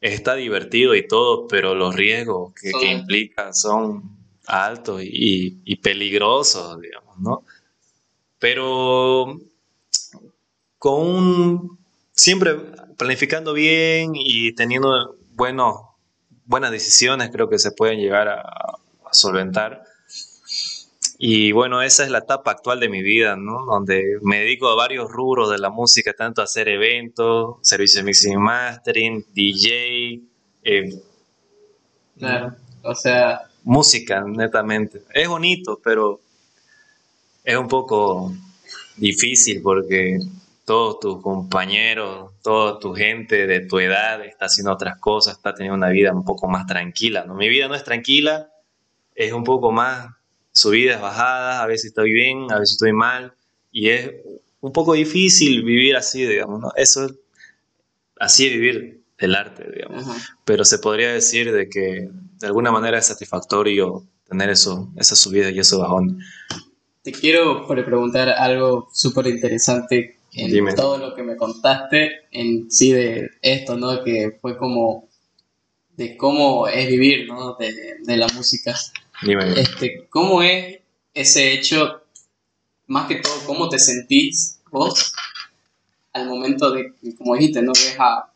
está 0.00 0.34
divertido 0.34 0.94
y 0.94 1.06
todo, 1.06 1.48
pero 1.48 1.74
los 1.74 1.94
riesgos 1.94 2.52
que, 2.54 2.70
que 2.70 2.92
implican 2.92 3.54
son 3.54 4.18
altos 4.48 5.02
y, 5.04 5.76
peligrosos, 5.76 6.80
digamos, 6.80 7.18
¿no? 7.18 7.44
Pero 8.38 9.38
con 10.78 11.78
siempre 12.12 12.56
planificando 12.98 13.54
bien 13.54 14.12
y 14.14 14.52
teniendo 14.52 15.16
bueno, 15.34 15.96
buenas 16.44 16.70
decisiones, 16.70 17.30
creo 17.30 17.48
que 17.48 17.58
se 17.58 17.70
pueden 17.70 18.00
llegar 18.00 18.28
a, 18.28 18.40
a 18.40 19.12
solventar. 19.12 19.84
Y 21.20 21.50
bueno, 21.50 21.82
esa 21.82 22.04
es 22.04 22.10
la 22.10 22.18
etapa 22.18 22.52
actual 22.52 22.78
de 22.78 22.88
mi 22.88 23.02
vida, 23.02 23.34
¿no? 23.36 23.64
Donde 23.64 24.18
me 24.22 24.38
dedico 24.38 24.68
a 24.68 24.76
varios 24.76 25.10
rubros 25.10 25.50
de 25.50 25.58
la 25.58 25.68
música, 25.68 26.12
tanto 26.12 26.40
a 26.40 26.44
hacer 26.44 26.68
eventos, 26.68 27.56
servicios 27.62 27.96
de 27.96 28.02
mixing 28.04 28.32
y 28.34 28.36
mastering, 28.36 29.26
DJ. 29.34 30.22
Eh, 30.62 31.02
claro, 32.18 32.54
o 32.82 32.94
sea... 32.94 33.42
Música, 33.64 34.24
netamente. 34.24 35.02
Es 35.12 35.28
bonito, 35.28 35.80
pero 35.82 36.20
es 37.44 37.56
un 37.56 37.68
poco 37.68 38.32
difícil 38.96 39.60
porque 39.60 40.20
todos 40.68 41.00
tus 41.00 41.22
compañeros, 41.22 42.32
toda 42.42 42.78
tu 42.78 42.92
gente 42.92 43.46
de 43.46 43.60
tu 43.60 43.78
edad 43.78 44.22
está 44.22 44.44
haciendo 44.44 44.70
otras 44.70 44.98
cosas, 45.00 45.38
está 45.38 45.54
teniendo 45.54 45.76
una 45.76 45.88
vida 45.88 46.12
un 46.12 46.26
poco 46.26 46.46
más 46.46 46.66
tranquila, 46.66 47.24
¿no? 47.24 47.32
Mi 47.32 47.48
vida 47.48 47.68
no 47.68 47.74
es 47.74 47.84
tranquila, 47.84 48.50
es 49.14 49.32
un 49.32 49.44
poco 49.44 49.72
más 49.72 50.08
subidas, 50.52 51.00
bajadas, 51.00 51.62
a 51.62 51.66
veces 51.66 51.86
estoy 51.86 52.12
bien, 52.12 52.52
a 52.52 52.58
veces 52.58 52.72
estoy 52.72 52.92
mal, 52.92 53.32
y 53.72 53.88
es 53.88 54.10
un 54.60 54.70
poco 54.70 54.92
difícil 54.92 55.64
vivir 55.64 55.96
así, 55.96 56.26
digamos, 56.26 56.60
¿no? 56.60 56.70
Eso 56.76 57.06
es, 57.06 57.14
así 58.20 58.48
es 58.48 58.52
vivir 58.52 59.00
el 59.16 59.34
arte, 59.36 59.66
digamos. 59.74 60.04
Pero 60.44 60.66
se 60.66 60.80
podría 60.80 61.10
decir 61.10 61.50
de 61.50 61.70
que 61.70 62.10
de 62.10 62.46
alguna 62.46 62.70
manera 62.70 62.98
es 62.98 63.06
satisfactorio 63.06 64.04
tener 64.28 64.50
eso, 64.50 64.92
esa 64.98 65.16
subida 65.16 65.48
y 65.48 65.60
eso 65.60 65.78
bajón. 65.78 66.20
Te 67.00 67.10
quiero 67.10 67.66
preguntar 67.66 68.28
algo 68.28 68.90
súper 68.92 69.28
interesante 69.28 70.17
en 70.32 70.74
todo 70.74 70.98
lo 70.98 71.14
que 71.14 71.22
me 71.22 71.36
contaste 71.36 72.26
en 72.30 72.70
sí 72.70 72.92
de 72.92 73.30
esto, 73.42 73.76
¿no? 73.76 74.02
Que 74.04 74.36
fue 74.40 74.56
como 74.56 75.08
de 75.96 76.16
cómo 76.16 76.68
es 76.68 76.88
vivir, 76.88 77.26
¿no? 77.26 77.54
De, 77.54 77.96
de 78.02 78.16
la 78.16 78.28
música. 78.28 78.74
Este, 79.56 80.06
¿Cómo 80.10 80.42
es 80.42 80.78
ese 81.12 81.52
hecho, 81.52 82.02
más 82.86 83.08
que 83.08 83.16
todo, 83.16 83.34
cómo 83.46 83.68
te 83.68 83.78
sentís 83.78 84.60
vos 84.70 85.12
al 86.12 86.28
momento 86.28 86.70
de, 86.70 86.92
como 87.16 87.34
dijiste, 87.34 87.62
¿no? 87.62 87.72
Ves 87.72 87.96
a 87.98 88.30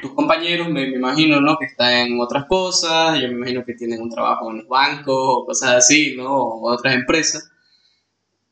tus 0.00 0.12
compañeros, 0.12 0.68
me, 0.68 0.84
imagino, 0.88 1.40
¿no? 1.40 1.58
Que 1.58 1.66
están 1.66 1.92
en 1.92 2.20
otras 2.20 2.46
cosas, 2.46 3.20
yo 3.20 3.28
me 3.28 3.34
imagino 3.34 3.64
que 3.64 3.74
tienen 3.74 4.00
un 4.00 4.10
trabajo 4.10 4.50
en 4.50 4.58
los 4.58 4.68
bancos 4.68 5.16
o 5.16 5.46
cosas 5.46 5.70
así, 5.70 6.14
¿no? 6.16 6.30
O 6.30 6.72
otras 6.72 6.94
empresas. 6.94 7.50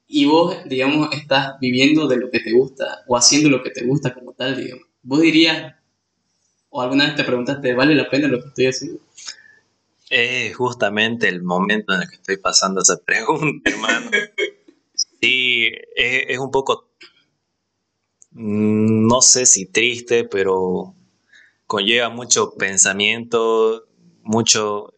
Y 0.09 0.27
vos, 0.27 0.57
digamos, 0.67 1.09
estás 1.13 1.59
viviendo 1.61 2.07
de 2.07 2.17
lo 2.17 2.31
que 2.31 2.41
te 2.41 2.53
gusta 2.53 3.05
o 3.07 3.17
haciendo 3.17 3.51
lo 3.51 3.63
que 3.63 3.71
te 3.71 3.85
gusta 3.85 4.15
como 4.15 4.33
tal, 4.33 4.57
digamos. 4.57 4.87
Vos 5.03 5.21
dirías, 5.21 5.75
o 6.71 6.81
alguna 6.81 7.07
vez 7.07 7.17
te 7.17 7.25
preguntaste, 7.25 7.75
¿vale 7.75 7.95
la 7.95 8.09
pena 8.09 8.29
lo 8.29 8.41
que 8.41 8.49
estoy 8.49 8.67
haciendo? 8.67 9.01
Es 10.09 10.55
justamente 10.55 11.29
el 11.29 11.43
momento 11.43 11.93
en 11.95 12.03
el 12.03 12.09
que 12.09 12.17
estoy 12.17 12.37
pasando 12.37 12.81
esa 12.81 12.99
pregunta, 12.99 13.71
hermano. 13.71 14.11
Sí, 15.21 15.71
es, 15.97 16.39
un 16.39 16.51
poco, 16.51 16.91
mm, 18.33 19.07
no 19.09 19.23
sé 19.23 19.47
si 19.47 19.67
triste, 19.67 20.25
pero 20.25 20.95
conlleva 21.67 22.11
mucho 22.11 22.55
pensamiento, 22.55 23.89
mucho 24.23 24.95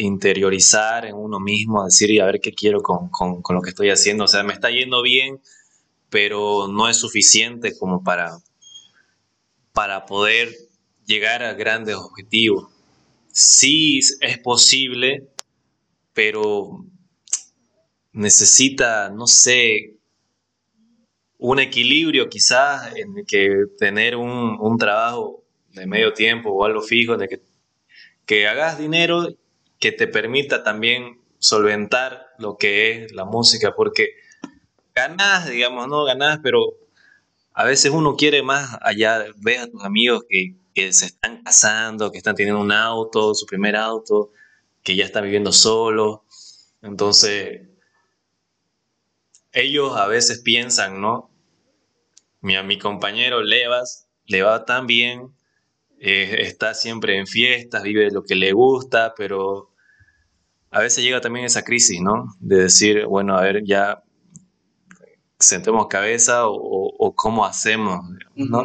interiorizar 0.00 1.06
en 1.06 1.14
uno 1.14 1.40
mismo, 1.40 1.84
decir, 1.84 2.10
y 2.10 2.18
a 2.20 2.26
ver 2.26 2.40
qué 2.40 2.52
quiero 2.52 2.80
con, 2.82 3.08
con, 3.08 3.42
con, 3.42 3.56
lo 3.56 3.62
que 3.62 3.70
estoy 3.70 3.90
haciendo. 3.90 4.24
O 4.24 4.28
sea, 4.28 4.42
me 4.42 4.52
está 4.52 4.70
yendo 4.70 5.02
bien, 5.02 5.40
pero 6.08 6.68
no 6.68 6.88
es 6.88 6.96
suficiente 6.96 7.76
como 7.78 8.02
para, 8.02 8.38
para 9.72 10.06
poder 10.06 10.54
llegar 11.06 11.42
a 11.42 11.54
grandes 11.54 11.96
objetivos 11.96 12.68
sí 13.32 14.00
es 14.20 14.38
posible, 14.38 15.28
pero 16.12 16.84
necesita, 18.12 19.10
no 19.10 19.26
sé, 19.26 19.96
un 21.38 21.58
equilibrio 21.60 22.28
quizás 22.28 22.94
en 22.96 23.24
que 23.26 23.64
tener 23.78 24.16
un, 24.16 24.76
trabajo 24.78 25.44
de 25.72 25.86
medio 25.86 26.12
tiempo 26.12 26.50
o 26.50 26.64
algo 26.64 26.82
fijo, 26.82 27.16
de 27.16 27.28
que, 27.28 27.40
que 28.26 28.46
hagas 28.46 28.78
dinero 28.78 29.28
que 29.80 29.92
te 29.92 30.06
permita 30.06 30.62
también 30.62 31.20
solventar 31.38 32.28
lo 32.38 32.56
que 32.58 33.04
es 33.04 33.12
la 33.12 33.24
música, 33.24 33.74
porque 33.74 34.10
ganas, 34.94 35.48
digamos, 35.48 35.88
no 35.88 36.04
ganas, 36.04 36.38
pero 36.42 36.76
a 37.54 37.64
veces 37.64 37.90
uno 37.90 38.14
quiere 38.14 38.42
más 38.42 38.76
allá, 38.82 39.24
ves 39.38 39.60
a 39.60 39.70
tus 39.70 39.82
amigos 39.82 40.22
que, 40.28 40.56
se 40.92 41.06
están 41.06 41.42
casando, 41.42 42.10
que 42.10 42.16
están 42.16 42.34
teniendo 42.34 42.60
un 42.60 42.72
auto, 42.72 43.34
su 43.34 43.44
primer 43.44 43.76
auto, 43.76 44.32
que 44.82 44.96
ya 44.96 45.04
están 45.04 45.24
viviendo 45.24 45.52
solos, 45.52 46.20
entonces 46.80 47.68
ellos 49.52 49.94
a 49.96 50.06
veces 50.06 50.40
piensan, 50.40 51.02
¿no? 51.02 51.30
Mi, 52.40 52.62
mi 52.62 52.78
compañero 52.78 53.42
Levas 53.42 54.08
le 54.24 54.42
va 54.42 54.64
tan 54.64 54.86
bien, 54.86 55.34
eh, 55.98 56.36
está 56.46 56.72
siempre 56.72 57.18
en 57.18 57.26
fiestas, 57.26 57.82
vive 57.82 58.10
lo 58.10 58.22
que 58.22 58.34
le 58.34 58.52
gusta, 58.52 59.12
pero 59.14 59.69
a 60.70 60.80
veces 60.80 61.02
llega 61.02 61.20
también 61.20 61.46
esa 61.46 61.62
crisis, 61.62 62.00
¿no? 62.00 62.34
De 62.38 62.62
decir, 62.62 63.06
bueno, 63.06 63.36
a 63.36 63.42
ver, 63.42 63.64
ya 63.64 64.02
sentemos 65.38 65.88
cabeza 65.88 66.42
o, 66.46 67.14
cómo 67.16 67.44
hacemos, 67.44 68.00
¿no? 68.36 68.64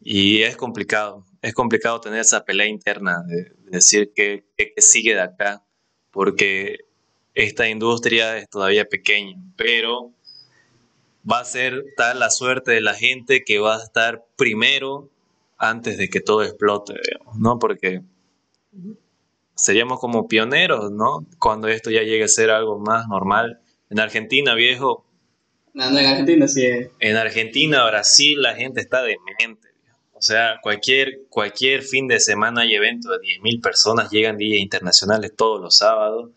Y 0.00 0.42
es 0.42 0.56
complicado, 0.56 1.26
es 1.42 1.52
complicado 1.52 2.00
tener 2.00 2.20
esa 2.20 2.44
pelea 2.44 2.66
interna 2.66 3.22
de, 3.26 3.52
decir 3.70 4.12
qué, 4.14 4.44
sigue 4.76 5.14
de 5.14 5.22
acá, 5.22 5.64
porque 6.12 6.78
esta 7.34 7.68
industria 7.68 8.38
es 8.38 8.48
todavía 8.48 8.84
pequeña, 8.84 9.36
pero 9.56 10.12
va 11.28 11.40
a 11.40 11.44
ser 11.44 11.84
tal 11.96 12.20
la 12.20 12.30
suerte 12.30 12.70
de 12.70 12.80
la 12.80 12.94
gente 12.94 13.42
que 13.44 13.58
va 13.58 13.76
a 13.76 13.82
estar 13.82 14.24
primero 14.36 15.10
antes 15.58 15.98
de 15.98 16.08
que 16.08 16.20
todo 16.20 16.44
explote, 16.44 16.94
¿no? 17.36 17.58
Porque 17.58 18.02
seríamos 19.56 19.98
como 19.98 20.28
pioneros, 20.28 20.92
¿no? 20.92 21.26
Cuando 21.38 21.68
esto 21.68 21.90
ya 21.90 22.02
llegue 22.02 22.24
a 22.24 22.28
ser 22.28 22.50
algo 22.50 22.78
más 22.78 23.08
normal. 23.08 23.60
En 23.90 23.98
Argentina, 23.98 24.54
viejo. 24.54 25.04
No, 25.72 25.90
no, 25.90 25.98
en 25.98 26.06
Argentina 26.06 26.46
sí 26.46 26.64
En 27.00 27.16
Argentina, 27.16 27.84
Brasil, 27.86 28.40
la 28.40 28.54
gente 28.54 28.80
está 28.80 29.02
demente. 29.02 29.68
O 30.12 30.22
sea, 30.22 30.58
cualquier, 30.62 31.26
cualquier 31.28 31.82
fin 31.82 32.06
de 32.08 32.20
semana 32.20 32.62
hay 32.62 32.74
eventos 32.74 33.10
de 33.12 33.18
10.000 33.18 33.60
personas, 33.60 34.10
llegan 34.10 34.38
días 34.38 34.60
internacionales 34.60 35.32
todos 35.36 35.60
los 35.60 35.76
sábados. 35.76 36.30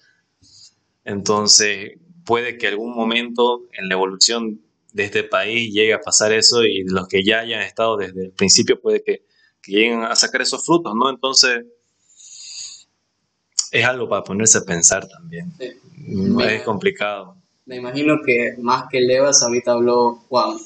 Entonces, 1.05 1.93
puede 2.25 2.57
que 2.57 2.67
algún 2.67 2.93
momento 2.93 3.67
en 3.73 3.87
la 3.87 3.95
evolución 3.95 4.61
de 4.91 5.05
este 5.05 5.23
país 5.23 5.73
llegue 5.73 5.93
a 5.93 6.01
pasar 6.01 6.33
eso 6.33 6.63
y 6.63 6.83
los 6.83 7.07
que 7.07 7.23
ya 7.23 7.39
hayan 7.39 7.61
estado 7.61 7.95
desde 7.95 8.25
el 8.25 8.31
principio 8.31 8.81
puede 8.81 9.01
que, 9.03 9.23
que 9.61 9.71
lleguen 9.71 10.03
a 10.03 10.15
sacar 10.15 10.41
esos 10.41 10.65
frutos, 10.65 10.93
¿no? 10.95 11.09
Entonces, 11.09 11.63
es 13.71 13.85
algo 13.85 14.09
para 14.09 14.23
ponerse 14.23 14.59
a 14.59 14.61
pensar 14.61 15.07
también. 15.07 15.53
es 15.59 16.61
complicado. 16.63 17.35
Me 17.65 17.75
imagino 17.75 18.19
que 18.25 18.55
más 18.57 18.85
que 18.89 18.99
Levas 18.99 19.43
ahorita 19.43 19.73
habló 19.73 20.23
Juan. 20.27 20.57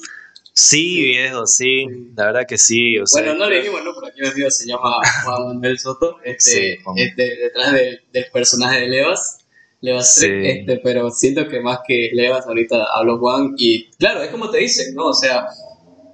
Sí, 0.54 1.04
viejo, 1.04 1.48
sí, 1.48 1.86
la 2.16 2.28
verdad 2.28 2.46
que 2.48 2.60
sí. 2.60 2.96
bueno, 3.12 3.34
no 3.34 3.50
le 3.50 3.58
dijimos, 3.58 3.84
¿no? 3.84 3.92
Pero 3.96 4.08
aquí 4.08 4.22
mi 4.22 4.28
amigo 4.28 4.52
se 4.52 4.68
llama 4.68 4.98
Juan 5.26 5.48
Manuel 5.48 5.80
Soto, 5.80 6.18
este, 6.24 6.80
este 6.96 7.36
detrás 7.38 7.74
del 7.74 8.26
personaje 8.32 8.82
de 8.82 8.88
Levas. 8.88 9.40
Levas 9.82 10.22
este, 10.22 10.80
pero 10.82 11.10
siento 11.10 11.48
que 11.50 11.60
más 11.60 11.80
que 11.86 12.12
Levas 12.14 12.46
ahorita 12.46 12.86
habló 12.94 13.18
Juan 13.18 13.56
y 13.58 13.90
claro, 13.96 14.22
es 14.22 14.30
como 14.30 14.50
te 14.50 14.60
dicen, 14.60 14.94
¿no? 14.96 15.08
O 15.08 15.14
sea, 15.14 15.48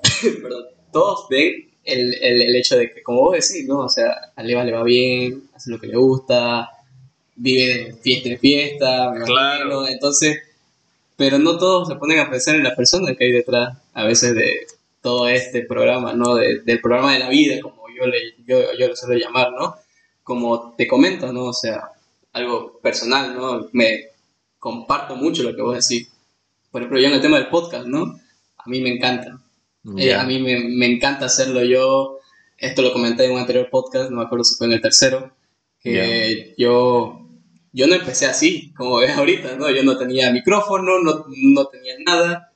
perdón, 0.42 0.66
todos 0.92 1.28
ven 1.30 1.70
el, 1.84 2.16
el, 2.16 2.42
el, 2.42 2.56
hecho 2.56 2.78
de 2.78 2.92
que, 2.92 3.04
como 3.04 3.22
vos 3.22 3.34
decís, 3.34 3.68
¿no? 3.68 3.82
O 3.82 3.90
sea, 3.90 4.32
a 4.36 4.42
Levas 4.42 4.66
le 4.66 4.72
va 4.72 4.84
bien, 4.84 5.50
hace 5.54 5.70
lo 5.70 5.80
que 5.80 5.88
le 5.88 5.98
gusta, 5.98 6.70
vive 7.40 7.66
de 7.66 7.94
fiesta 7.94 8.30
en 8.30 8.40
fiesta, 8.40 9.14
claro. 9.26 9.88
entonces, 9.88 10.40
pero 11.16 11.40
no 11.40 11.58
todos 11.58 11.88
se 11.88 11.96
ponen 11.96 12.20
a 12.20 12.30
pensar 12.30 12.56
en 12.56 12.64
la 12.64 12.76
persona 12.76 13.16
que 13.16 13.26
hay 13.26 13.32
detrás, 13.32 13.78
a 13.94 14.04
veces 14.04 14.36
de 14.36 14.68
todo 15.02 15.28
este 15.28 15.62
programa, 15.64 16.14
¿no? 16.14 16.36
del 16.36 16.82
programa 16.82 17.14
de 17.14 17.20
la 17.20 17.30
vida, 17.30 17.62
como 17.62 17.84
yo, 17.98 18.06
le, 18.06 18.36
yo, 18.46 18.60
yo 18.78 18.90
lo 18.90 18.96
suelo 18.96 19.18
llamar, 19.18 19.52
¿no? 19.54 19.76
Como 20.24 20.74
te 20.78 20.86
comento, 20.86 21.32
¿no? 21.32 21.46
O 21.46 21.54
sea, 21.54 21.92
algo 22.34 22.80
personal, 22.82 23.34
¿no? 23.36 23.68
Me 23.72 24.10
comparto 24.60 25.16
mucho 25.16 25.44
lo 25.44 25.56
que 25.56 25.62
vos 25.62 25.88
decís. 25.88 26.10
Por 26.72 26.82
ejemplo, 26.82 27.00
yo 27.00 27.08
en 27.08 27.14
el 27.14 27.22
tema 27.22 27.38
del 27.38 27.48
podcast, 27.48 27.88
¿no? 27.88 28.20
A 28.58 28.70
mí 28.70 28.82
me 28.82 28.90
encanta. 28.90 29.40
Eh, 29.98 30.14
a 30.14 30.24
mí 30.26 30.40
me, 30.40 30.60
me, 30.60 30.86
encanta 30.86 31.26
hacerlo 31.26 31.64
yo. 31.64 32.20
Esto 32.58 32.82
lo 32.82 32.92
comenté 32.92 33.26
en 33.26 33.32
un 33.32 33.40
anterior 33.40 33.70
podcast, 33.70 34.12
no 34.12 34.18
me 34.18 34.24
acuerdo 34.24 34.44
si 34.44 34.56
fue 34.56 34.68
en 34.68 34.74
el 34.74 34.82
tercero, 34.82 35.32
que 35.82 36.54
yo 36.58 37.29
yo 37.72 37.88
no 37.88 37.96
empecé 37.96 38.26
así, 38.26 38.74
como 38.76 38.98
ves 38.98 39.12
ahorita, 39.12 39.56
¿no? 39.56 39.70
Yo 39.70 39.84
no 39.84 39.98
tenía 39.98 40.32
micrófono, 40.32 41.00
no, 41.00 41.26
no 41.28 41.66
tenía 41.68 41.96
nada. 42.06 42.52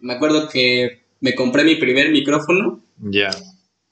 Me 0.00 0.14
acuerdo 0.14 0.48
que 0.48 1.02
me 1.20 1.34
compré 1.34 1.64
mi 1.64 1.76
primer 1.76 2.10
micrófono. 2.10 2.82
Ya. 2.98 3.30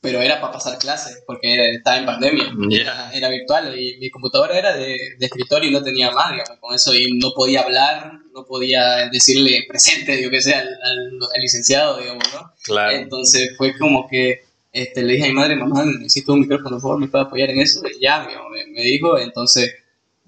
Pero 0.00 0.20
era 0.20 0.40
para 0.40 0.52
pasar 0.52 0.78
clases, 0.78 1.24
porque 1.26 1.72
estaba 1.74 1.98
en 1.98 2.06
pandemia. 2.06 2.52
Ya. 2.68 3.10
Era, 3.12 3.28
virtual 3.28 3.78
y 3.78 3.98
mi 3.98 4.10
computadora 4.10 4.56
era 4.56 4.76
de, 4.76 4.96
de, 5.18 5.26
escritorio 5.26 5.70
y 5.70 5.72
no 5.72 5.82
tenía 5.82 6.10
más, 6.12 6.30
digamos, 6.30 6.58
con 6.60 6.74
eso. 6.74 6.94
Y 6.94 7.18
no 7.18 7.32
podía 7.34 7.62
hablar, 7.62 8.12
no 8.32 8.44
podía 8.44 9.08
decirle 9.10 9.64
presente, 9.66 10.22
yo 10.22 10.30
que 10.30 10.40
sé, 10.40 10.54
al, 10.54 10.68
al, 10.68 11.40
licenciado, 11.40 11.98
digamos, 11.98 12.22
¿no? 12.32 12.52
Claro. 12.62 12.96
Entonces 12.96 13.56
fue 13.56 13.76
como 13.76 14.06
que 14.08 14.42
este, 14.72 15.02
le 15.02 15.14
dije 15.14 15.24
a 15.24 15.28
mi 15.28 15.34
madre, 15.34 15.56
mamá, 15.56 15.84
necesito 15.84 16.34
un 16.34 16.40
micrófono, 16.40 16.76
por 16.76 16.82
favor, 16.82 17.00
¿me 17.00 17.08
puede 17.08 17.24
apoyar 17.24 17.50
en 17.50 17.60
eso? 17.60 17.80
Y 17.88 18.00
ya, 18.00 18.28
me, 18.52 18.66
me 18.72 18.82
dijo, 18.82 19.18
entonces 19.18 19.74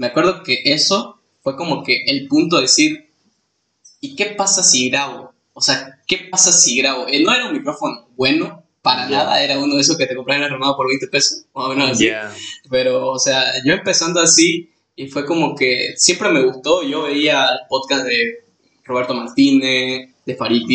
me 0.00 0.06
acuerdo 0.06 0.42
que 0.42 0.62
eso 0.64 1.20
fue 1.42 1.56
como 1.56 1.84
que 1.84 2.04
el 2.06 2.26
punto 2.26 2.56
de 2.56 2.62
decir, 2.62 3.10
¿y 4.00 4.16
qué 4.16 4.34
pasa 4.34 4.62
si 4.62 4.88
grabo? 4.88 5.34
O 5.52 5.60
sea, 5.60 6.00
¿qué 6.06 6.26
pasa 6.30 6.52
si 6.52 6.78
grabo? 6.78 7.06
Eh, 7.06 7.22
no 7.22 7.34
era 7.34 7.44
un 7.44 7.52
micrófono 7.52 8.08
bueno, 8.16 8.64
para 8.80 9.10
nada, 9.10 9.44
era 9.44 9.58
uno 9.58 9.74
de 9.74 9.82
esos 9.82 9.98
que 9.98 10.06
te 10.06 10.14
la 10.14 10.48
remada 10.48 10.74
por 10.74 10.88
20 10.88 11.06
pesos, 11.08 11.44
más 11.54 11.66
o 11.66 11.68
menos 11.68 11.90
así. 11.90 12.08
Pero, 12.70 13.10
o 13.10 13.18
sea, 13.18 13.44
yo 13.62 13.74
empezando 13.74 14.20
así, 14.20 14.70
y 14.96 15.08
fue 15.08 15.26
como 15.26 15.54
que 15.54 15.92
siempre 15.98 16.30
me 16.30 16.46
gustó, 16.46 16.82
yo 16.82 17.02
veía 17.02 17.44
el 17.44 17.58
podcast 17.68 18.06
de 18.06 18.46
Roberto 18.84 19.12
Martínez, 19.12 20.14
de 20.24 20.34
Farid 20.34 20.66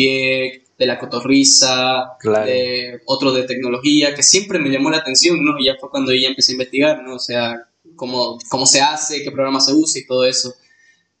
de 0.78 0.86
La 0.86 1.00
Cotorrisa, 1.00 2.12
de 2.22 3.00
otro 3.06 3.32
de 3.32 3.42
tecnología, 3.42 4.14
que 4.14 4.22
siempre 4.22 4.60
me 4.60 4.70
llamó 4.70 4.88
la 4.88 4.98
atención, 4.98 5.44
¿no? 5.44 5.58
Y 5.58 5.64
ya 5.64 5.74
fue 5.80 5.90
cuando 5.90 6.14
ya 6.14 6.28
empecé 6.28 6.52
a 6.52 6.54
investigar, 6.54 7.02
¿no? 7.02 7.16
O 7.16 7.18
sea, 7.18 7.66
cómo, 7.96 8.38
cómo 8.48 8.66
se 8.66 8.80
hace, 8.80 9.22
qué 9.22 9.30
programa 9.30 9.60
se 9.60 9.72
usa 9.72 10.00
y 10.00 10.06
todo 10.06 10.24
eso. 10.24 10.54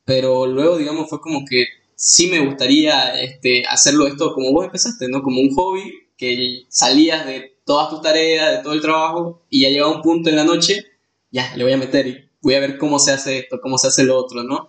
Pero 0.04 0.46
luego, 0.46 0.78
digamos, 0.78 1.08
fue 1.08 1.20
como 1.20 1.44
que 1.44 1.66
sí 1.96 2.28
me 2.28 2.40
gustaría 2.40 3.18
este, 3.20 3.64
hacerlo 3.66 4.06
esto 4.06 4.32
como 4.34 4.52
vos 4.52 4.66
empezaste, 4.66 5.08
¿no? 5.08 5.22
Como 5.22 5.40
un 5.40 5.52
hobby, 5.54 5.92
que 6.16 6.64
salías 6.68 7.26
de 7.26 7.58
todas 7.64 7.90
tus 7.90 8.02
tareas, 8.02 8.56
de 8.56 8.62
todo 8.62 8.74
el 8.74 8.80
trabajo, 8.80 9.42
y 9.50 9.62
ya 9.62 9.70
llegaba 9.70 9.96
un 9.96 10.02
punto 10.02 10.30
en 10.30 10.36
la 10.36 10.44
noche, 10.44 10.84
ya, 11.30 11.54
le 11.56 11.64
voy 11.64 11.72
a 11.72 11.78
meter 11.78 12.06
y 12.06 12.28
voy 12.40 12.54
a 12.54 12.60
ver 12.60 12.78
cómo 12.78 12.98
se 12.98 13.12
hace 13.12 13.38
esto, 13.38 13.60
cómo 13.60 13.78
se 13.78 13.88
hace 13.88 14.04
lo 14.04 14.16
otro, 14.16 14.44
¿no? 14.44 14.68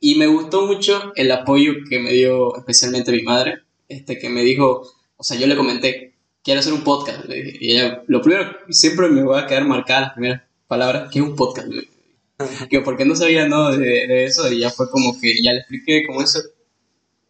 Y 0.00 0.16
me 0.16 0.26
gustó 0.26 0.66
mucho 0.66 1.12
el 1.14 1.30
apoyo 1.30 1.74
que 1.88 2.00
me 2.00 2.10
dio 2.10 2.56
especialmente 2.56 3.12
mi 3.12 3.22
madre, 3.22 3.62
este, 3.88 4.18
que 4.18 4.28
me 4.28 4.42
dijo, 4.42 4.82
o 5.16 5.22
sea, 5.22 5.38
yo 5.38 5.46
le 5.46 5.56
comenté, 5.56 6.14
quiero 6.42 6.60
hacer 6.60 6.72
un 6.72 6.82
podcast, 6.82 7.24
y 7.28 7.72
ella, 7.72 8.02
lo 8.08 8.20
primero, 8.20 8.50
siempre 8.70 9.08
me 9.08 9.22
voy 9.22 9.38
a 9.38 9.46
quedar 9.46 9.64
marcada 9.64 10.00
las 10.00 10.12
primeras 10.14 10.42
palabra, 10.72 11.08
que 11.10 11.18
es 11.18 11.24
un 11.24 11.36
podcast. 11.36 11.68
que 12.70 12.80
porque 12.80 13.04
no 13.04 13.14
sabía 13.14 13.46
¿no? 13.46 13.76
De, 13.76 14.24
eso 14.24 14.50
y 14.50 14.60
ya 14.60 14.70
fue 14.70 14.90
como 14.90 15.20
que 15.20 15.42
ya 15.42 15.52
le 15.52 15.58
expliqué 15.58 16.06
como 16.06 16.22
eso. 16.22 16.40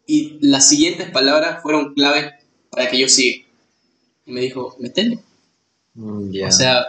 Y 0.07 0.37
las 0.39 0.69
siguientes 0.69 1.09
palabras 1.11 1.61
fueron 1.61 1.93
claves 1.93 2.31
para 2.69 2.89
que 2.89 2.99
yo 2.99 3.09
siga. 3.09 3.45
Y 4.25 4.31
me 4.31 4.41
dijo, 4.41 4.77
metele. 4.79 5.19
Mm, 5.95 6.31
o 6.47 6.51
sea, 6.51 6.85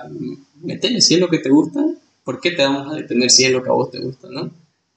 metele, 0.63 1.01
si 1.01 1.15
es 1.15 1.21
lo 1.21 1.29
que 1.29 1.39
te 1.39 1.51
gusta, 1.51 1.81
¿por 2.23 2.41
qué 2.41 2.53
te 2.53 2.63
vamos 2.63 2.93
a 2.93 2.97
detener 2.97 3.31
si 3.31 3.45
es 3.45 3.51
lo 3.51 3.63
que 3.63 3.71
a 3.71 3.73
vos 3.73 3.91
te 3.91 3.99
gusta, 3.99 4.29
no? 4.31 4.51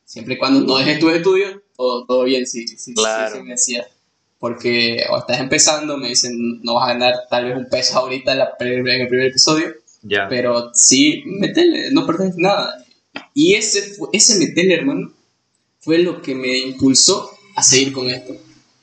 Siempre 0.06 0.36
y 0.36 0.38
cuando 0.38 0.62
no 0.62 0.78
dejes 0.78 1.00
tus 1.00 1.12
estudios, 1.12 1.56
todo, 1.76 2.06
todo 2.06 2.24
bien, 2.24 2.46
sí, 2.46 2.68
sí, 2.68 2.94
claro. 2.94 3.44
me 3.44 3.52
decía. 3.52 3.88
Porque 4.40 5.04
o 5.10 5.18
estás 5.18 5.40
empezando, 5.40 5.98
me 5.98 6.10
dicen, 6.10 6.62
no 6.62 6.76
vas 6.76 6.90
a 6.90 6.94
ganar 6.94 7.16
tal 7.32 7.46
vez 7.46 7.58
un 7.58 7.68
peso 7.68 7.98
ahorita 7.98 8.34
en, 8.34 8.38
la, 8.38 8.54
en 8.60 9.02
el 9.02 9.08
primer 9.08 9.28
episodio, 9.28 9.74
pero 10.30 10.72
sí, 10.74 11.24
metele, 11.26 11.92
no 11.92 12.06
perdés 12.06 12.36
nada. 12.38 12.84
Y 13.34 13.54
ese, 13.54 13.98
ese 14.14 14.40
metele, 14.40 14.74
hermano, 14.74 15.14
fue 15.80 16.00
lo 16.00 16.22
que 16.22 16.36
me 16.36 16.58
impulsó 16.58 17.32
a 17.56 17.64
seguir 17.64 17.94
con 17.94 18.10
esto. 18.10 18.36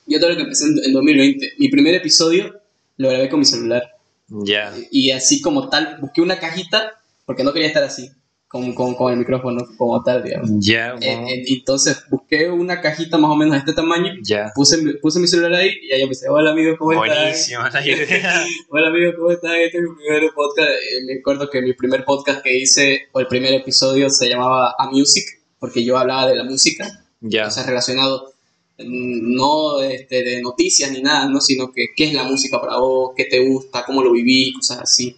Yo 0.06 0.18
todo 0.18 0.30
lo 0.30 0.36
que 0.36 0.42
empecé 0.42 0.66
en, 0.66 0.92
2020. 0.92 1.54
Mi 1.58 1.68
primer 1.68 1.94
episodio 1.94 2.60
lo 2.96 3.08
grabé 3.08 3.28
con 3.28 3.40
mi 3.40 3.46
celular. 3.46 3.82
Ya. 4.28 4.74
Y 4.90 5.10
así 5.10 5.40
como 5.40 5.68
tal, 5.68 5.98
busqué 6.00 6.20
una 6.20 6.38
cajita, 6.38 7.00
porque 7.26 7.44
no 7.44 7.52
quería 7.52 7.68
estar 7.68 7.82
así, 7.82 8.10
con, 8.54 8.72
con, 8.72 8.94
con, 8.94 9.12
el 9.12 9.18
micrófono 9.18 9.66
como 9.76 10.00
tal, 10.04 10.22
digamos. 10.22 10.48
Ya. 10.60 10.94
entonces 11.00 12.04
busqué 12.08 12.48
una 12.48 12.80
cajita 12.80 13.18
más 13.18 13.32
o 13.32 13.34
menos 13.34 13.54
de 13.54 13.58
este 13.58 13.72
tamaño. 13.72 14.12
Ya. 14.22 14.52
Puse, 14.54 14.78
puse 15.02 15.18
mi 15.18 15.26
celular 15.26 15.54
ahí 15.54 15.72
y 15.82 15.92
ahí 15.92 16.02
empecé, 16.02 16.28
hola 16.28 16.52
amigo, 16.52 16.76
¿cómo 16.78 16.92
estás? 16.92 17.18
Buenísima 17.18 17.68
la 17.68 17.84
idea. 17.84 18.46
hola 18.70 18.88
amigo, 18.90 19.12
¿cómo 19.16 19.32
estás? 19.32 19.56
Este 19.56 19.78
es 19.78 19.82
mi 19.82 19.96
primer 19.96 20.30
podcast. 20.32 20.70
Eh, 20.70 21.04
me 21.04 21.18
acuerdo 21.18 21.50
que 21.50 21.62
mi 21.62 21.72
primer 21.72 22.04
podcast 22.04 22.44
que 22.44 22.56
hice, 22.56 23.08
o 23.10 23.18
el 23.18 23.26
primer 23.26 23.54
episodio, 23.54 24.08
se 24.08 24.28
llamaba 24.28 24.76
A 24.78 24.88
Music, 24.88 25.24
porque 25.58 25.84
yo 25.84 25.98
hablaba 25.98 26.28
de 26.28 26.36
la 26.36 26.44
música. 26.44 26.88
Ya. 27.22 27.48
O 27.48 27.50
sea, 27.50 27.64
relacionado 27.64 28.34
no 28.78 29.80
este, 29.80 30.22
de 30.22 30.40
noticias 30.42 30.92
ni 30.92 31.02
nada, 31.02 31.28
¿no? 31.28 31.40
sino 31.40 31.72
que 31.72 31.86
qué 31.96 32.04
es 32.04 32.14
la 32.14 32.22
música 32.22 32.60
para 32.60 32.76
vos, 32.76 33.14
qué 33.16 33.24
te 33.24 33.40
gusta, 33.40 33.84
cómo 33.84 34.00
lo 34.00 34.12
viví, 34.12 34.52
cosas 34.52 34.78
así. 34.78 35.16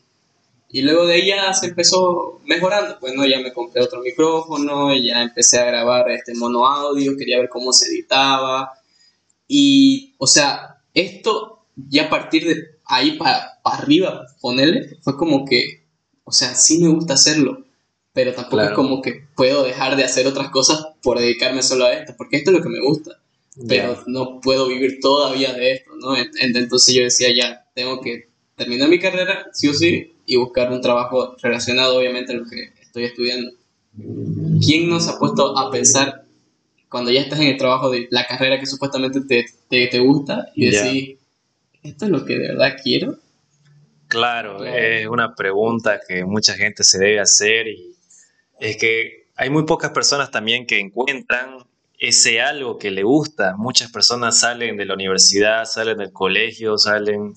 Y 0.76 0.82
luego 0.82 1.06
de 1.06 1.16
ella 1.16 1.54
se 1.54 1.68
empezó 1.68 2.38
mejorando, 2.44 2.98
pues 3.00 3.14
no, 3.14 3.24
ya 3.24 3.40
me 3.40 3.54
compré 3.54 3.80
otro 3.80 4.02
micrófono, 4.02 4.94
ya 4.94 5.22
empecé 5.22 5.58
a 5.58 5.64
grabar 5.64 6.10
este 6.10 6.34
mono 6.34 6.66
audio, 6.66 7.16
quería 7.16 7.38
ver 7.38 7.48
cómo 7.48 7.72
se 7.72 7.88
editaba. 7.88 8.72
Y, 9.48 10.12
o 10.18 10.26
sea, 10.26 10.82
esto 10.92 11.64
ya 11.76 12.04
a 12.04 12.10
partir 12.10 12.46
de 12.46 12.62
ahí 12.84 13.12
para 13.12 13.58
arriba, 13.64 14.26
ponerle, 14.42 14.98
fue 15.00 15.16
como 15.16 15.46
que, 15.46 15.86
o 16.24 16.32
sea, 16.32 16.54
sí 16.54 16.82
me 16.82 16.90
gusta 16.90 17.14
hacerlo, 17.14 17.64
pero 18.12 18.34
tampoco 18.34 18.62
es 18.62 18.72
como 18.72 19.00
que 19.00 19.24
puedo 19.34 19.64
dejar 19.64 19.96
de 19.96 20.04
hacer 20.04 20.26
otras 20.26 20.50
cosas 20.50 20.88
por 21.02 21.18
dedicarme 21.18 21.62
solo 21.62 21.86
a 21.86 21.94
esto, 21.94 22.12
porque 22.18 22.36
esto 22.36 22.50
es 22.50 22.56
lo 22.58 22.62
que 22.62 22.68
me 22.68 22.82
gusta, 22.82 23.12
pero 23.66 24.04
no 24.08 24.42
puedo 24.42 24.68
vivir 24.68 24.98
todavía 25.00 25.54
de 25.54 25.72
esto, 25.72 25.92
¿no? 25.98 26.14
Entonces 26.18 26.94
yo 26.94 27.02
decía, 27.02 27.28
ya, 27.34 27.64
tengo 27.74 28.02
que 28.02 28.28
terminar 28.56 28.90
mi 28.90 28.98
carrera, 28.98 29.46
sí 29.54 29.68
o 29.68 29.72
sí, 29.72 30.12
y 30.26 30.36
buscar 30.36 30.70
un 30.70 30.80
trabajo 30.80 31.36
relacionado 31.40 31.98
obviamente 31.98 32.32
a 32.32 32.36
lo 32.36 32.44
que 32.44 32.72
estoy 32.82 33.04
estudiando. 33.04 33.52
¿Quién 34.64 34.88
nos 34.88 35.08
ha 35.08 35.18
puesto 35.18 35.56
a 35.56 35.70
pensar 35.70 36.24
cuando 36.88 37.10
ya 37.10 37.20
estás 37.20 37.40
en 37.40 37.48
el 37.48 37.56
trabajo 37.56 37.90
de 37.90 38.08
la 38.10 38.26
carrera 38.26 38.60
que 38.60 38.66
supuestamente 38.66 39.20
te, 39.22 39.46
te, 39.68 39.86
te 39.86 39.98
gusta 40.00 40.48
y 40.54 40.66
decir, 40.66 41.18
¿esto 41.82 42.04
es 42.04 42.10
lo 42.10 42.24
que 42.24 42.34
de 42.34 42.48
verdad 42.48 42.76
quiero? 42.82 43.18
Claro, 44.08 44.64
es 44.64 45.06
una 45.06 45.34
pregunta 45.34 46.00
que 46.06 46.24
mucha 46.24 46.54
gente 46.54 46.84
se 46.84 46.98
debe 46.98 47.20
hacer 47.20 47.68
y 47.68 47.96
es 48.60 48.76
que 48.76 49.26
hay 49.36 49.50
muy 49.50 49.64
pocas 49.64 49.90
personas 49.90 50.30
también 50.30 50.66
que 50.66 50.78
encuentran 50.78 51.58
ese 51.98 52.40
algo 52.40 52.78
que 52.78 52.90
le 52.90 53.02
gusta. 53.02 53.56
Muchas 53.56 53.90
personas 53.90 54.38
salen 54.38 54.76
de 54.76 54.84
la 54.84 54.94
universidad, 54.94 55.64
salen 55.64 55.98
del 55.98 56.12
colegio, 56.12 56.78
salen 56.78 57.34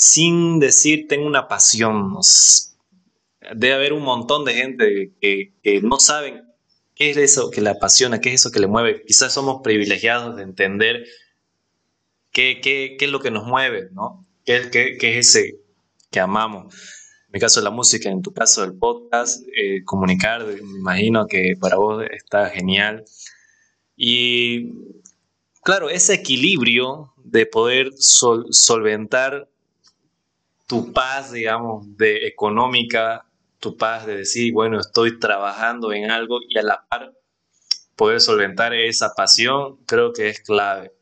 sin 0.00 0.60
decir 0.60 1.06
tengo 1.08 1.26
una 1.26 1.46
pasión. 1.46 2.16
Debe 3.54 3.74
haber 3.74 3.92
un 3.92 4.02
montón 4.02 4.46
de 4.46 4.54
gente 4.54 5.12
que, 5.20 5.80
no 5.82 6.00
saben 6.00 6.42
qué 6.94 7.10
es 7.10 7.18
eso 7.18 7.50
que 7.50 7.60
le 7.60 7.68
apasiona, 7.68 8.18
qué 8.18 8.30
es 8.30 8.36
eso 8.36 8.50
que 8.50 8.60
le 8.60 8.66
mueve. 8.66 9.02
Quizás 9.06 9.34
somos 9.34 9.60
privilegiados 9.62 10.36
de 10.36 10.42
entender 10.42 11.04
qué, 12.32 12.60
qué, 12.62 12.96
qué 12.98 13.04
es 13.04 13.10
lo 13.10 13.20
que 13.20 13.30
nos 13.30 13.44
mueve, 13.44 13.90
¿no? 13.92 14.26
¿Qué, 14.46 14.70
qué, 14.72 14.96
qué 14.98 15.18
es 15.18 15.28
ese 15.28 15.58
que 16.10 16.18
amamos? 16.18 16.74
En 17.26 17.32
mi 17.34 17.40
caso 17.40 17.60
la 17.60 17.70
música, 17.70 18.08
en 18.08 18.22
tu 18.22 18.32
caso 18.32 18.64
el 18.64 18.78
podcast, 18.78 19.42
eh, 19.54 19.84
comunicar, 19.84 20.46
me 20.46 20.78
imagino 20.78 21.26
que 21.26 21.52
para 21.60 21.76
vos 21.76 22.02
está 22.10 22.48
genial. 22.48 23.04
Y 23.96 24.72
claro, 25.62 25.90
ese 25.90 26.14
equilibrio 26.14 27.12
de 27.22 27.44
poder 27.44 27.90
solventar 27.98 29.49
tu 30.70 30.92
paz, 30.92 31.32
digamos, 31.32 31.96
de 31.96 32.28
económica, 32.28 33.26
tu 33.58 33.76
paz 33.76 34.06
de 34.06 34.18
decir, 34.18 34.52
bueno, 34.52 34.78
estoy 34.78 35.18
trabajando 35.18 35.92
en 35.92 36.12
algo 36.12 36.38
y 36.48 36.56
a 36.58 36.62
la 36.62 36.86
par 36.88 37.12
poder 37.96 38.20
solventar 38.20 38.72
esa 38.72 39.12
pasión, 39.16 39.78
creo 39.84 40.12
que 40.12 40.28
es 40.28 40.38
clave. 40.38 40.92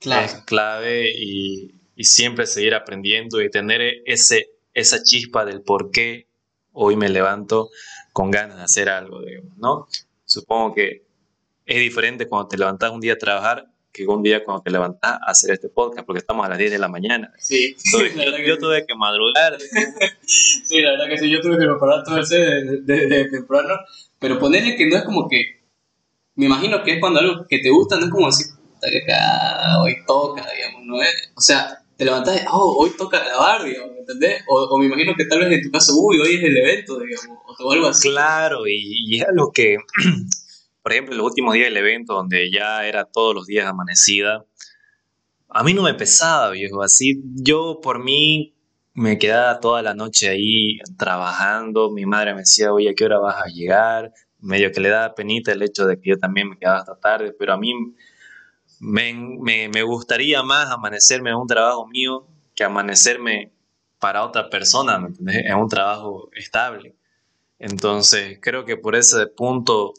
Es 0.00 0.34
clave 0.46 1.10
y, 1.10 1.74
siempre 2.04 2.46
seguir 2.46 2.76
aprendiendo 2.76 3.42
y 3.42 3.50
tener 3.50 3.80
ese, 4.04 4.46
esa 4.74 5.02
chispa 5.02 5.44
del 5.44 5.60
por 5.60 5.90
qué 5.90 6.28
hoy 6.72 6.94
me 6.94 7.08
levanto 7.08 7.70
con 8.12 8.30
ganas 8.30 8.58
de 8.58 8.62
hacer 8.62 8.88
algo, 8.88 9.18
¿no? 9.56 9.88
Supongo 10.24 10.72
que 10.76 11.02
es 11.64 11.78
diferente 11.78 12.28
cuando 12.28 12.46
te 12.46 12.58
levantas 12.58 12.92
un 12.92 13.00
día 13.00 13.14
a 13.14 13.18
trabajar 13.18 13.66
que 13.96 14.06
un 14.06 14.22
día 14.22 14.44
cuando 14.44 14.62
te 14.62 14.70
levantas 14.70 15.12
a 15.12 15.30
hacer 15.30 15.52
este 15.52 15.70
podcast, 15.70 16.04
porque 16.04 16.18
estamos 16.18 16.44
a 16.44 16.50
las 16.50 16.58
10 16.58 16.70
de 16.72 16.78
la 16.78 16.88
mañana. 16.88 17.32
Sí. 17.38 17.74
yo, 18.44 18.58
tuve 18.58 18.84
que 18.86 18.94
madrugar. 18.94 19.56
sí, 20.26 20.82
la 20.82 20.92
verdad 20.92 21.08
que 21.08 21.18
sí, 21.18 21.30
yo 21.30 21.40
tuve 21.40 21.58
que 21.58 21.64
preparar 21.64 22.04
todo 22.04 22.18
ese 22.18 22.36
de, 22.36 23.06
de, 23.06 23.24
temprano, 23.30 23.74
pero 24.18 24.38
ponerle 24.38 24.76
que 24.76 24.86
no 24.86 24.96
es 24.96 25.04
como 25.04 25.28
que, 25.28 25.62
me 26.34 26.44
imagino 26.44 26.82
que 26.82 26.94
es 26.94 27.00
cuando 27.00 27.20
algo 27.20 27.46
que 27.48 27.58
te 27.58 27.70
gusta, 27.70 27.96
no 27.96 28.04
es 28.04 28.10
como 28.10 28.26
decir, 28.26 28.46
que 28.82 29.12
hoy 29.80 29.96
toca, 30.06 30.46
digamos, 30.54 30.82
¿no 30.84 31.00
es? 31.00 31.32
O 31.34 31.40
sea, 31.40 31.82
te 31.96 32.04
levantas 32.04 32.36
y, 32.36 32.44
oh, 32.52 32.76
hoy 32.78 32.90
toca 32.98 33.24
grabar, 33.24 33.64
digamos, 33.64 33.92
¿me 33.92 34.00
entendés? 34.00 34.42
O, 34.46 34.62
o, 34.62 34.78
me 34.78 34.84
imagino 34.84 35.14
que 35.16 35.24
tal 35.24 35.38
vez 35.38 35.50
en 35.50 35.62
tu 35.62 35.70
caso, 35.70 35.94
uy, 35.96 36.18
hoy 36.18 36.34
es 36.34 36.44
el 36.44 36.56
evento, 36.56 37.00
digamos, 37.00 37.38
o 37.58 37.72
algo 37.72 37.86
así. 37.86 38.10
Claro, 38.10 38.66
y, 38.66 39.14
y 39.14 39.20
es 39.20 39.26
algo 39.26 39.50
que 39.52 39.78
por 40.86 40.92
ejemplo, 40.92 41.16
los 41.16 41.26
últimos 41.26 41.54
días 41.54 41.66
del 41.66 41.78
evento, 41.78 42.14
donde 42.14 42.48
ya 42.48 42.86
era 42.86 43.06
todos 43.06 43.34
los 43.34 43.46
días 43.46 43.66
amanecida, 43.66 44.44
a 45.48 45.64
mí 45.64 45.74
no 45.74 45.82
me 45.82 45.94
pesaba, 45.94 46.50
viejo. 46.50 46.80
Así, 46.80 47.24
yo 47.34 47.80
por 47.82 47.98
mí 47.98 48.54
me 48.94 49.18
quedaba 49.18 49.58
toda 49.58 49.82
la 49.82 49.94
noche 49.94 50.28
ahí 50.28 50.78
trabajando. 50.96 51.90
Mi 51.90 52.06
madre 52.06 52.34
me 52.34 52.42
decía, 52.42 52.72
oye, 52.72 52.90
¿a 52.90 52.94
qué 52.94 53.04
hora 53.04 53.18
vas 53.18 53.34
a 53.42 53.48
llegar? 53.48 54.12
Medio 54.38 54.70
que 54.70 54.78
le 54.78 54.90
daba 54.90 55.12
penita 55.16 55.50
el 55.50 55.62
hecho 55.62 55.86
de 55.86 55.98
que 56.00 56.10
yo 56.10 56.18
también 56.18 56.50
me 56.50 56.56
quedaba 56.56 56.78
hasta 56.78 56.96
tarde, 57.00 57.34
pero 57.36 57.54
a 57.54 57.58
mí 57.58 57.74
me, 58.78 59.82
gustaría 59.82 60.44
más 60.44 60.70
amanecerme 60.70 61.30
en 61.30 61.36
un 61.36 61.48
trabajo 61.48 61.88
mío 61.88 62.28
que 62.54 62.62
amanecerme 62.62 63.52
para 63.98 64.24
otra 64.24 64.48
persona, 64.48 65.00
¿me? 65.00 65.40
En 65.48 65.56
un 65.56 65.68
trabajo 65.68 66.30
estable. 66.32 66.94
Entonces, 67.58 68.38
creo 68.40 68.64
que 68.64 68.76
por 68.76 68.94
ese 68.94 69.26
punto 69.26 69.92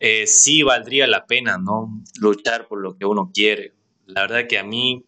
eh, 0.00 0.26
sí 0.26 0.62
valdría 0.62 1.06
la 1.06 1.26
pena, 1.26 1.58
¿no? 1.58 2.02
Luchar 2.20 2.68
por 2.68 2.80
lo 2.80 2.96
que 2.96 3.04
uno 3.04 3.30
quiere. 3.32 3.74
La 4.06 4.22
verdad 4.22 4.46
que 4.48 4.58
a 4.58 4.64
mí, 4.64 5.04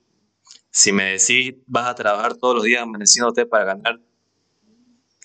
si 0.71 0.93
me 0.93 1.05
decís, 1.05 1.55
vas 1.67 1.89
a 1.89 1.95
trabajar 1.95 2.37
todos 2.37 2.57
los 2.57 2.65
días 2.65 2.83
amaneciéndote 2.83 3.47
para 3.47 3.65
ganar 3.65 4.01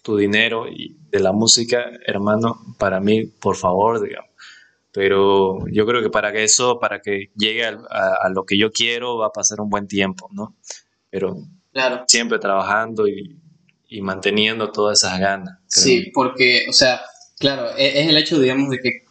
tu 0.04 0.18
dinero 0.18 0.68
y 0.70 0.96
de 1.10 1.20
la 1.20 1.32
música, 1.32 1.90
hermano, 2.06 2.60
para 2.78 3.00
mí, 3.00 3.26
por 3.26 3.56
favor, 3.56 4.02
digamos. 4.02 4.30
Pero 4.92 5.68
yo 5.72 5.86
creo 5.86 6.02
que 6.02 6.10
para 6.10 6.32
que 6.32 6.44
eso, 6.44 6.80
para 6.80 7.02
que 7.02 7.32
llegue 7.36 7.66
a, 7.66 8.30
lo 8.34 8.46
que 8.46 8.58
yo 8.58 8.72
quiero, 8.72 9.18
va 9.18 9.28
a 9.28 9.32
pasar 9.32 9.60
un 9.60 9.70
buen 9.70 9.88
tiempo, 9.88 10.30
¿no? 10.32 10.56
Pero 11.10 11.36
claro. 11.74 12.06
siempre 12.08 12.40
trabajando 12.40 13.08
y, 13.08 13.42
manteniendo 14.02 14.72
todas 14.72 15.02
esas 15.02 15.20
ganas. 15.20 15.58
Sí, 15.68 16.12
porque, 16.14 16.66
o 16.70 16.74
sea, 16.74 17.02
claro, 17.40 17.70
es, 17.78 17.96
es 17.96 18.08
el 18.10 18.18
hecho, 18.18 18.40
digamos, 18.40 18.70
de 18.70 18.80
que 18.80 19.05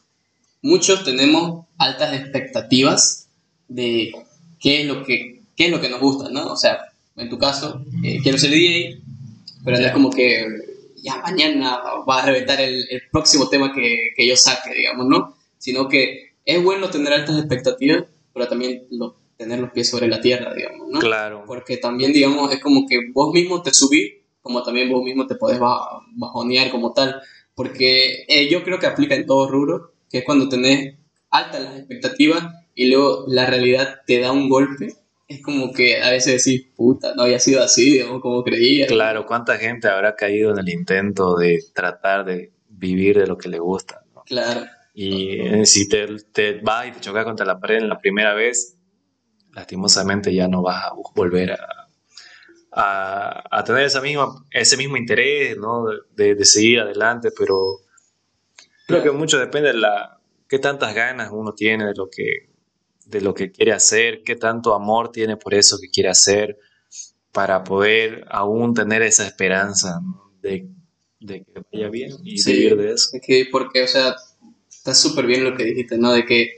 muchos 0.65 1.05
tenemos 1.05 1.67
altas 1.77 2.15
expectativas 2.15 3.29
de 3.69 4.13
qué 4.59 4.81
es 4.81 4.87
lo 4.87 5.05
que, 5.05 5.43
es 5.57 5.71
lo 5.71 5.81
que 5.81 5.91
nos 5.91 6.01
gusta, 6.01 6.31
¿no? 6.31 6.53
O 6.53 6.57
sea, 6.57 6.79
en 7.17 7.29
tu 7.29 7.39
caso, 7.39 7.85
eh, 8.03 8.19
quiero 8.23 8.39
ser 8.39 8.51
DJ, 8.51 8.99
pero 9.63 9.79
no 9.79 9.87
es 9.87 9.93
como 9.93 10.11
que 10.11 10.47
ya 10.97 11.19
mañana 11.19 11.79
va 12.09 12.23
a 12.23 12.27
reventar 12.27 12.63
el, 12.63 13.03
próximo 13.13 13.49
tema 13.51 13.75
que, 13.75 14.27
yo 14.27 14.37
saque, 14.37 14.75
digamos, 14.75 15.07
¿no? 15.07 15.37
Sino 15.59 15.87
que 15.87 16.33
es 16.47 16.63
bueno 16.63 16.89
tener 16.89 17.13
altas 17.13 17.39
expectativas, 17.39 18.05
pero 18.33 18.49
también 18.49 18.85
tener 19.37 19.61
los 19.61 19.71
pies 19.71 19.91
sobre 19.91 20.09
la 20.09 20.23
tierra, 20.23 20.55
digamos, 20.55 20.89
¿no? 20.89 20.99
Claro. 20.99 21.45
Porque 21.47 21.77
también, 21.77 22.13
digamos, 22.13 22.51
es 22.53 22.61
como 22.61 22.87
que 22.89 23.01
vos 23.13 23.35
mismo 23.35 23.61
te 23.63 23.75
subís, 23.75 24.15
como 24.41 24.63
también 24.63 24.91
vos 24.91 25.05
mismo 25.05 25.27
te 25.27 25.35
podés 25.35 25.59
bajonear 25.59 26.71
como 26.71 26.95
tal, 26.95 27.21
porque 27.55 28.25
eh, 28.29 28.49
yo 28.49 28.65
creo 28.65 28.79
que 28.79 28.87
aplica 28.87 29.15
en 29.15 29.27
todo 29.27 29.51
rubro, 29.51 29.94
que 30.15 30.19
es 30.19 30.25
cuando 30.25 30.49
tenés 30.49 30.95
altas 31.29 31.61
las 31.61 31.77
expectativas 31.77 32.45
y 32.73 32.89
luego 32.89 33.25
la 33.27 33.47
realidad 33.47 34.03
te 34.07 34.21
da 34.21 34.31
un 34.31 34.49
golpe, 34.49 34.95
es 35.27 35.43
como 35.43 35.73
que 35.73 36.01
a 36.01 36.11
veces 36.13 36.45
decís, 36.45 36.69
puta, 36.77 37.17
no 37.17 37.25
había 37.25 37.41
sido 37.41 37.61
así, 37.61 37.91
digamos, 37.91 38.23
como 38.23 38.45
creía. 38.45 38.87
Claro, 38.87 39.27
¿cuánta 39.27 39.57
gente 39.57 39.89
habrá 39.89 40.15
caído 40.15 40.53
en 40.53 40.61
el 40.61 40.69
intento 40.69 41.35
de 41.35 41.59
tratar 41.75 42.25
de 42.25 42.53
vivir 42.69 43.19
de 43.19 43.27
lo 43.27 43.37
que 43.37 43.49
le 43.49 43.59
gusta? 43.59 44.05
Claro. 44.25 44.67
Y 44.95 45.41
eh, 45.41 45.67
si 45.67 45.89
te, 45.89 46.07
te 46.33 46.61
vas 46.61 46.87
y 46.87 46.93
te 46.93 47.01
chocas 47.01 47.25
contra 47.25 47.45
la 47.45 47.59
pared 47.59 47.79
en 47.79 47.89
la 47.89 47.99
primera 47.99 48.35
vez, 48.35 48.79
lastimosamente 49.53 50.33
ya 50.33 50.47
no 50.47 50.63
vas 50.63 50.85
a 50.85 50.93
volver 51.17 51.55
a, 52.71 53.41
a, 53.51 53.65
tener 53.65 53.83
esa 53.83 54.01
misma, 54.01 54.33
ese 54.53 54.77
mismo 54.77 54.97
interés, 54.97 55.57
¿no? 55.57 55.87
De, 56.15 56.37
de 56.37 56.45
seguir 56.45 56.79
adelante, 56.79 57.31
pero 57.37 57.81
Creo 58.87 59.03
que 59.03 59.11
mucho 59.11 59.39
depende 59.39 59.69
de 59.69 59.79
la 59.79 60.21
qué 60.49 60.59
tantas 60.59 60.95
ganas 60.95 61.31
uno 61.33 61.53
tiene 61.55 61.87
de 61.87 61.95
lo 61.95 62.09
que 62.11 62.51
de 63.07 63.21
lo 63.21 63.35
que 63.35 63.51
quiere 63.51 63.73
hacer, 63.73 64.23
qué 64.23 64.37
tanto 64.37 64.75
amor 64.75 65.13
tiene 65.13 65.37
por 65.37 65.55
eso 65.55 65.79
que 65.81 65.91
quiere 65.91 66.09
hacer 66.09 66.59
para 67.33 67.65
poder 67.65 68.25
aún 68.31 68.73
tener 68.73 69.03
esa 69.03 69.27
esperanza 69.27 70.01
de 70.41 70.69
de 71.25 71.45
que 71.45 71.63
vaya 71.73 71.89
bien 71.89 72.13
y 72.23 72.43
vivir 72.45 72.77
de 72.77 72.93
eso. 72.93 73.19
Que 73.25 73.49
porque, 73.51 73.83
o 73.83 73.89
sea, 73.89 74.15
está 74.69 74.95
súper 74.95 75.27
bien 75.27 75.43
lo 75.43 75.57
que 75.57 75.65
dijiste, 75.65 75.97
¿no? 75.97 76.13
De 76.13 76.25
que 76.25 76.51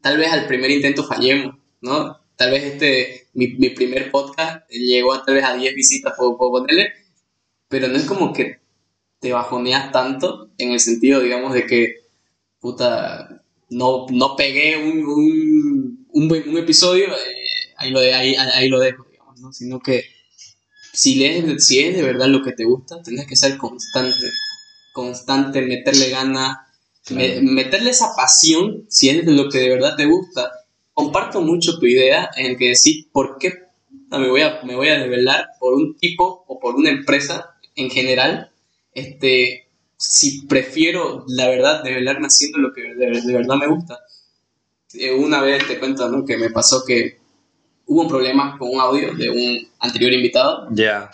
tal 0.00 0.16
vez 0.16 0.32
al 0.32 0.46
primer 0.46 0.70
intento 0.70 1.04
fallemos, 1.04 1.56
¿no? 1.82 2.18
Tal 2.36 2.50
vez 2.50 2.64
este, 2.64 3.28
mi, 3.34 3.48
mi 3.48 3.70
primer 3.70 4.10
podcast 4.10 4.68
llegó 4.70 5.12
a 5.12 5.24
tal 5.24 5.34
vez 5.34 5.44
a 5.44 5.54
10 5.54 5.74
visitas, 5.74 6.14
puedo, 6.16 6.36
puedo 6.36 6.52
ponerle, 6.52 6.92
pero 7.68 7.88
no 7.88 7.96
es 7.96 8.04
como 8.04 8.32
que 8.32 8.60
te 9.24 9.32
bajoneas 9.32 9.90
tanto 9.90 10.50
en 10.58 10.72
el 10.72 10.80
sentido, 10.80 11.18
digamos, 11.18 11.54
de 11.54 11.66
que, 11.66 12.02
puta, 12.60 13.42
no, 13.70 14.04
no 14.10 14.36
pegué 14.36 14.76
un, 14.76 16.06
un, 16.12 16.30
un, 16.30 16.58
episodio, 16.58 17.06
eh, 17.06 17.72
ahí, 17.78 17.90
lo 17.90 18.00
de, 18.00 18.12
ahí, 18.12 18.34
ahí 18.36 18.68
lo 18.68 18.78
dejo, 18.78 19.06
digamos, 19.10 19.40
¿no? 19.40 19.50
Sino 19.50 19.80
que 19.80 20.04
si, 20.92 21.14
lees, 21.14 21.64
si 21.64 21.78
es 21.78 21.96
de 21.96 22.02
verdad 22.02 22.26
lo 22.26 22.42
que 22.42 22.52
te 22.52 22.64
gusta, 22.64 23.02
tienes 23.02 23.26
que 23.26 23.34
ser 23.34 23.56
constante, 23.56 24.26
constante, 24.92 25.62
meterle 25.62 26.10
gana, 26.10 26.68
meterle 27.08 27.92
esa 27.92 28.14
pasión, 28.14 28.84
si 28.90 29.08
es 29.08 29.24
lo 29.24 29.48
que 29.48 29.60
de 29.60 29.70
verdad 29.70 29.96
te 29.96 30.04
gusta. 30.04 30.52
Comparto 30.92 31.40
mucho 31.40 31.78
tu 31.78 31.86
idea 31.86 32.28
en 32.36 32.58
que 32.58 32.74
decís, 32.74 33.06
¿por 33.10 33.38
qué 33.38 33.54
me 34.10 34.28
voy 34.28 34.42
a, 34.42 34.60
me 34.64 34.76
voy 34.76 34.88
a 34.88 34.98
develar 34.98 35.46
por 35.58 35.72
un 35.72 35.96
tipo 35.96 36.44
o 36.46 36.60
por 36.60 36.74
una 36.74 36.90
empresa 36.90 37.54
en 37.74 37.88
general? 37.88 38.50
Este, 38.94 39.68
si 39.96 40.42
prefiero, 40.46 41.24
la 41.28 41.48
verdad, 41.48 41.82
develarme 41.82 42.26
haciendo 42.26 42.58
lo 42.58 42.72
que 42.72 42.82
de, 42.82 43.32
verdad 43.32 43.56
me 43.56 43.66
gusta. 43.66 44.00
Eh, 44.94 45.12
una 45.12 45.42
vez 45.42 45.66
te 45.66 45.78
cuento 45.78 46.08
¿no? 46.08 46.24
que 46.24 46.36
me 46.36 46.50
pasó 46.50 46.84
que 46.86 47.18
hubo 47.86 48.02
un 48.02 48.08
problema 48.08 48.56
con 48.58 48.70
un 48.70 48.80
audio 48.80 49.12
de 49.14 49.30
un 49.30 49.68
anterior 49.80 50.12
invitado. 50.12 50.68
Ya. 50.70 51.10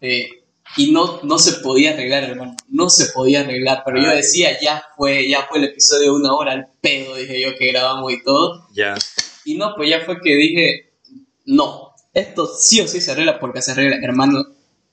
Eh, 0.00 0.42
y 0.76 0.90
no, 0.90 1.20
no 1.22 1.38
se 1.38 1.60
podía 1.60 1.92
arreglar, 1.92 2.24
hermano. 2.24 2.56
No 2.68 2.88
se 2.88 3.06
podía 3.06 3.40
arreglar. 3.40 3.82
Pero 3.84 4.00
yo 4.00 4.08
decía, 4.08 4.58
ya 4.60 4.82
fue, 4.96 5.28
ya 5.28 5.46
fue 5.48 5.58
el 5.58 5.64
episodio 5.64 6.12
de 6.12 6.18
una 6.18 6.34
hora 6.34 6.52
al 6.52 6.68
pedo, 6.80 7.16
dije 7.16 7.42
yo, 7.42 7.56
que 7.58 7.68
grabamos 7.68 8.12
y 8.12 8.22
todo. 8.22 8.68
Ya. 8.72 8.94
Y 9.44 9.56
no, 9.56 9.74
pues 9.76 9.90
ya 9.90 10.00
fue 10.00 10.20
que 10.20 10.34
dije, 10.34 10.92
no, 11.44 11.92
esto 12.14 12.46
sí 12.46 12.80
o 12.80 12.88
sí 12.88 13.00
se 13.00 13.12
arregla 13.12 13.38
porque 13.38 13.60
se 13.60 13.72
arregla, 13.72 13.96
hermano. 14.02 14.46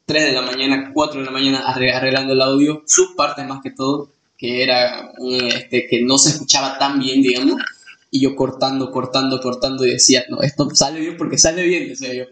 3 0.10 0.26
de 0.26 0.32
la 0.34 0.42
mañana, 0.42 0.92
4 0.92 1.20
de 1.20 1.26
la 1.26 1.32
mañana 1.32 1.60
arreglando 1.60 2.34
el 2.34 2.42
audio, 2.42 2.84
sus 2.88 3.14
partes 3.16 3.46
más 3.48 3.62
que 3.62 3.70
todo, 3.70 4.12
que 4.38 4.64
era 4.64 5.12
este, 5.54 5.86
que 5.88 6.02
no 6.02 6.18
se 6.18 6.30
escuchaba 6.30 6.80
tan 6.80 7.00
bien, 7.00 7.22
digamos 7.22 7.62
y 8.12 8.22
yo 8.22 8.36
cortando, 8.36 8.92
cortando, 8.92 9.40
cortando 9.40 9.86
y 9.86 9.92
decía, 9.92 10.26
no, 10.30 10.42
esto 10.42 10.70
sale 10.74 11.00
bien 11.00 11.18
porque 11.18 11.38
sale 11.38 11.64
bien, 11.64 11.88
decía 11.88 12.14
yo. 12.14 12.26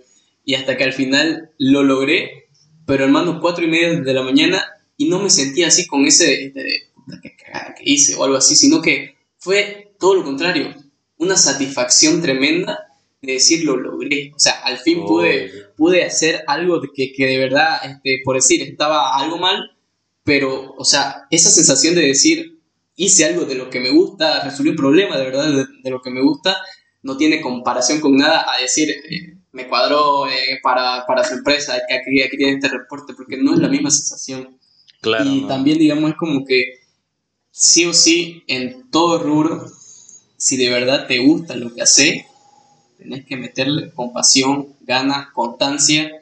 Y 0.43 0.55
hasta 0.55 0.77
que 0.77 0.83
al 0.83 0.93
final 0.93 1.51
lo 1.57 1.83
logré, 1.83 2.49
pero 2.85 3.03
hermano, 3.03 3.39
cuatro 3.41 3.65
y 3.65 3.67
media 3.67 3.99
de 3.99 4.13
la 4.13 4.23
mañana 4.23 4.63
y 4.95 5.09
no 5.09 5.19
me 5.19 5.29
sentía 5.29 5.67
así 5.67 5.85
con 5.85 6.05
ese 6.05 6.51
de, 6.53 6.89
que 7.21 7.35
cagada 7.35 7.75
que 7.75 7.83
hice 7.85 8.15
o 8.15 8.23
algo 8.23 8.37
así, 8.37 8.55
sino 8.55 8.81
que 8.81 9.17
fue 9.37 9.93
todo 9.99 10.15
lo 10.15 10.23
contrario, 10.23 10.73
una 11.17 11.35
satisfacción 11.35 12.21
tremenda 12.21 12.86
de 13.21 13.33
decir 13.33 13.65
lo 13.65 13.77
logré. 13.77 14.31
O 14.35 14.39
sea, 14.39 14.53
al 14.63 14.77
fin 14.77 15.05
pude, 15.05 15.51
pude 15.75 16.03
hacer 16.03 16.43
algo 16.47 16.81
que, 16.93 17.11
que 17.13 17.25
de 17.25 17.37
verdad, 17.37 17.79
este, 17.83 18.21
por 18.23 18.35
decir, 18.35 18.61
estaba 18.61 19.17
algo 19.17 19.37
mal, 19.37 19.77
pero, 20.23 20.73
o 20.77 20.85
sea, 20.85 21.25
esa 21.31 21.49
sensación 21.49 21.95
de 21.95 22.01
decir, 22.01 22.59
hice 22.95 23.25
algo 23.25 23.45
de 23.45 23.55
lo 23.55 23.69
que 23.69 23.79
me 23.79 23.91
gusta, 23.91 24.43
resolví 24.43 24.69
un 24.69 24.75
problema 24.75 25.17
de 25.17 25.23
verdad 25.23 25.67
de, 25.83 25.89
lo 25.89 26.01
que 26.01 26.09
me 26.09 26.21
gusta, 26.21 26.57
no 27.03 27.15
tiene 27.15 27.41
comparación 27.41 28.01
con 28.01 28.17
nada 28.17 28.45
a 28.51 28.61
decir, 28.61 28.89
eh, 28.89 29.37
me 29.51 29.67
cuadró 29.67 30.27
eh, 30.27 30.59
para, 30.61 31.05
para, 31.07 31.23
su 31.23 31.35
empresa, 31.35 31.79
que 31.87 31.95
aquí, 31.95 32.21
aquí 32.21 32.37
tiene 32.37 32.53
este 32.53 32.69
reporte, 32.69 33.13
porque 33.15 33.37
no 33.37 33.53
es 33.53 33.59
la 33.59 33.69
misma 33.69 33.89
sensación. 33.89 34.59
Claro, 35.01 35.25
y 35.25 35.47
también, 35.47 35.77
digamos, 35.77 36.11
es 36.11 36.17
como 36.17 36.43
que 36.43 36.79
sí 37.51 37.85
o 37.85 37.93
sí, 37.93 38.43
en 38.47 38.89
todo 38.91 39.19
rubro, 39.19 39.65
si 40.35 40.57
de 40.57 40.69
verdad 40.69 41.07
te 41.07 41.19
gusta 41.19 41.55
lo 41.55 41.73
que 41.73 41.81
haces, 41.81 42.25
tenés 42.97 43.25
que 43.25 43.37
meterle 43.37 43.91
compasión, 43.91 44.75
ganas, 44.81 45.27
constancia 45.33 46.21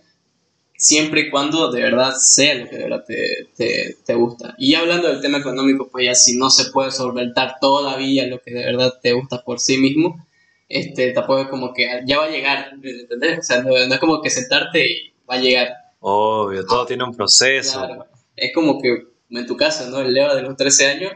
siempre 0.77 1.21
y 1.21 1.29
cuando 1.29 1.71
de 1.71 1.81
verdad 1.81 2.13
sea 2.17 2.55
lo 2.55 2.69
que 2.69 2.77
de 2.77 2.83
verdad 2.83 3.05
te, 3.05 3.97
te, 4.05 4.13
gusta. 4.15 4.55
Y 4.57 4.75
hablando 4.75 5.07
del 5.07 5.21
tema 5.21 5.37
económico, 5.37 5.89
pues 5.89 6.05
ya 6.05 6.15
si 6.15 6.37
no 6.37 6.49
se 6.49 6.71
puede 6.71 6.91
solventar 6.91 7.57
todavía 7.59 8.27
lo 8.27 8.41
que 8.41 8.53
de 8.53 8.65
verdad 8.65 8.93
te 9.01 9.13
gusta 9.13 9.43
por 9.43 9.59
sí 9.59 9.77
mismo, 9.77 10.25
este, 10.67 11.11
tampoco 11.11 11.41
es 11.41 11.47
como 11.47 11.73
que 11.73 12.01
ya 12.05 12.17
va 12.17 12.25
a 12.25 12.29
llegar, 12.29 12.73
¿entendés? 12.81 13.39
O 13.39 13.43
sea, 13.43 13.61
no, 13.61 13.75
es 13.75 13.99
como 13.99 14.21
que 14.21 14.29
sentarte 14.29 14.85
y 14.85 15.13
va 15.29 15.35
a 15.35 15.39
llegar. 15.39 15.69
Obvio, 15.99 16.65
todo 16.65 16.85
tiene 16.85 17.03
un 17.03 17.15
proceso. 17.15 17.79
Claro. 17.79 18.05
Es 18.35 18.53
como 18.53 18.81
que 18.81 19.07
en 19.29 19.45
tu 19.47 19.57
caso, 19.57 19.89
¿no? 19.89 19.99
El 19.99 20.13
Leva 20.13 20.35
de 20.35 20.41
los 20.41 20.55
13 20.55 20.87
años 20.87 21.13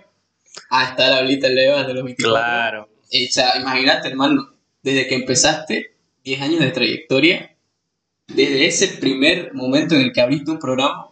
a 0.69 0.89
estar 0.89 1.11
ahorita 1.13 1.47
el 1.47 1.55
Leva 1.55 1.83
de 1.83 1.93
los 1.93 2.03
24. 2.03 2.33
Claro. 2.33 2.89
o 2.89 3.31
sea, 3.31 3.57
imagínate, 3.59 4.07
hermano, 4.07 4.53
desde 4.89 5.07
que 5.07 5.15
empezaste, 5.15 5.95
10 6.23 6.41
años 6.41 6.59
de 6.61 6.71
trayectoria, 6.71 7.55
desde 8.27 8.65
ese 8.65 8.87
primer 8.99 9.53
momento 9.53 9.95
en 9.95 10.01
el 10.01 10.11
que 10.11 10.21
abriste 10.21 10.51
un 10.51 10.59
programa 10.59 11.09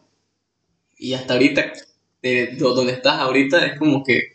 y 0.97 1.13
hasta 1.13 1.33
ahorita, 1.33 1.73
de 2.21 2.55
donde 2.57 2.93
estás 2.93 3.19
ahorita, 3.19 3.65
es 3.65 3.77
como 3.77 4.03
que 4.03 4.33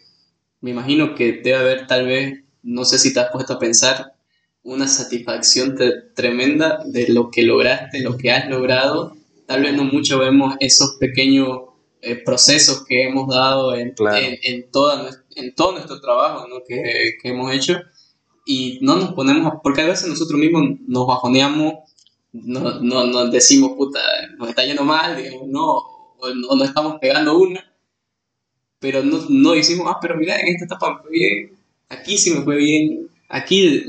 me 0.61 0.71
imagino 0.71 1.15
que 1.15 1.33
debe 1.33 1.57
haber 1.57 1.87
tal 1.87 2.07
vez, 2.07 2.45
no 2.63 2.85
sé 2.85 2.99
si 2.99 3.13
te 3.13 3.21
has 3.21 3.33
puesto 3.33 3.55
a 3.55 3.59
pensar, 3.59 4.15
una 4.63 4.87
satisfacción 4.87 5.77
tremenda 6.15 6.81
de 6.87 7.09
lo 7.09 7.31
que 7.31 7.43
lograste, 7.43 8.01
lo 8.01 8.17
que 8.17 8.31
has 8.31 8.49
logrado. 8.49 9.17
Tal 9.47 9.63
vez 9.63 9.75
no 9.75 9.83
mucho 9.83 10.21
vemos 10.21 10.55
esos 10.61 10.99
pequeños 11.01 11.63
eh, 12.01 12.15
procesos 12.15 12.85
que 12.87 13.03
hemos 13.03 13.29
dado 13.29 13.75
en, 13.75 13.93
en, 13.99 14.39
en, 14.41 14.67
en 15.35 15.55
todo 15.55 15.73
nuestro 15.73 16.01
trabajo 16.01 16.47
¿no? 16.47 16.63
que, 16.65 17.17
que 17.21 17.29
hemos 17.29 17.53
hecho 17.53 17.83
y 18.45 18.79
no 18.83 18.97
nos 18.97 19.13
ponemos, 19.13 19.55
porque 19.63 19.83
a 19.83 19.87
veces 19.87 20.09
nosotros 20.09 20.39
mismos 20.39 20.79
nos 20.87 21.07
bajoneamos 21.07 21.75
no, 22.33 22.81
no, 22.81 23.07
no 23.07 23.31
decimos, 23.31 23.73
puta, 23.77 24.01
nos 24.39 24.49
está 24.49 24.65
yendo 24.65 24.85
mal, 24.85 25.17
digamos, 25.17 25.49
no, 25.49 25.77
o 26.19 26.57
no, 26.57 26.65
estamos 26.65 26.97
pegando 27.01 27.39
una, 27.39 27.73
pero 28.79 29.03
no, 29.03 29.25
no 29.29 29.53
decimos, 29.53 29.87
ah, 29.89 29.99
pero 30.01 30.17
mira, 30.17 30.41
en 30.41 30.49
esta 30.49 30.65
etapa 30.65 30.95
me 30.95 31.03
fue 31.03 31.11
bien, 31.11 31.53
aquí 31.89 32.17
sí 32.17 32.31
me 32.31 32.43
fue 32.43 32.57
bien, 32.57 33.09
aquí 33.29 33.85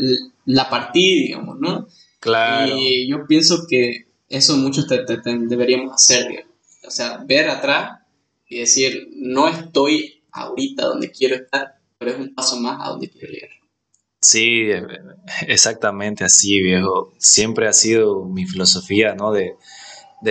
la 0.46 0.70
partí, 0.70 1.28
digamos, 1.28 1.60
¿no? 1.60 1.88
Claro. 2.20 2.78
Y 2.78 3.08
yo 3.08 3.26
pienso 3.28 3.66
que 3.68 4.08
eso 4.30 4.58
muchos 4.58 4.88
deberíamos 4.88 5.94
hacer, 5.94 6.28
digamos. 6.28 6.52
O 6.86 6.92
sea, 6.92 7.24
ver 7.26 7.50
atrás 7.50 8.02
y 8.48 8.60
decir, 8.60 9.10
no 9.16 9.48
estoy 9.48 10.22
ahorita 10.32 10.86
donde 10.86 11.12
quiero 11.12 11.36
estar, 11.36 11.76
pero 11.98 12.12
es 12.12 12.18
un 12.18 12.34
paso 12.34 12.58
más 12.60 12.80
a 12.82 12.90
donde 12.90 13.10
quiero 13.10 13.32
llegar. 13.32 13.52
Sí, 14.24 14.70
exactamente 15.48 16.24
así, 16.24 16.62
viejo. 16.62 17.14
Siempre 17.20 17.68
ha 17.68 17.74
sido 17.74 18.24
mi 18.24 18.46
filosofía, 18.46 19.16
¿no? 19.16 19.34
De, 19.34 19.58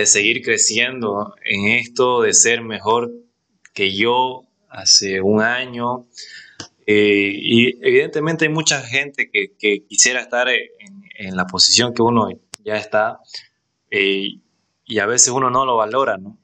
seguir 0.07 0.41
creciendo 0.41 1.35
en 1.45 1.67
esto, 1.67 2.23
de 2.23 2.33
ser 2.33 2.63
mejor 2.63 3.11
que 3.73 3.95
yo 3.95 4.41
hace 4.67 5.21
un 5.21 5.41
año. 5.41 6.07
Eh, 6.87 7.31
y 7.35 7.77
evidentemente 7.87 8.45
hay 8.45 8.51
mucha 8.51 8.81
gente 8.81 9.29
que, 9.31 9.85
quisiera 9.87 10.21
estar 10.21 10.49
en, 10.49 11.35
la 11.35 11.45
posición 11.45 11.93
que 11.93 12.01
uno 12.01 12.29
ya 12.65 12.75
está 12.75 13.19
eh, 13.91 14.39
y 14.85 14.99
a 14.99 15.05
veces 15.05 15.29
uno 15.29 15.51
no 15.51 15.65
lo 15.65 15.77
valora, 15.77 16.17
¿no? 16.17 16.39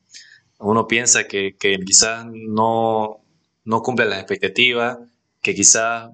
Uno 0.59 0.87
piensa 0.87 1.27
que, 1.27 1.55
quizás 1.57 2.27
no, 2.31 3.23
no 3.65 3.81
cumple 3.81 4.05
las 4.05 4.19
expectativas, 4.19 4.99
que 5.41 5.55
quizás 5.55 6.11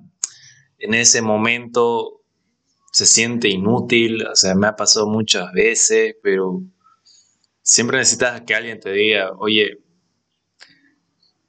en 0.80 0.94
ese 0.94 1.22
momento 1.22 2.22
se 2.92 3.06
siente 3.06 3.50
inútil, 3.50 4.26
o 4.26 4.36
sea, 4.36 4.56
me 4.56 4.68
ha 4.68 4.76
pasado 4.76 5.08
muchas 5.08 5.52
veces, 5.52 6.16
pero 6.24 6.62
siempre 7.62 7.98
necesitas 7.98 8.42
que 8.42 8.56
alguien 8.56 8.80
te 8.80 8.92
diga, 8.92 9.32
oye, 9.38 9.80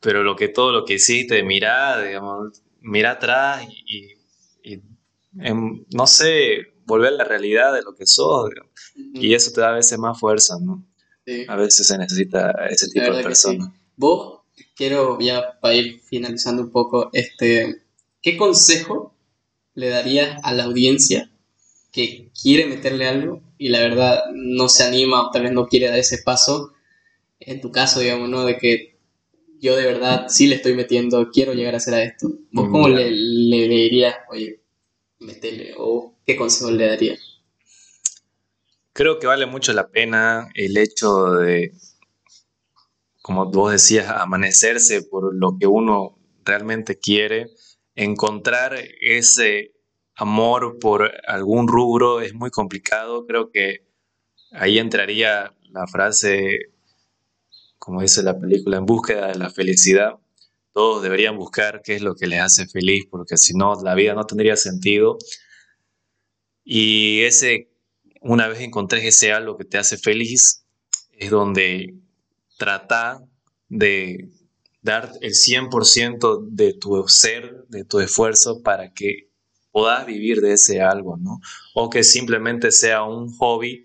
pero 0.00 0.22
lo 0.22 0.34
que 0.34 0.48
todo 0.48 0.72
lo 0.72 0.84
que 0.84 0.94
hiciste, 0.94 1.42
mira, 1.42 2.02
digamos, 2.02 2.62
mira 2.80 3.12
atrás 3.12 3.64
y, 3.68 4.16
no 5.94 6.06
sé, 6.06 6.74
volver 6.84 7.12
a 7.12 7.16
la 7.16 7.24
realidad 7.24 7.72
de 7.74 7.82
lo 7.82 7.94
que 7.94 8.06
sos, 8.06 8.50
y 8.94 9.34
eso 9.34 9.52
te 9.52 9.60
da 9.60 9.70
a 9.70 9.76
veces 9.76 9.98
más 9.98 10.18
fuerza, 10.18 10.58
¿no? 10.60 10.84
A 11.48 11.56
veces 11.56 11.86
se 11.86 11.98
necesita 11.98 12.52
ese 12.70 12.88
tipo 12.88 13.12
de 13.12 13.22
personas. 13.22 13.68
Vos, 13.96 14.40
quiero 14.74 15.18
ya 15.20 15.58
para 15.60 15.74
ir 15.74 16.00
finalizando 16.00 16.62
un 16.62 16.70
poco, 16.70 17.10
este, 17.12 17.82
¿qué 18.22 18.36
consejo 18.36 19.15
le 19.76 19.88
darías 19.88 20.40
a 20.42 20.52
la 20.52 20.64
audiencia 20.64 21.30
que 21.92 22.32
quiere 22.42 22.66
meterle 22.66 23.06
algo 23.06 23.40
y 23.56 23.68
la 23.68 23.78
verdad 23.78 24.24
no 24.34 24.68
se 24.68 24.82
anima 24.82 25.22
o 25.22 25.30
tal 25.30 25.44
vez 25.44 25.52
no 25.52 25.68
quiere 25.68 25.86
dar 25.86 25.98
ese 25.98 26.18
paso? 26.18 26.72
En 27.38 27.60
tu 27.60 27.70
caso, 27.70 28.00
digamos, 28.00 28.28
¿no? 28.28 28.44
De 28.44 28.58
que 28.58 28.98
yo 29.60 29.76
de 29.76 29.86
verdad 29.86 30.26
sí 30.28 30.48
le 30.48 30.56
estoy 30.56 30.74
metiendo, 30.74 31.30
quiero 31.30 31.54
llegar 31.54 31.74
a 31.74 31.76
hacer 31.76 31.94
a 31.94 32.02
esto. 32.02 32.28
¿Vos 32.50 32.68
cómo 32.70 32.88
le, 32.88 33.10
le, 33.10 33.68
dirías, 33.68 34.16
oye, 34.28 34.60
metele? 35.20 35.74
¿O 35.78 36.16
qué 36.26 36.34
consejo 36.34 36.72
le 36.72 36.88
darías? 36.88 37.20
Creo 38.92 39.20
que 39.20 39.28
vale 39.28 39.46
mucho 39.46 39.72
la 39.72 39.88
pena 39.88 40.48
el 40.54 40.76
hecho 40.76 41.32
de 41.34 41.72
como 43.26 43.50
vos 43.50 43.72
decías, 43.72 44.08
amanecerse 44.08 45.02
por 45.02 45.34
lo 45.34 45.58
que 45.58 45.66
uno 45.66 46.16
realmente 46.44 46.96
quiere, 46.96 47.50
encontrar 47.96 48.78
ese 49.00 49.72
amor 50.14 50.78
por 50.78 51.10
algún 51.26 51.66
rubro 51.66 52.20
es 52.20 52.34
muy 52.34 52.50
complicado. 52.50 53.26
Creo 53.26 53.50
que 53.50 53.86
ahí 54.52 54.78
entraría 54.78 55.52
la 55.70 55.86
frase, 55.86 56.72
como 57.78 58.02
dice 58.02 58.22
la 58.22 58.38
película, 58.38 58.76
en 58.76 58.86
búsqueda 58.86 59.28
de 59.28 59.38
la 59.38 59.50
felicidad. 59.50 60.14
Todos 60.72 61.02
deberían 61.02 61.36
buscar 61.36 61.80
qué 61.82 61.94
es 61.94 62.02
lo 62.02 62.14
que 62.14 62.26
les 62.26 62.40
hace 62.40 62.66
feliz, 62.66 63.06
porque 63.10 63.38
si 63.38 63.54
no, 63.54 63.74
la 63.82 63.94
vida 63.94 64.14
no 64.14 64.24
tendría 64.26 64.56
sentido. 64.56 65.16
Y 66.62 67.22
ese, 67.22 67.70
una 68.20 68.46
vez 68.48 68.60
encontrés 68.60 69.04
ese 69.04 69.32
algo 69.32 69.56
que 69.56 69.64
te 69.64 69.78
hace 69.78 69.96
feliz, 69.96 70.66
es 71.12 71.30
donde 71.30 71.94
trata 72.58 73.24
de 73.68 74.28
dar 74.86 75.12
el 75.20 75.32
100% 75.32 76.46
de 76.48 76.72
tu 76.72 77.06
ser, 77.08 77.66
de 77.68 77.84
tu 77.84 77.98
esfuerzo 78.00 78.62
para 78.62 78.92
que 78.92 79.30
puedas 79.72 80.06
vivir 80.06 80.40
de 80.40 80.52
ese 80.52 80.80
algo, 80.80 81.16
¿no? 81.16 81.40
O 81.74 81.90
que 81.90 82.04
simplemente 82.04 82.70
sea 82.70 83.02
un 83.02 83.30
hobby 83.36 83.84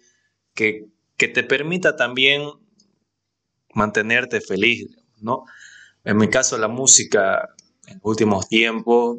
que, 0.54 0.86
que 1.18 1.28
te 1.28 1.44
permita 1.44 1.96
también 1.96 2.44
mantenerte 3.74 4.42
feliz, 4.42 4.88
¿no? 5.18 5.44
En 6.04 6.18
mi 6.18 6.30
caso, 6.30 6.58
la 6.58 6.68
música 6.68 7.50
en 7.88 7.96
los 7.96 8.06
últimos 8.06 8.48
tiempos 8.48 9.18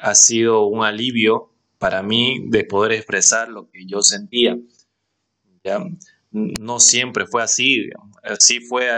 ha 0.00 0.14
sido 0.14 0.66
un 0.66 0.84
alivio 0.84 1.54
para 1.78 2.02
mí 2.02 2.44
de 2.48 2.64
poder 2.64 2.92
expresar 2.92 3.48
lo 3.48 3.70
que 3.70 3.86
yo 3.86 4.02
sentía. 4.02 4.58
¿ya? 5.64 5.82
no 6.30 6.80
siempre 6.80 7.26
fue 7.26 7.42
así. 7.42 7.88
Así 8.22 8.60
fue 8.60 8.90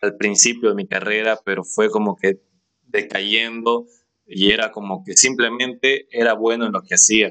al 0.00 0.16
principio 0.16 0.70
de 0.70 0.74
mi 0.74 0.86
carrera, 0.86 1.38
pero 1.44 1.64
fue 1.64 1.90
como 1.90 2.16
que 2.16 2.40
decayendo 2.82 3.86
y 4.26 4.52
era 4.52 4.70
como 4.70 5.04
que 5.04 5.16
simplemente 5.16 6.06
era 6.10 6.34
bueno 6.34 6.66
en 6.66 6.72
lo 6.72 6.82
que 6.82 6.94
hacía. 6.94 7.30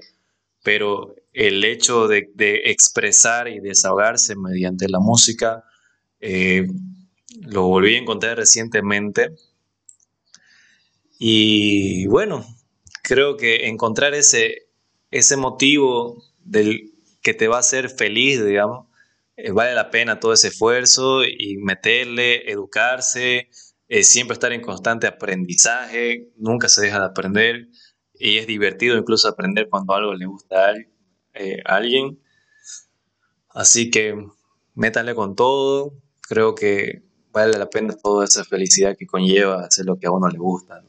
Pero 0.63 1.15
el 1.33 1.63
hecho 1.63 2.07
de, 2.07 2.31
expresar 2.65 3.47
y 3.47 3.59
desahogarse 3.59 4.35
mediante 4.35 4.89
la 4.89 4.99
música 4.99 5.63
eh, 6.19 6.67
lo 7.41 7.67
volví 7.67 7.95
a 7.95 7.99
encontrar 7.99 8.37
recientemente. 8.37 9.35
Y 11.19 12.07
bueno, 12.07 12.45
creo 13.03 13.37
que 13.37 13.67
encontrar 13.67 14.13
ese, 14.13 14.67
ese 15.11 15.37
motivo 15.37 16.23
del 16.39 16.91
que 17.21 17.33
te 17.33 17.47
va 17.47 17.57
a 17.57 17.61
hacer 17.61 17.89
feliz, 17.89 18.43
digamos, 18.43 18.87
eh, 19.37 19.51
vale 19.51 19.75
la 19.75 19.91
pena 19.91 20.19
todo 20.19 20.33
ese 20.33 20.47
esfuerzo 20.47 21.23
y 21.23 21.57
meterle, 21.57 22.51
educarse, 22.51 23.49
eh, 23.87 24.03
siempre 24.03 24.33
estar 24.33 24.51
en 24.51 24.61
constante 24.61 25.05
aprendizaje, 25.05 26.31
nunca 26.37 26.67
se 26.69 26.81
deja 26.81 26.99
de 26.99 27.05
aprender 27.05 27.67
y 28.15 28.39
es 28.39 28.47
divertido 28.47 28.97
incluso 28.97 29.27
aprender 29.27 29.69
cuando 29.69 29.93
algo 29.93 30.15
le 30.15 30.25
gusta 30.25 30.69
a, 30.69 30.73
eh, 31.35 31.61
alguien. 31.65 32.19
Así 33.49 33.91
que 33.91 34.15
métanle 34.73 35.13
con 35.13 35.35
todo, 35.35 35.93
creo 36.21 36.55
que 36.55 37.03
vale 37.31 37.59
la 37.59 37.69
pena 37.69 37.95
toda 37.95 38.25
esa 38.25 38.43
felicidad 38.43 38.97
que 38.97 39.05
conlleva 39.05 39.65
hacer 39.65 39.85
lo 39.85 39.99
que 39.99 40.07
a 40.07 40.11
uno 40.11 40.27
le 40.29 40.39
gusta. 40.39 40.83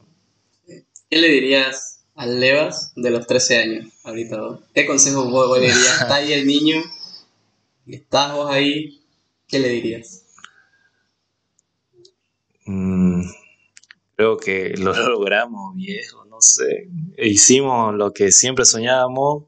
¿Qué 0.65 1.17
le 1.17 1.29
dirías 1.29 2.03
al 2.15 2.39
Levas 2.39 2.93
de 2.95 3.11
los 3.11 3.27
13 3.27 3.57
años 3.59 3.93
ahorita? 4.03 4.59
¿Qué 4.73 4.87
consejo 4.87 5.29
vos, 5.29 5.55
le 5.59 5.67
dirías? 5.67 6.01
Está 6.01 6.15
ahí 6.15 6.33
el 6.33 6.47
niño 6.47 6.81
estás 7.87 8.33
vos 8.33 8.51
ahí, 8.51 9.05
¿qué 9.47 9.59
le 9.59 9.69
dirías? 9.69 10.25
Mm, 12.65 13.23
creo 14.15 14.37
que 14.37 14.75
lo 14.77 14.93
logramos, 15.09 15.75
viejo, 15.75 16.25
no 16.25 16.41
sé. 16.41 16.89
Hicimos 17.17 17.95
lo 17.95 18.13
que 18.13 18.31
siempre 18.31 18.65
soñábamos 18.65 19.45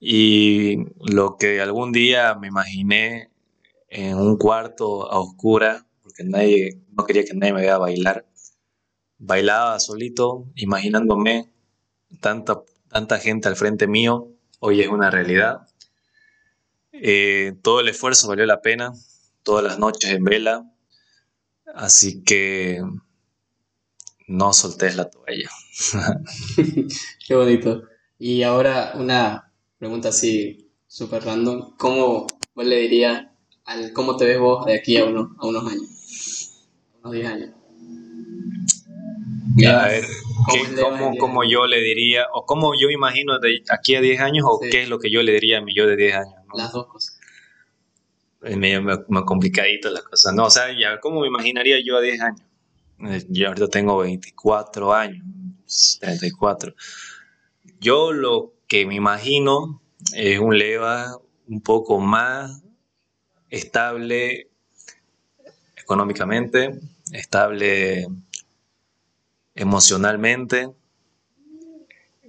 y 0.00 0.76
lo 1.12 1.36
que 1.36 1.60
algún 1.60 1.92
día 1.92 2.34
me 2.34 2.48
imaginé 2.48 3.30
en 3.88 4.16
un 4.16 4.36
cuarto 4.36 5.10
a 5.10 5.18
oscura, 5.18 5.86
porque 6.02 6.24
nadie, 6.24 6.80
no 6.92 7.04
quería 7.04 7.24
que 7.24 7.34
nadie 7.34 7.52
me 7.52 7.62
vea 7.62 7.78
bailar. 7.78 8.26
Bailaba 9.18 9.80
solito, 9.80 10.46
imaginándome 10.54 11.50
tanta, 12.20 12.62
tanta 12.88 13.18
gente 13.18 13.48
al 13.48 13.56
frente 13.56 13.86
mío. 13.86 14.28
Hoy 14.60 14.80
es 14.80 14.88
una 14.88 15.10
realidad. 15.10 15.66
Eh, 17.00 17.54
todo 17.62 17.80
el 17.80 17.88
esfuerzo 17.88 18.28
valió 18.28 18.46
la 18.46 18.60
pena, 18.60 18.92
todas 19.42 19.64
las 19.64 19.78
noches 19.78 20.10
en 20.10 20.24
vela, 20.24 20.70
así 21.74 22.22
que 22.22 22.82
no 24.26 24.52
soltés 24.52 24.96
la 24.96 25.08
toalla. 25.08 25.50
Qué 27.26 27.34
bonito. 27.34 27.82
Y 28.18 28.42
ahora 28.42 28.92
una 28.96 29.52
pregunta 29.78 30.08
así 30.10 30.70
súper 30.86 31.24
random. 31.24 31.76
¿Cómo 31.76 32.26
le 32.56 32.76
dirías 32.76 33.26
al 33.64 33.92
cómo 33.92 34.16
te 34.16 34.24
ves 34.24 34.38
vos 34.38 34.66
de 34.66 34.74
aquí 34.74 34.96
a, 34.96 35.04
uno, 35.04 35.36
a 35.38 35.46
unos 35.46 35.70
años? 35.70 35.98
unos 37.00 37.12
10 37.12 37.26
años. 37.26 37.50
A 39.66 39.88
ver, 39.88 40.04
¿cómo, 41.18 41.44
yo 41.44 41.66
le 41.66 41.80
diría, 41.80 42.26
o 42.32 42.44
cómo 42.46 42.72
yo 42.80 42.90
imagino 42.90 43.38
de 43.38 43.62
aquí 43.70 43.96
a 43.96 44.00
10 44.00 44.20
años, 44.20 44.44
o 44.48 44.60
qué 44.60 44.82
es 44.82 44.88
lo 44.88 44.98
que 44.98 45.10
yo 45.10 45.22
le 45.22 45.32
diría 45.32 45.58
a 45.58 45.60
mi 45.60 45.74
yo 45.74 45.86
de 45.86 45.96
10 45.96 46.14
años? 46.14 46.34
Las 46.54 46.72
dos 46.72 46.86
cosas. 46.86 47.18
Es 48.42 48.56
medio 48.56 48.82
más 48.82 49.24
complicadito 49.24 49.90
las 49.90 50.02
cosas. 50.02 50.32
No, 50.34 50.44
o 50.44 50.50
sea, 50.50 50.66
ya, 50.78 51.00
¿cómo 51.00 51.20
me 51.22 51.26
imaginaría 51.26 51.76
yo 51.84 51.96
a 51.96 52.00
10 52.00 52.20
años? 52.20 52.42
Eh, 53.00 53.24
yo 53.28 53.48
ahorita 53.48 53.68
tengo 53.68 53.98
24 53.98 54.92
años, 54.92 55.98
34. 56.00 56.74
Yo 57.80 58.12
lo 58.12 58.54
que 58.66 58.86
me 58.86 58.94
imagino 58.94 59.80
es 60.14 60.38
un 60.38 60.58
leva 60.58 61.18
un 61.46 61.60
poco 61.62 61.98
más 61.98 62.62
estable 63.50 64.50
económicamente, 65.76 66.78
estable 67.12 68.06
emocionalmente. 69.58 70.70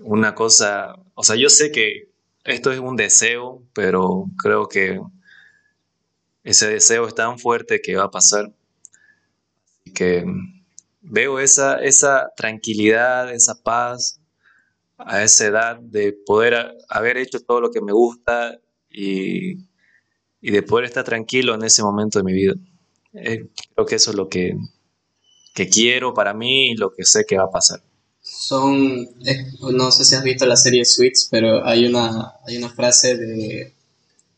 Una 0.02 0.34
cosa, 0.34 0.96
o 1.14 1.24
sea, 1.24 1.36
yo 1.36 1.50
sé 1.50 1.72
que 1.72 2.10
esto 2.44 2.72
es 2.72 2.80
un 2.80 2.96
deseo, 2.96 3.62
pero 3.74 4.26
creo 4.42 4.68
que 4.68 5.00
ese 6.44 6.70
deseo 6.70 7.08
es 7.08 7.16
tan 7.16 7.38
fuerte 7.38 7.82
que 7.82 7.96
va 7.96 8.06
a 8.06 8.12
pasar. 8.12 8.52
Así 9.82 9.94
que 9.94 10.26
veo 11.02 11.40
esa, 11.40 11.80
esa 11.82 12.32
tranquilidad, 12.36 13.32
esa 13.32 13.62
paz 13.62 14.20
a 14.98 15.24
esa 15.24 15.46
edad 15.46 15.80
de 15.80 16.14
poder 16.26 16.76
haber 16.90 17.18
hecho 17.18 17.40
todo 17.40 17.62
lo 17.62 17.72
que 17.72 17.82
me 17.82 17.94
gusta 17.94 18.60
y, 18.90 19.68
de 20.42 20.64
poder 20.64 20.86
estar 20.86 21.04
tranquilo 21.04 21.54
en 21.54 21.64
ese 21.64 21.84
momento 21.84 22.20
de 22.20 22.24
mi 22.24 22.34
vida. 22.34 22.54
Eh, 23.14 23.48
creo 23.76 23.86
que 23.86 23.96
eso 23.96 24.12
es 24.12 24.18
lo 24.18 24.28
que, 24.28 24.56
que 25.54 25.70
quiero 25.70 26.14
para 26.14 26.34
mí 26.34 26.72
y 26.72 26.76
lo 26.76 26.94
que 26.94 27.06
sé 27.06 27.26
que 27.26 27.38
va 27.38 27.46
a 27.46 27.52
pasar 27.52 27.82
son, 28.30 29.08
no 29.72 29.92
sé 29.92 30.06
si 30.06 30.16
has 30.16 30.24
visto 30.24 30.46
la 30.46 30.56
serie 30.56 30.86
Suits, 30.86 31.28
pero 31.32 31.66
hay 31.66 31.86
una, 31.86 32.34
hay 32.46 32.58
una 32.58 32.70
frase 32.70 33.18
de, 33.18 33.74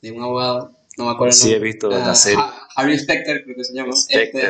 de 0.02 0.12
un 0.12 0.24
abogado, 0.24 0.72
no 0.98 1.06
me 1.06 1.12
acuerdo. 1.12 1.34
Sí, 1.34 1.52
he 1.52 1.60
visto 1.60 1.90
la 1.90 2.12
ah, 2.12 2.16
serie. 2.16 2.44
Harry 2.76 2.98
Specter, 2.98 3.44
creo 3.44 3.56
que 3.56 3.64
se 3.64 3.74
llama. 3.74 3.94
Este, 4.10 4.50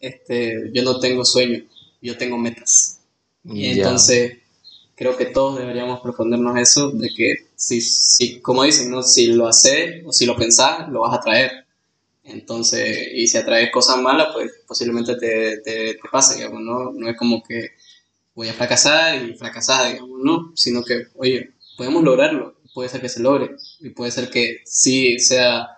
este, 0.00 0.70
yo 0.72 0.82
no 0.82 0.98
tengo 0.98 1.24
sueños, 1.24 1.64
yo 2.00 2.16
tengo 2.16 2.36
metas. 2.36 3.00
Y 3.44 3.66
entonces 3.66 4.38
creo 4.96 5.16
que 5.16 5.26
todos 5.26 5.58
deberíamos 5.58 6.00
proponernos 6.00 6.56
eso, 6.58 6.90
de 6.90 7.08
que 7.14 7.48
si, 7.56 7.80
si 7.80 8.40
como 8.40 8.64
dicen, 8.64 8.90
¿no? 8.90 9.02
si 9.02 9.28
lo 9.28 9.46
haces 9.46 10.02
o 10.04 10.12
si 10.12 10.26
lo 10.26 10.36
pensás, 10.36 10.88
lo 10.88 11.02
vas 11.02 11.18
a 11.18 11.20
traer. 11.20 11.63
Entonces, 12.24 13.08
y 13.14 13.26
si 13.26 13.36
atraes 13.36 13.70
cosas 13.70 14.00
malas, 14.00 14.28
pues 14.32 14.50
posiblemente 14.66 15.16
te, 15.16 15.58
te, 15.58 15.94
te 15.94 16.08
pase, 16.10 16.36
digamos, 16.36 16.62
¿no? 16.62 16.92
No 16.92 17.08
es 17.08 17.16
como 17.16 17.42
que 17.42 17.72
voy 18.34 18.48
a 18.48 18.54
fracasar 18.54 19.22
y 19.22 19.34
fracasar, 19.36 19.92
digamos, 19.92 20.18
no, 20.22 20.52
sino 20.56 20.82
que, 20.82 21.08
oye, 21.16 21.54
podemos 21.76 22.02
lograrlo, 22.02 22.56
puede 22.72 22.88
ser 22.88 23.00
que 23.00 23.08
se 23.08 23.20
logre 23.22 23.56
y 23.80 23.90
puede 23.90 24.10
ser 24.10 24.30
que 24.30 24.60
sí 24.64 25.18
sea 25.18 25.68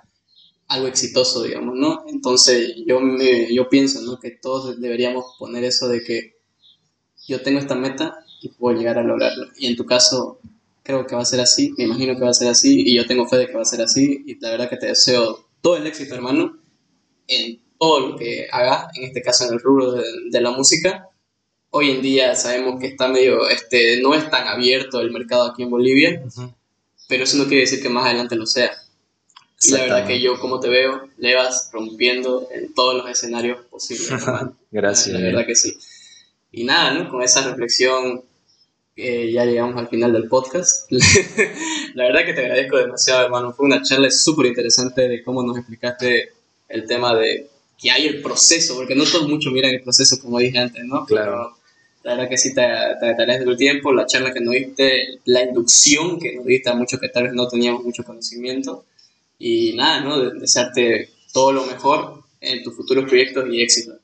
algo 0.68 0.88
exitoso, 0.88 1.42
digamos, 1.42 1.76
¿no? 1.76 2.04
Entonces 2.08 2.74
yo, 2.86 3.00
me, 3.00 3.52
yo 3.52 3.68
pienso, 3.68 4.00
¿no? 4.02 4.18
Que 4.18 4.30
todos 4.30 4.80
deberíamos 4.80 5.36
poner 5.38 5.64
eso 5.64 5.88
de 5.88 6.02
que 6.02 6.36
yo 7.26 7.42
tengo 7.42 7.58
esta 7.58 7.74
meta 7.74 8.24
y 8.40 8.48
puedo 8.50 8.76
llegar 8.76 8.98
a 8.98 9.02
lograrlo. 9.02 9.46
Y 9.56 9.66
en 9.66 9.76
tu 9.76 9.84
caso, 9.84 10.40
creo 10.82 11.06
que 11.06 11.16
va 11.16 11.22
a 11.22 11.26
ser 11.26 11.40
así, 11.40 11.72
me 11.76 11.84
imagino 11.84 12.14
que 12.14 12.22
va 12.22 12.30
a 12.30 12.34
ser 12.34 12.48
así 12.48 12.82
y 12.86 12.96
yo 12.96 13.06
tengo 13.06 13.26
fe 13.28 13.36
de 13.36 13.46
que 13.48 13.54
va 13.54 13.62
a 13.62 13.64
ser 13.64 13.82
así 13.82 14.22
y 14.26 14.38
la 14.40 14.50
verdad 14.50 14.70
que 14.70 14.76
te 14.76 14.86
deseo 14.86 15.45
todo 15.66 15.78
el 15.78 15.86
éxito, 15.86 16.14
hermano, 16.14 16.58
en 17.26 17.60
todo 17.76 18.10
lo 18.10 18.16
que 18.16 18.46
hagas, 18.52 18.96
en 18.96 19.04
este 19.04 19.20
caso 19.20 19.46
en 19.46 19.54
el 19.54 19.60
rubro 19.60 19.92
de, 19.92 20.04
de 20.30 20.40
la 20.40 20.52
música 20.52 21.10
hoy 21.70 21.90
en 21.90 22.02
día 22.02 22.34
sabemos 22.34 22.80
que 22.80 22.88
está 22.88 23.08
medio, 23.08 23.48
este, 23.48 24.00
no 24.00 24.14
es 24.14 24.28
tan 24.30 24.48
abierto 24.48 25.00
el 25.00 25.10
mercado 25.10 25.44
aquí 25.44 25.62
en 25.62 25.70
Bolivia, 25.70 26.22
pero 27.08 27.24
eso 27.24 27.36
no 27.36 27.44
quiere 27.44 27.62
decir 27.62 27.82
que 27.82 27.88
más 27.88 28.06
adelante 28.06 28.36
lo 28.36 28.46
sea. 28.46 28.70
Y 29.62 29.70
la 29.70 29.82
verdad 29.82 30.06
que 30.06 30.20
yo, 30.20 30.38
como 30.38 30.60
te 30.60 30.68
veo, 30.68 31.08
le 31.18 31.34
vas 31.34 31.70
rompiendo 31.72 32.48
en 32.52 32.74
todos 32.74 32.94
los 32.94 33.08
escenarios 33.10 33.64
posibles, 33.66 34.10
Gracias. 34.70 35.14
La, 35.14 35.20
verdad 35.20 35.46
que 35.46 35.54
sí. 35.54 35.76
Y 36.52 36.64
nada, 36.64 36.92
¿no? 36.92 37.10
Con 37.10 37.22
esa 37.22 37.42
reflexión 37.42 38.22
eh, 38.96 39.30
ya 39.30 39.44
llegamos 39.44 39.76
al 39.76 39.88
final 39.88 40.12
del 40.12 40.26
podcast. 40.26 40.90
la 41.94 42.04
verdad 42.04 42.24
que 42.24 42.32
te 42.32 42.40
agradezco 42.40 42.78
demasiado, 42.78 43.26
hermano. 43.26 43.52
Fue 43.52 43.66
una 43.66 43.82
charla 43.82 44.10
súper 44.10 44.46
interesante 44.46 45.06
de 45.06 45.22
cómo 45.22 45.42
nos 45.42 45.58
explicaste 45.58 46.32
el 46.68 46.86
tema 46.86 47.14
de 47.14 47.48
que 47.78 47.90
hay 47.90 48.06
el 48.06 48.22
proceso, 48.22 48.74
porque 48.74 48.94
no 48.94 49.04
todos 49.04 49.28
mucho 49.28 49.50
miran 49.50 49.74
el 49.74 49.82
proceso, 49.82 50.18
como 50.20 50.38
dije 50.38 50.58
antes, 50.58 50.82
¿no? 50.84 51.04
Claro. 51.04 51.54
la 52.02 52.14
verdad 52.14 52.30
que 52.30 52.38
sí 52.38 52.54
te, 52.54 52.62
te 52.62 53.06
agradezco 53.06 53.50
el 53.50 53.56
tiempo, 53.58 53.92
la 53.92 54.06
charla 54.06 54.32
que 54.32 54.40
nos 54.40 54.54
diste, 54.54 55.20
la 55.26 55.42
inducción 55.42 56.18
que 56.18 56.34
nos 56.34 56.46
diste 56.46 56.70
a 56.70 56.74
muchos 56.74 56.98
que 56.98 57.10
tal 57.10 57.24
vez 57.24 57.34
no 57.34 57.46
teníamos 57.48 57.84
mucho 57.84 58.02
conocimiento. 58.02 58.86
Y 59.38 59.74
nada, 59.74 60.00
¿no? 60.00 60.30
desearte 60.30 61.10
todo 61.34 61.52
lo 61.52 61.66
mejor 61.66 62.24
en 62.40 62.62
tus 62.62 62.74
futuros 62.74 63.04
proyectos 63.04 63.46
y 63.50 63.60
éxitos. 63.60 63.98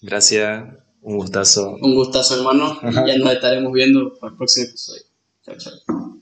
Gracias, 0.00 0.64
un 1.02 1.16
gustazo. 1.18 1.76
Un 1.80 1.94
gustazo, 1.94 2.36
hermano. 2.36 2.78
Ya 3.06 3.18
nos 3.18 3.32
estaremos 3.32 3.72
viendo 3.72 4.14
para 4.14 4.30
el 4.32 4.36
próximo 4.36 4.66
episodio. 4.68 5.02
Chao, 5.44 5.56
chao. 5.58 6.21